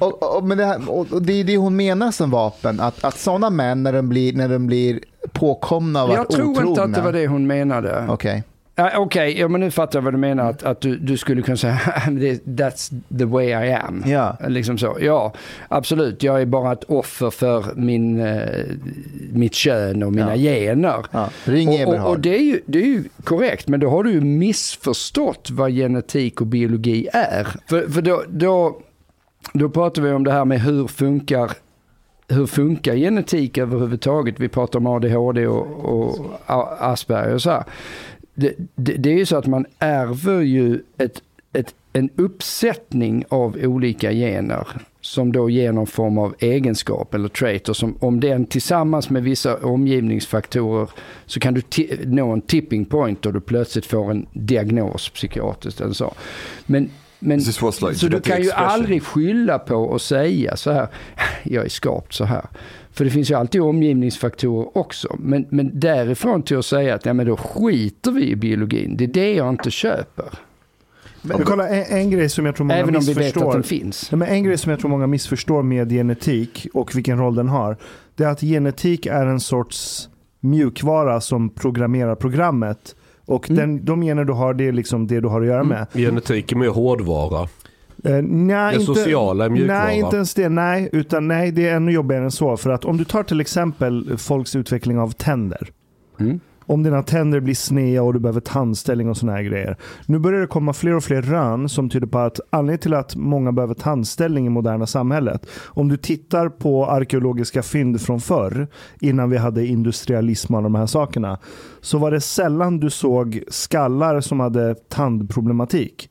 [0.00, 3.18] Och, och, men det, här, och, det är det hon menar som vapen, att, att
[3.18, 5.00] sådana män när de blir, när de blir
[5.32, 6.68] påkomna av Jag att tror otrogna.
[6.70, 8.06] inte att det var det hon menade.
[8.08, 8.42] Okej.
[8.74, 10.50] Ja, Okej, ja, men nu fattar jag vad du menar.
[10.50, 14.02] Att, att du, du skulle kunna säga "Det- that's the way I am.
[14.06, 14.36] Ja.
[14.48, 14.96] Liksom så.
[15.00, 15.32] Ja,
[15.68, 16.22] absolut.
[16.22, 18.40] Jag är bara ett offer för min, eh,
[19.32, 20.52] mitt kön och mina Ja.
[20.52, 21.06] gener.
[21.10, 21.28] Ja.
[21.44, 24.10] Ring Och, och, och det, är ju, det är ju korrekt, men då har du
[24.12, 27.46] ju missförstått vad genetik och biologi är.
[27.68, 28.80] För, för då, då,
[29.52, 31.52] då pratar vi om det här med hur funkar
[32.28, 34.40] hur funkar genetik överhuvudtaget?
[34.40, 36.34] Vi pratar om ADHD och, och
[36.78, 37.64] Asperger och så här.
[38.34, 41.22] Det, det, det är ju så att man ärver ju ett,
[41.52, 44.68] ett, en uppsättning av olika gener
[45.00, 49.22] som då ger någon form av egenskap eller trait och som om den tillsammans med
[49.22, 50.88] vissa omgivningsfaktorer
[51.26, 51.62] så kan du
[52.04, 56.14] nå en tipping point och du plötsligt får en diagnos psykiatriskt eller så.
[56.66, 56.90] Men,
[57.22, 58.70] men This was like så du kan ju expression.
[58.70, 60.88] aldrig skylla på och säga så här,
[61.42, 62.46] jag är skapt så här.
[62.92, 65.16] För det finns ju alltid omgivningsfaktorer också.
[65.18, 69.04] Men, men därifrån till att säga att ja, men då skiter vi i biologin, det
[69.04, 70.26] är det jag inte köper.
[71.22, 73.62] Men kolla, en, en grej som jag tror många Även om vi vet att den
[73.62, 74.12] finns.
[74.12, 77.48] Nej, men en grej som jag tror många missförstår med genetik och vilken roll den
[77.48, 77.76] har.
[78.14, 80.08] Det är att genetik är en sorts
[80.40, 82.96] mjukvara som programmerar programmet.
[83.32, 83.60] Och Mm.
[83.60, 85.86] den, de gener du har, det är liksom det du har att göra med.
[85.94, 87.48] Genetik är mer hårdvara.
[88.04, 89.84] Eh, nej, Det inte, sociala är mjukvara.
[89.84, 90.48] Nej, inte ens det.
[90.48, 92.56] Nej, utan nej, det är ännu jobbigare än så.
[92.56, 95.68] För att om du tar till exempel folks utveckling av tänder.
[96.20, 96.40] Mm.
[96.72, 99.76] Om dina tänder blir sneda och du behöver tandställning och såna här grejer.
[100.06, 103.16] Nu börjar det komma fler och fler rön som tyder på att anledningen till att
[103.16, 105.46] många behöver tandställning i moderna samhället.
[105.64, 108.68] Om du tittar på arkeologiska fynd från förr,
[109.00, 111.38] innan vi hade industrialism och de här sakerna,
[111.80, 116.08] så var det sällan du såg skallar som hade tandproblematik.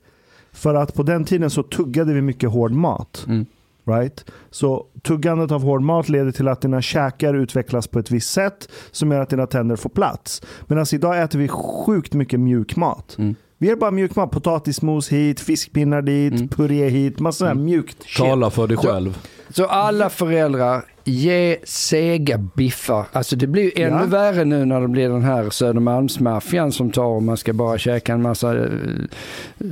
[0.52, 3.26] För att på den tiden så tuggade vi mycket hård mat.
[3.28, 3.46] Mm.
[3.88, 4.26] Right?
[4.52, 8.70] Så tuggandet av hård mat leder till att dina käkar utvecklas på ett visst sätt
[8.92, 10.42] som gör att dina tänder får plats.
[10.68, 13.16] Medan idag äter vi sjukt mycket mjuk mat.
[13.20, 13.36] Mm.
[13.58, 14.32] Vi är bara mjuk mat.
[14.32, 16.48] Potatismos hit, fiskpinnar dit, Mm.
[16.48, 17.20] puré hit.
[17.20, 18.18] Massa här mjukt shit.
[18.18, 19.18] Tala för dig själv.
[19.50, 23.06] Så alla föräldrar, ge sega biffar.
[23.12, 24.06] Alltså det blir ju ännu Ja.
[24.06, 28.14] värre nu när det blir den här Södermalmsmaffian som tar och man ska bara käka
[28.14, 28.70] en massa eh,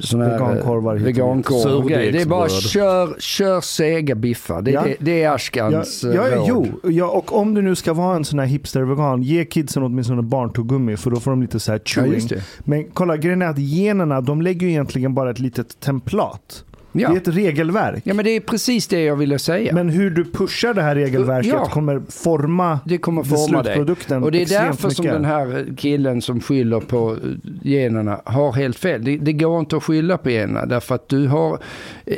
[0.02, 1.04] såna här eh, Vegankorvar dit.
[1.06, 1.90] vegankorvar.
[1.90, 4.62] Det är bara kör, kör sega biffar.
[4.62, 4.84] Det, Ja.
[4.84, 6.46] det, det är Ja, Ashkans ja, eh, råd.
[6.84, 10.22] jo, ja, och om du nu ska vara en sån här hipster-vegan, ge kidsen åtminstone
[10.22, 12.28] barntuggummi för då får de lite så här Ja, chewing.
[12.60, 16.64] Men kolla, grejen är att generna, de lägger ju egentligen bara ett litet templat.
[16.92, 17.12] Det Ja.
[17.14, 18.02] är ett regelverk.
[18.06, 19.74] ja, men det är precis det jag ville säga.
[19.74, 21.66] Men hur du pushar det här regelverket Ja.
[21.66, 23.74] kommer forma Det kommer forma dig.
[23.74, 25.14] slutprodukten Och det är därför som mycket.
[25.22, 27.18] den här killen som skyller på
[27.64, 29.04] generna har helt fel.
[29.06, 31.60] Det, det går inte att skylla på generna därför att du har,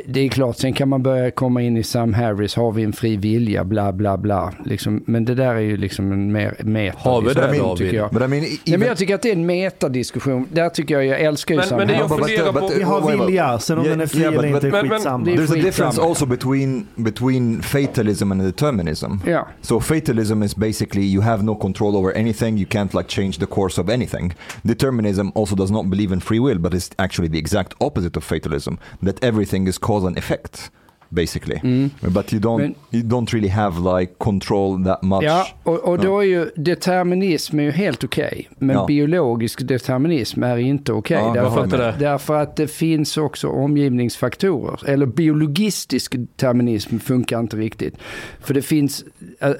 [0.06, 2.92] det är klart, sen kan man börja komma in i Sam Harris, har vi en
[2.92, 4.52] fri vilja, bla bla bla.
[4.64, 7.76] Liksom, men det där är ju liksom en mer meta Har vi det, David?
[7.78, 8.10] tycker jag.
[8.12, 10.46] But I mean, e- Nej, men jag tycker att det är en metadiskussion.
[10.52, 12.10] Där tycker jag, jag älskar ju Men- Sam men det Harris.
[12.10, 14.88] jag funderar på- Vi har vilja, sen om den är fri eller inte är men-
[14.88, 15.24] men- skitsamma.
[15.24, 19.20] det there's a difference also between between fatalism and determinism.
[19.26, 19.46] Ja.
[19.62, 22.58] So fatalism is basically you have no control over anything.
[22.58, 24.32] You can't like change the course of anything.
[24.62, 28.24] Determinism also does not believe in free will, but it's actually the exact opposite of
[28.24, 28.78] fatalism.
[29.02, 30.70] That everything is cause and effect,
[31.12, 31.60] basically.
[32.00, 35.22] But you don't Men- you don't really have like control that much.
[35.22, 38.48] Ja, och, och då är ju determinism är ju helt okej.
[38.58, 38.86] men Ja.
[38.86, 41.22] biologisk determinism är inte okej.
[41.26, 44.88] Ja, därför, att, därför att det finns också omgivningsfaktorer.
[44.88, 47.94] Eller biologistisk determinism funkar inte riktigt.
[48.40, 49.04] För det finns,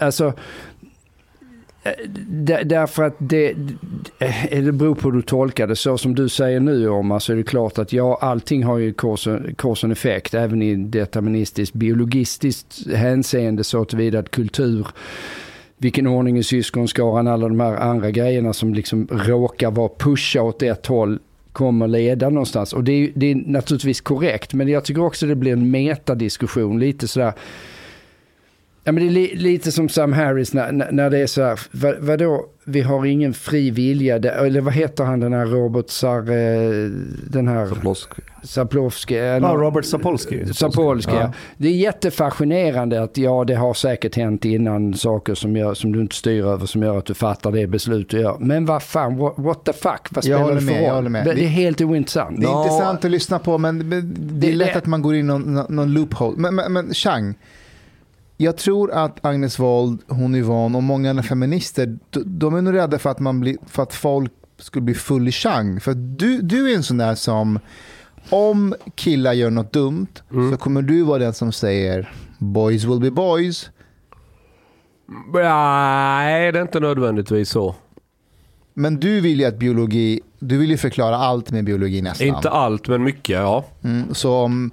[0.01, 0.33] alltså,
[1.85, 1.93] Eh,
[2.65, 3.51] därför att det,
[4.19, 5.77] eh, det- beror på hur du tolkar det.
[5.77, 8.93] Så som du säger nu om så är det klart att ja, allting har ju
[8.93, 10.35] kors och effekt.
[10.35, 14.87] Även i deterministiskt, biologistiskt hänseende så tillvida att kultur
[15.79, 20.63] vilken ordning i syskonskaran, alla de här andra grejerna som liksom råkar vara pusha åt
[20.63, 21.19] ett håll
[21.53, 22.73] kommer leda någonstans.
[22.73, 26.81] Och det är, det är naturligtvis korrekt, men jag tycker också det blir en metadiskussion,
[26.81, 27.33] lite sådär
[28.85, 31.61] Ja, men det är li, lite som Sam Harris när, när, det är så här,
[31.73, 36.19] vad, vadå, vi har ingen fri vilja, eller vad heter han den här Robert Sar,
[36.19, 36.91] eh,
[37.31, 38.23] den här Zapolsky.
[38.45, 39.15] Sapolsky?
[39.17, 40.47] eh, Ja, Robert Sapolsky.
[40.47, 41.21] Sapolsky, Ja.
[41.21, 41.33] ja.
[41.57, 46.01] Det är jättefascinerande att ja, det har säkert hänt innan saker som, gör, som du
[46.01, 48.37] inte styr över som gör att du fattar det beslut du gör.
[48.41, 50.95] Men vad fan, what, what the fuck, vad spelar håller det för med, jag roll?
[50.95, 51.25] håller med.
[51.27, 52.41] Det, det är helt ointressant.
[52.41, 52.63] Det är Ja.
[52.65, 53.91] intressant att lyssna på, men
[54.41, 56.35] det är lätt det- att man går in någon- någon loophole.
[56.39, 57.35] Men, men, men Chang,
[58.37, 62.99] jag tror att Agnes Wold, hon Yvonne och många andra feminister, de, är nog rädda
[62.99, 65.81] för att, man blir, för att folk skulle bli full i Chang.
[65.81, 67.59] För du, du är en sån där som,
[68.31, 70.07] om killar gör något dumt,
[70.51, 73.71] så kommer du vara den som säger boys will be boys.
[75.33, 77.75] Nej, det är inte nödvändigtvis så.
[78.75, 82.27] Men du vill ju att biologi, du vill ju förklara allt med biologi nästan.
[82.27, 83.65] Inte allt, men mycket, ja.
[83.83, 84.71] Mm, så om,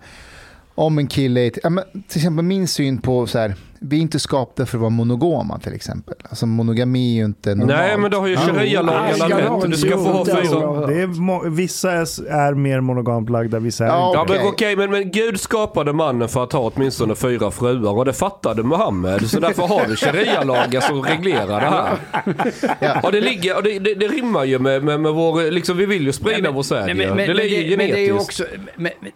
[0.80, 4.02] om en kille, är- ja, men till exempel min syn på så här, vi är
[4.02, 6.16] inte skapade för att vara monogama till exempel.
[6.30, 7.80] Alltså monogami är ju inte normalt.
[7.80, 9.72] Nej, men det har ju Ah, sharia-lagarna ska ha en rätt.
[9.72, 10.88] Du ska få ha fyra.
[10.88, 14.18] Det är vissa är, mer monogamt lagda, vissa är Ja, inte.
[14.18, 14.50] Ja men Okej.
[14.54, 18.64] okej, men, men Gud skapade mannen för att ha åtminstone fyra fruar och det fattade
[18.64, 19.30] Muhammed.
[19.30, 21.98] Så därför har vi sharia-lagar som reglerar det här.
[22.80, 23.00] Ja.
[23.04, 25.86] Och det, ligger, och det, det, det rimmar ju med, med, med vår, liksom vi
[25.86, 26.96] vill ju sprida vår säd Nej, ju.
[26.96, 28.42] men, men, Det men, ligger det, men det är ju genetiskt.
[28.42, 28.44] också...
[28.76, 29.12] Men, men,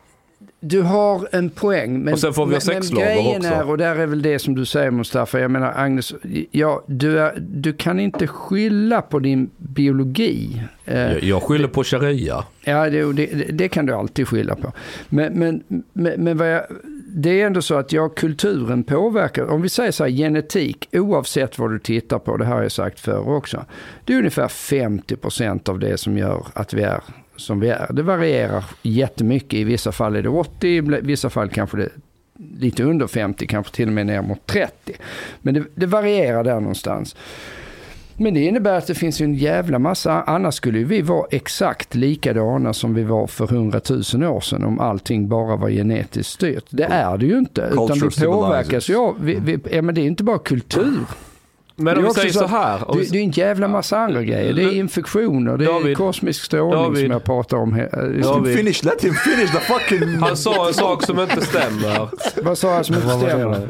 [0.65, 1.99] du har en poäng.
[1.99, 3.49] Men, Och sen får vi men, men sexslavar grejen också.
[3.53, 6.13] är, och där är väl det som du säger Mustafa, jag menar Agnes,
[6.51, 10.63] ja, du, är, du kan inte skylla på din biologi.
[10.85, 12.43] Eh, Jag, jag skyller på sharia.
[12.63, 14.71] Ja, det, det, det kan du alltid skylla på.
[15.09, 15.63] Men, men,
[15.93, 16.63] men, men jag,
[17.07, 19.43] det är ändå så att ja, kulturen påverkar.
[19.45, 22.71] Om vi säger så här, genetik, oavsett vad du tittar på, det här har jag
[22.71, 23.65] sagt förr också.
[24.05, 27.01] Det är ungefär 50% av det som gör att vi är
[27.43, 27.87] som vi är.
[27.93, 29.53] Det varierar jättemycket.
[29.53, 31.91] I vissa fall är det 80, i vissa fall kanske det är
[32.59, 34.93] lite under 50, kanske till och med ner mot 30.
[35.41, 37.15] Men det, det varierar där någonstans.
[38.17, 41.95] Men det innebär att det finns ju en jävla massa, annars skulle vi vara exakt
[41.95, 46.65] likadana som vi var för hundratusen år sedan om allting bara var genetiskt styrt.
[46.69, 47.69] Det är det ju inte.
[47.71, 50.99] Utan vi påverkas ju vi, vi, ja, men det är inte bara kultur.
[51.75, 52.79] Men Det är om vi också säger så så här.
[52.93, 54.53] Det, det är en jävla massa andra grejer.
[54.53, 55.97] Det är infektioner, det är David.
[55.97, 57.03] kosmisk strålning David.
[57.03, 57.73] som jag pratar om.
[57.73, 57.87] him
[58.21, 58.57] David.
[58.57, 60.09] finish, let him finish the fucking...
[60.21, 62.09] Han sa en sak som inte stämmer.
[62.43, 63.67] Vad sa jag som inte stämmer?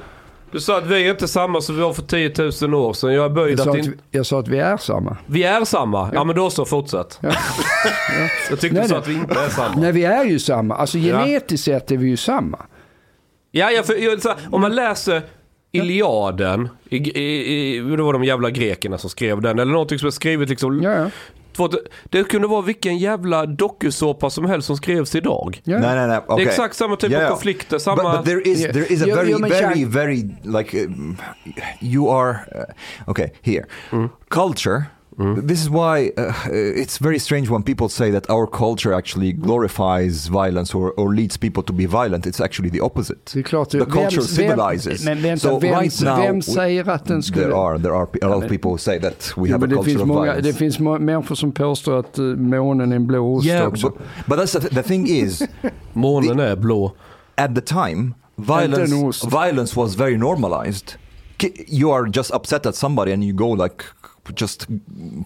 [0.52, 2.34] Du sa att vi är inte samma som vi var för 10
[2.68, 3.14] 000 år sedan.
[3.14, 5.18] Jag är böjd Jag sa, att, att, vi- jag sa att vi är samma.
[5.26, 6.10] vi är samma.
[6.14, 7.20] Ja men då så, fortsätt.
[7.22, 7.32] Ja.
[8.50, 9.76] Jag tyckte Nej, du sa att vi inte är samma.
[9.76, 10.76] Nej, vi är ju samma.
[10.76, 11.20] Alltså Ja.
[11.26, 12.58] genetiskt sett är vi ju samma.
[13.52, 15.22] Ja, ja för, jag, så här, om man läser
[15.78, 20.08] Iliaden, i, i, i, det var de jävla grekerna som skrev den, eller någonting som
[20.08, 20.82] är skrivet liksom.
[20.84, 21.10] Ja, ja.
[22.04, 25.62] Det kunde vara vilken jävla dokusåpa som helst som skrevs idag.
[25.64, 25.80] ja.
[25.80, 26.20] Nej, nej, nej.
[26.28, 26.46] Det Okay.
[26.46, 27.26] är exakt samma typ Yeah.
[27.26, 28.18] av konflikter, But, samma...
[28.18, 28.74] but there is Yeah.
[28.74, 31.18] there is a Jo, very jo, men very very like um,
[31.82, 33.66] you are uh, okay here
[34.30, 34.84] culture.
[35.48, 40.28] This is why uh, it's very strange when people say that our culture actually glorifies
[40.28, 42.26] violence or, or leads people to be violent.
[42.26, 43.32] It's actually the opposite.
[43.34, 43.70] Det är klart.
[43.70, 45.06] The culture civilizes.
[45.06, 47.44] men vänta, So vem, right now, vem we- säger att den skulle...
[47.46, 49.68] There are there are a lot of people who say that we Jo, have a
[49.70, 50.42] culture finns of många, violence.
[50.52, 53.90] det finns människor som påstår att uh, månen är en blå ost yeah, också.
[53.90, 55.44] but, but that's the, the thing is,
[55.94, 56.96] Månen är blå.
[57.36, 60.94] at the time, violence violence was very normalized.
[61.68, 63.84] You are just upset at somebody and you go like
[64.38, 64.68] just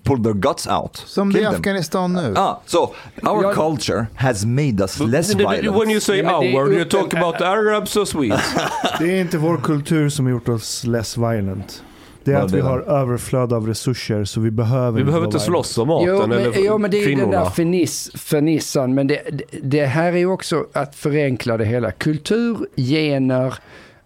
[0.03, 0.95] pull their guts out.
[1.05, 1.45] Som det är i.
[1.45, 2.33] Afghanistan nu.
[2.37, 2.77] Ah, so
[3.23, 3.53] our Ja.
[3.53, 5.89] culture has made us less When violent.
[5.91, 8.41] you say är our, you talk about Arabs or Swedes.
[8.99, 11.83] Det är inte vår kultur som har gjort oss less violent.
[12.23, 15.77] Det är att vi har överflöd av resurser så vi behöver Vi behöver inte slåss
[15.77, 17.43] om maten Jo, men, eller jo, men det är ju den kvinnorna.
[17.43, 18.93] där finiss, fernissan.
[18.93, 21.91] Men det, det, det här är ju också att förenkla det hela.
[21.91, 23.53] Kultur, gener,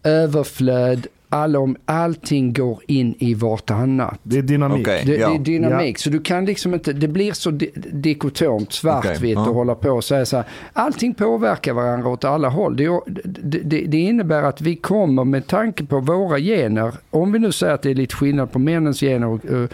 [0.03, 4.19] överflöd, allom, allting går in i vartannat.
[4.23, 4.87] Det är dynamik.
[4.87, 5.03] Okej.
[5.05, 5.29] Det, Ja.
[5.29, 9.49] det är dynamik, så du kan liksom inte, det blir så di dikotomt, svartvitt ja.
[9.49, 10.45] och hålla på och säga så här.
[10.73, 12.77] Allting påverkar varandra åt alla håll.
[12.77, 17.39] Det, det, det, det innebär att vi kommer med tanke på våra gener, om vi
[17.39, 19.67] nu säger att det är lite skillnad på männens gener och eh,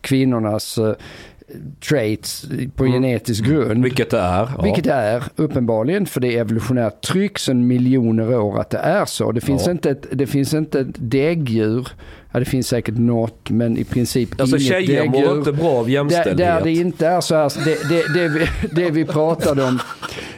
[0.00, 0.94] kvinnornas eh,
[1.88, 2.46] traits
[2.76, 3.82] på genetisk grund.
[3.84, 4.48] Vilket det är.
[4.56, 4.62] Ja.
[4.62, 9.04] Vilket det är uppenbarligen, för det är evolutionärt tryck sedan miljoner år att det är
[9.04, 9.32] så.
[9.32, 9.72] Det finns, Ja.
[9.72, 11.88] inte, ett, det finns inte ett däggdjur,
[12.34, 15.84] ja, det finns säkert något, men i princip Alltså inget tjejer mår inte bra av
[15.86, 16.36] Där, jämställdhet.
[16.36, 18.46] där det inte är så här, det, det, det, vi,
[18.84, 19.78] det vi pratade om,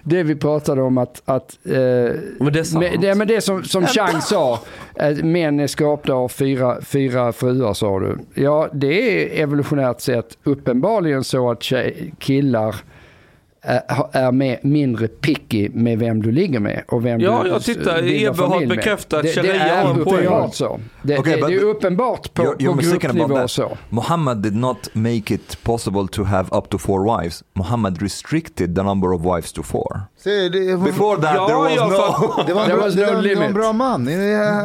[0.02, 2.84] det vi pratade om att, att eh, Men det är sant.
[2.92, 4.60] men det, men det som, som Chang sa,
[4.96, 8.18] att män är skapta av fyra, fyra fruar sa du.
[8.34, 12.76] Ja, det är evolutionärt sett uppenbarligen så att tjej, killar
[13.66, 13.82] är,
[14.12, 18.02] är med, mindre picky med vem du ligger med och vem Ja, du jag tittar.
[18.02, 18.76] bildar Eberhard familj med.
[18.76, 20.50] bekräftar att det, det Sharia har en poäng.
[20.52, 20.80] så.
[21.02, 23.50] Det, Okay, det, det är uppenbart på, You're, you're på mistaken about gruppnivå that.
[23.50, 23.76] så.
[23.90, 27.44] Muhammad did not make it possible to have up to four wives.
[27.54, 30.00] Muhammad restricted the number of wives to four.
[30.26, 32.44] Se, det, Before that Ja, there was ja, no...
[32.46, 34.06] det var en There bra, was det no var, det var en bra man.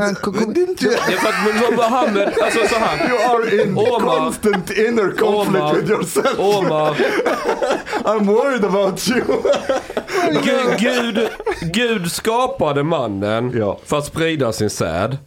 [0.01, 1.35] Han kom- för att
[1.69, 3.09] men Mohammed, alltså så här.
[3.09, 4.17] You are in Omar.
[4.17, 5.73] constant inner conflict Omar.
[5.75, 6.39] with yourself.
[6.39, 6.95] Omar,
[8.03, 9.21] I'm worried about you.
[10.31, 11.29] Gud, Gud,
[11.73, 13.77] Gud skapade mannen Ja.
[13.85, 15.17] för att sprida sin säd.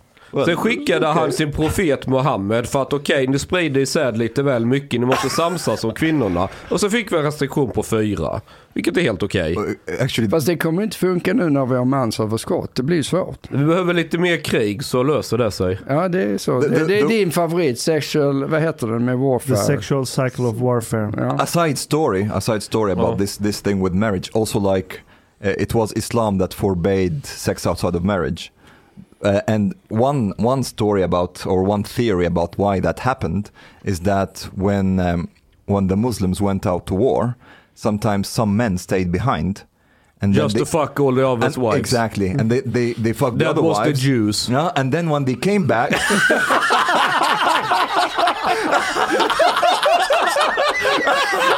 [0.46, 4.66] Sen skickade han sin profet Mohammed för att okej, ni sprider i säd lite väl
[4.66, 6.48] mycket, ni måste samsas om kvinnorna.
[6.68, 8.40] Och så fick vi en restriktion på fyra,
[8.74, 9.56] vilket är helt okej.
[10.00, 12.74] Actually, Fast det kommer inte funka nu när vi har mansöverskott.
[12.74, 13.38] Det blir svårt.
[13.50, 15.78] Vi behöver lite mer krig så löser det sig.
[15.88, 16.60] Ja, det är så.
[16.60, 19.56] Det- Det, det- är då- din favorit, sexual, vad heter den med The warfare?
[19.56, 21.12] sexual cycle of warfare.
[21.16, 21.36] Ja.
[21.42, 23.18] a side story, a side story about Oh.
[23.18, 24.30] this this thing with marriage.
[24.34, 24.96] Also, like
[25.44, 28.50] uh, it was Islam that forbade sex outside of marriage.
[29.24, 33.50] Uh, and one one story about or one theory about why that happened
[33.84, 35.28] is that when um,
[35.66, 37.36] when the Muslims went out to war,
[37.74, 39.64] sometimes some men stayed behind,
[40.20, 41.78] and Just then to fuck all the they, others' and- wives.
[41.78, 43.92] exactly, and they they they fucked the That other was the.
[43.94, 44.48] Jews.
[44.50, 45.90] Yeah, and then when they came back,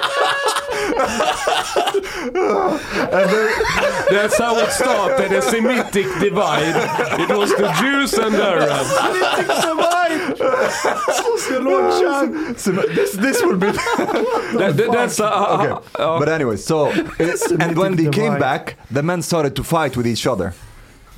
[4.10, 7.20] That's how it started, a Semitic divide.
[7.20, 10.36] It was the Jews and the Arabs.
[12.56, 15.68] so this this would be That, that, that's a, uh, uh, okay.
[15.98, 16.18] ja.
[16.18, 16.90] But anyway, so
[17.60, 20.54] and when they came back, the men started to fight with each other.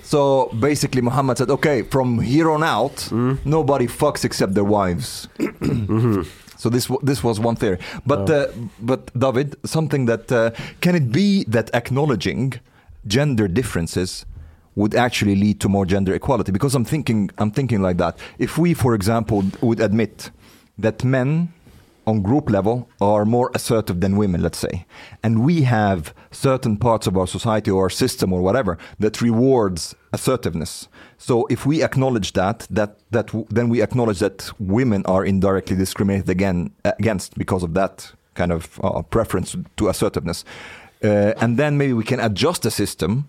[0.03, 3.39] So basically, Muhammad said, "Okay, from here on out, mm.
[3.45, 6.23] nobody fucks except their wives." Mm-hmm.
[6.59, 8.49] So this this was one theory, but uh,
[8.81, 12.55] but David, something that uh, can it be that acknowledging
[13.07, 14.27] gender differences
[14.75, 16.51] would actually lead to more gender equality?
[16.51, 18.19] Because I'm thinking I'm thinking like that.
[18.39, 20.33] If we, for example, would admit
[20.79, 21.53] that men
[22.09, 24.87] on group level are more assertive than women, let's say.
[25.23, 29.95] And we have certain parts of our society or our system or whatever that rewards
[30.13, 30.89] assertiveness.
[31.19, 36.31] So if we acknowledge that, that, that then we acknowledge that women are indirectly discriminated
[36.31, 40.45] again against because of that kind of uh, preference to assertiveness.
[41.05, 43.29] Uh, and then maybe we can adjust the system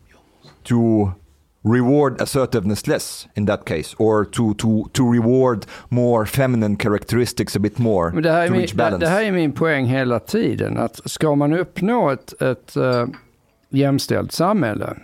[0.63, 1.13] to
[1.63, 7.59] reward assertiveness less in that case or to, to, to reward more feminine characteristics a
[7.59, 9.05] bit more Men det, här är to min, reach balance.
[9.05, 10.77] det här är min poäng hela tiden.
[10.77, 13.07] Att ska man uppnå ett, ett uh,
[13.69, 14.97] jämställt samhälle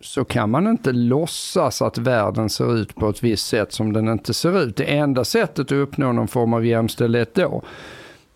[0.00, 4.08] så kan man inte låtsas att världen ser ut på ett visst sätt som den
[4.08, 4.76] inte ser ut.
[4.76, 7.62] Det enda sättet att uppnå någon form av jämställdhet då,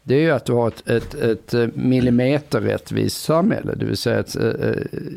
[0.09, 4.19] det är ju att du har ett, ett, ett eh, millimeterrättvist samhälle, det vill säga
[4.19, 4.73] ett, äh,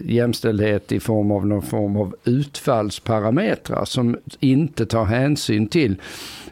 [0.05, 6.01] jämställdhet i form av någon form av utfallsparametrar som inte tar hänsyn till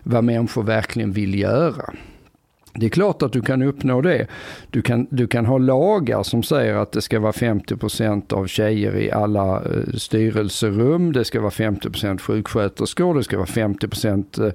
[0.04, 1.94] vad människor verkligen vill göra.
[2.74, 4.28] Det är klart att du kan uppnå det.
[4.70, 8.96] Du kan, du kan ha lagar som säger att det ska vara 50% av tjejer
[8.96, 9.64] i alla
[9.98, 14.54] styrelserum, det ska vara 50% sjuksköterskor, det ska vara 50%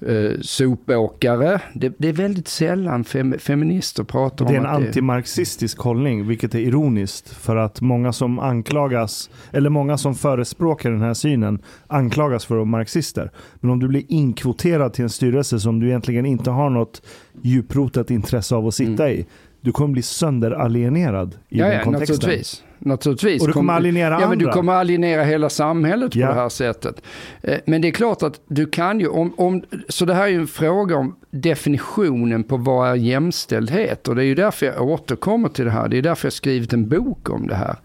[0.00, 1.60] eh, sopåkare.
[1.74, 6.26] Det, det är väldigt sällan fem, feminister pratar Det är om en det antimarxistisk hållning,
[6.26, 7.28] vilket är ironiskt.
[7.28, 12.58] För att många som anklagas, eller många som förespråkar den här synen, anklagas för att
[12.58, 13.30] vara marxister.
[13.60, 17.02] Men om du blir inkvoterad till en styrelse som du egentligen inte har något
[17.42, 19.26] djuprotat intresse av att sitta i,
[19.60, 21.58] du kommer bli sönderalienerad i.
[21.58, 22.14] Ja, den ja kontexten.
[22.16, 22.62] naturligtvis.
[22.78, 23.42] Naturligtvis.
[23.42, 26.26] Och du kommer alienera ja, men Du kommer alienera hela samhället på Ja.
[26.28, 27.02] det här sättet.
[27.42, 30.28] Eh, Men det är klart att du kan ju, om, om, så det här är
[30.28, 34.08] ju en fråga om definitionen på vad är jämställdhet.
[34.08, 35.88] Och det är ju därför jag återkommer till det här.
[35.88, 37.76] Det är därför jag skrivit en bok om det här.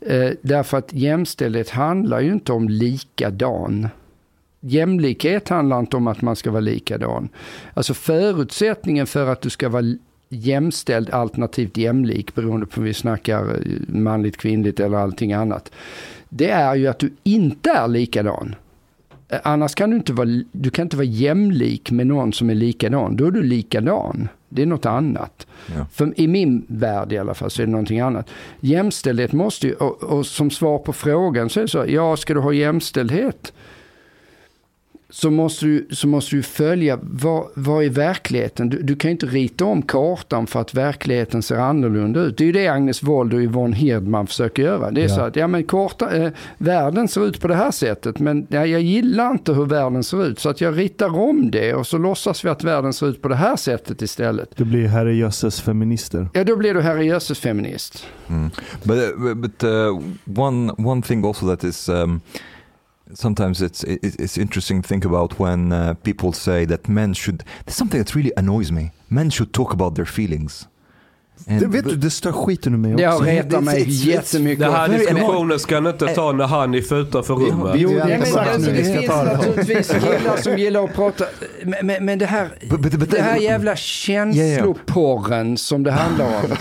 [0.00, 3.88] Eh, Därför att jämställdhet handlar ju inte om likadan.
[4.60, 7.28] Jämlikhet handlar inte om att man ska vara likadan.
[7.74, 9.84] Alltså förutsättningen för att du ska vara
[10.32, 15.72] jämställd alternativt jämlik beroende på om vi snackar eh, manligt, kvinnligt eller allting annat.
[16.28, 18.54] Det är ju att du inte är likadan.
[19.28, 22.54] Eh, Annars kan du inte vara, du kan inte vara jämlik med någon som är
[22.54, 23.16] likadan.
[23.16, 24.28] Då är du likadan.
[24.48, 25.46] Det är något annat.
[25.76, 25.86] Ja.
[25.92, 28.30] För I min värld i alla fall så är det någonting annat.
[28.60, 32.34] Jämställdhet måste ju, och, och som svar på frågan så är det så, ja ska
[32.34, 33.52] du ha jämställdhet
[35.14, 38.68] så måste du, så måste du följa vad, vad är verkligheten.
[38.68, 42.38] Du, du kan ju inte rita om kartan för att verkligheten ser annorlunda ut.
[42.38, 44.90] Det är ju det Agnes Wold och Yvonne Hirdman försöker göra.
[44.90, 45.14] Det är Ja.
[45.14, 48.66] så att ja, men karta, eh, världen ser ut på det här sättet men ja,
[48.66, 51.98] jag gillar inte hur världen ser ut så att jag ritar om det och så
[51.98, 54.50] låtsas vi att världen ser ut på det här sättet istället.
[54.56, 56.28] Du blir herrejösses feminister.
[56.34, 58.06] Ja, då blir du herrejösses feminist.
[58.82, 60.00] But uh, but uh,
[60.38, 62.20] one one thing also that is um,
[63.14, 67.42] sometimes it's it, it's interesting to think about when uh, people say that men should.
[67.64, 68.90] There's something that really annoys me.
[69.08, 70.68] Men should talk about their feelings.
[71.48, 73.06] And Det, vet but- du, det stör skiten ur mig också.
[73.06, 74.58] har retat mig it's- it's- jättemycket.
[74.60, 77.72] Den här diskussionen ska ni inte ta när han är utanför rummet.
[77.76, 79.32] Jo, det är exakt alltså, nu det vi ska finns ta det.
[79.36, 81.24] naturligtvis killar som gillar att prata.
[81.64, 86.26] Men, men, men det här, But- but- but- det här jävla känsloporren som det handlar
[86.26, 86.42] om.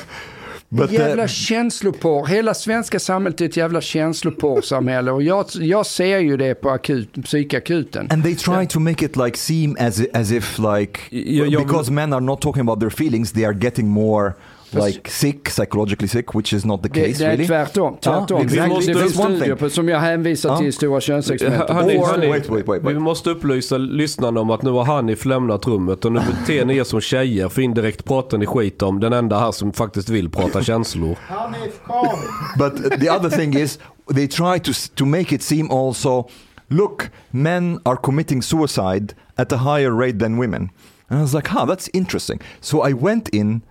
[0.74, 2.26] But, uh, jävla känsloporr.
[2.28, 5.12] Hela svenska samhället är ett jävla känsloporrsamhälle.
[5.12, 8.08] Och jag, jag ser ju det på akut, psykakuten.
[8.12, 11.92] And they try to make it like seem as as if like Jag- jag- because
[11.92, 14.34] men are not talking about their feelings, they are getting more
[14.74, 17.48] like sick, psychologically sick, which is not the Det, case det är really.
[17.48, 17.98] tvärtom.
[18.02, 18.38] tvärtom.
[18.40, 18.94] Ja, exactly.
[18.94, 20.58] Det That's finns one studier på, som jag hänvisar Ja.
[20.58, 21.76] till Stora könsexperimentet.
[21.76, 22.96] Hörni, Or- hörni, wait, wait, wait, wait.
[22.96, 26.78] Vi måste upplysa lyssnarna om att nu har Hanif lämnat rummet och nu beter ni
[26.78, 30.30] er som tjejer för indirekt pratar ni skit om den enda här som faktiskt vill
[30.30, 31.18] prata känslor.
[32.58, 33.80] But the other thing is,
[34.16, 36.30] they try to to make it seem also,
[36.68, 40.70] look, men are committing suicide at a higher rate than women.
[41.10, 42.40] And I was like, huh, that's interesting.
[42.62, 43.62] So I went in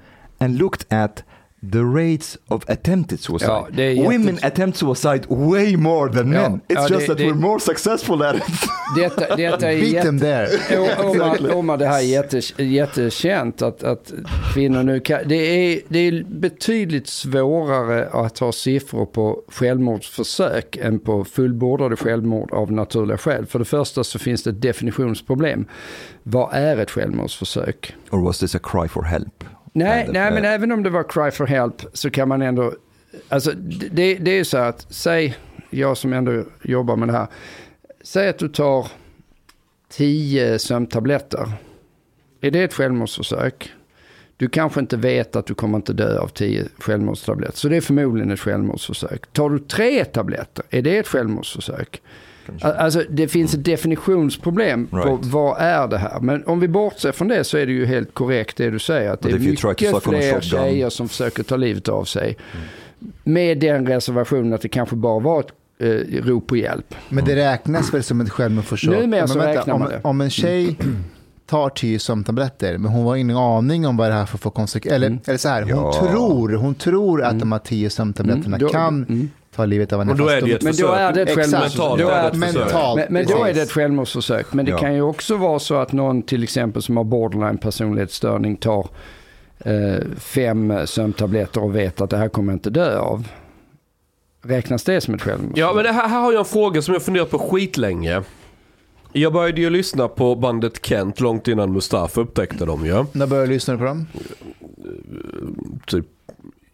[0.41, 1.25] and looked at
[1.73, 3.65] the rates of attempted suicide.
[3.95, 6.53] Ja, Women attempt suicide way more than Ja, men.
[6.61, 8.43] It's ja, just det- that det- we're more successful at it.
[8.97, 10.07] Detta, detta är Beat jätte...
[10.07, 10.49] them there.
[10.79, 14.12] O- Omar, Omar, det här är jätte, jättekänt att, att
[14.55, 20.99] kvinnor nu kan, det är, det är betydligt svårare att ha siffror på självmordsförsök än
[20.99, 23.47] på fullbordade självmord av naturliga skäl.
[23.47, 25.65] För det första så finns det ett definitionsproblem.
[26.23, 27.95] Vad är ett självmordsförsök?
[28.11, 29.45] or was this a cry for help?
[29.72, 32.72] Nej, nej men även om det var cry for help så kan man ändå,
[33.28, 33.52] alltså
[33.90, 35.36] det, det är ju så här att, säg,
[35.70, 37.26] jag som ändå jobbar med det här,
[38.02, 38.86] säg att du tar
[39.88, 41.52] tio sömntabletter.
[42.40, 43.72] Är det ett självmordsförsök?
[44.36, 47.80] Du kanske inte vet att du kommer inte dö av tio självmordstabletter, så det är
[47.80, 49.32] förmodligen ett självmordsförsök.
[49.32, 52.02] Tar du tre tabletter, är det ett självmordsförsök?
[52.59, 52.78] Kanske.
[52.78, 55.24] Alltså det finns ett definitionsproblem på Right.
[55.27, 56.20] vad är det här.
[56.20, 59.10] Men om vi bortser från det så är det ju helt korrekt det du säger.
[59.10, 62.36] Att det är mycket fler tjejer som försöker ta livet av sig.
[63.24, 65.47] Med den reservationen att det kanske bara var ett
[65.78, 66.94] eh, rop på hjälp.
[67.09, 69.01] Men det räknas väl som ett självmordsförsök?
[69.01, 70.01] Numera så vänta, räknar om, man det.
[70.02, 70.77] om en tjej
[71.47, 74.97] tar tio sömntabletter, men hon har ingen aning om vad det här får för konsekvenser.
[74.97, 75.93] Eller, eller så här, hon Ja.
[76.09, 79.31] tror, hon tror att de här tio sömntabletterna Mm, kan mm.
[79.61, 80.07] Ta livet av.
[80.07, 80.99] Men då är det ett Men då försök.
[81.01, 81.51] är det ett Exakt.
[81.51, 81.99] självmordsförsök.
[81.99, 82.97] Mentalt ett mentalt.
[82.97, 84.53] Men, men då är det ett självmordsförsök.
[84.53, 84.78] Men det Ja.
[84.78, 88.89] kan ju också vara så att någon till exempel som har borderline personlighetsstörning tar
[89.59, 93.28] eh, fem sömntabletter och vet att det här kommer jag inte dö av.
[94.43, 95.59] Räknas det som ett självmordsförsök?
[95.69, 98.23] Ja, men det här, här har jag en fråga som jag funderat på skitlänge.
[99.12, 103.05] Jag började ju lyssna på bandet Kent långt innan Mustafa upptäckte dem ju.
[103.12, 104.07] När började du lyssna på dem?
[105.87, 106.07] Typ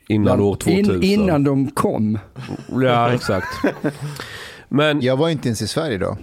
[0.08, 0.94] innan år 2000.
[0.94, 2.18] In, innan de kom.
[2.82, 3.46] Ja, exakt.
[4.68, 6.16] Men Jag var inte ens i Sverige då.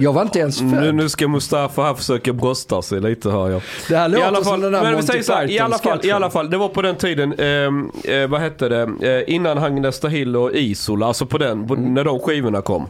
[0.00, 0.94] Jag var inte ens nu, född.
[0.94, 3.62] nu ska Mustafa här försöka brösta sig lite hör jag.
[3.88, 5.50] Det här I låter alla fall, som den där men vi Monty säger så här,
[5.50, 8.68] i alla, fall, i alla fall, det var på den tiden, ehm, eh, vad hette
[8.68, 8.82] det,
[9.26, 11.94] eh, innan Hagnesta Hill och Isola, alltså på den, på, Mm.
[11.94, 12.86] när de skivorna kom.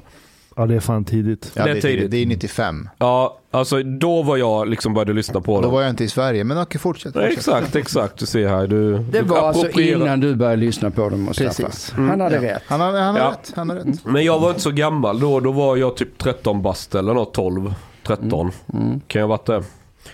[0.59, 1.53] Ja, det är fan tidigt.
[1.55, 2.11] Ja, Det är tidigt.
[2.11, 2.89] det är 95.
[2.99, 5.73] Ja, alltså då var jag liksom började lyssna på Då dem.
[5.73, 7.13] var jag inte i Sverige, men okej, fortsätt.
[7.13, 7.33] Fortsätt.
[7.39, 8.19] exakt, exakt.
[8.19, 8.67] Du ser här.
[8.67, 11.49] Du, Det du var alltså innan du började lyssna på dem Mustafa.
[11.49, 11.91] Precis.
[11.93, 12.43] Han hade Ja.
[12.43, 12.63] rätt.
[12.67, 13.31] Han har, han har Ja.
[13.31, 13.53] rätt.
[13.57, 14.05] Han har rätt.
[14.05, 15.41] Men jag var inte så gammal då.
[15.41, 17.75] Då var jag typ 13 bast eller något, 12,
[18.07, 18.51] 13.
[18.75, 19.01] Mm.
[19.07, 19.63] Kan jag ha varit det.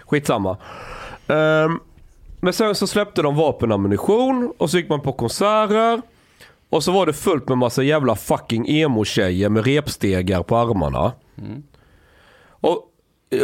[0.06, 0.56] Skitsamma.
[1.26, 1.80] Um,
[2.40, 6.02] men sen så släppte de vapenammunition och så gick man på konserter.
[6.74, 11.12] Och så var det fullt med massa jävla fucking emo-tjejer med repstegar på armarna.
[12.48, 12.90] Och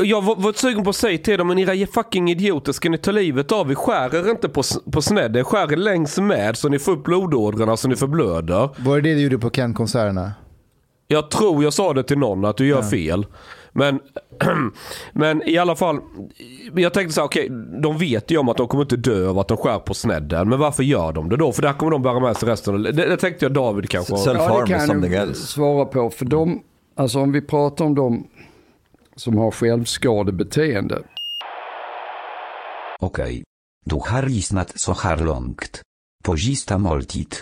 [0.04, 2.98] jag var, var sugen på att säga till dem, men era fucking idioter, ska ni
[2.98, 3.74] ta livet av er?
[3.74, 4.62] Skär er inte på,
[4.92, 8.68] på snedden, skär er längs med så ni får upp blodådrorna så ni förblöder.
[8.78, 10.32] Var det det du gjorde på Ken-konserterna?
[11.06, 13.26] Jag tror jag sa det till någon att du gör fel.
[13.72, 14.00] Men,
[15.12, 15.98] men i alla fall,
[16.74, 17.48] jag tänkte så här, okej,
[17.82, 20.48] de vet ju om att de kommer inte dö av att de skär på snedden.
[20.48, 21.52] Men varför gör de det då?
[21.52, 22.74] För där kommer de bära med sig resten.
[22.74, 24.14] av- Det, det tänkte jag David kanske.
[24.16, 25.46] Ja, det kan something jag else.
[25.46, 26.10] svara på.
[26.10, 26.62] För de,
[26.96, 28.26] alltså om vi pratar om de
[29.16, 31.02] som har självskadebeteende.
[33.00, 33.42] Okej.
[33.86, 35.82] Du har lyssnat så här långt.
[36.24, 37.34] Pozista måltid.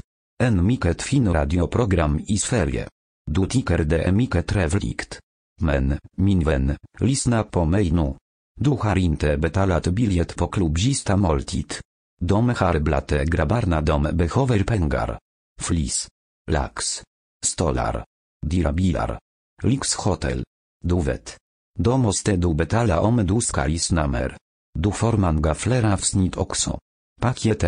[0.43, 2.87] En mycket fin radioprogram i Sverige.
[3.31, 5.19] Du tycker det är mycket trevligt.
[5.61, 8.15] Men, min vän, lyssna på mig nu.
[8.61, 11.75] Du har inte betalat biljett på klubzista måltid.
[12.21, 15.19] De har grabarna grabbarna de behöver pengar.
[15.61, 16.09] Flis.
[16.51, 17.03] Lax.
[17.45, 18.05] Stolar.
[18.47, 19.19] Dirabilar.
[19.63, 20.45] Lyxhotel.
[20.85, 21.37] Du vet.
[21.79, 24.37] Domostedu måste du betala om du ska lyssna mer.
[24.79, 26.79] Du får gaflera wsnit avsnitt också.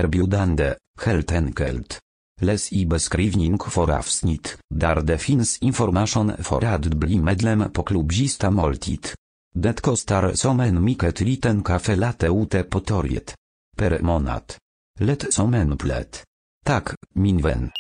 [0.09, 2.01] biudande, heltenkelt.
[2.41, 2.51] Les.
[2.51, 8.51] Läs i beskrivning för avsnitt, där det finns information för att bli medlem på klubbista
[8.51, 9.07] måltid.
[9.55, 13.35] Det kostar som en mycket liten kaffe latte ute på torget.
[13.77, 14.43] Per månad.
[15.01, 16.25] Lätt som en plätt.
[16.65, 17.71] Tak, min vän.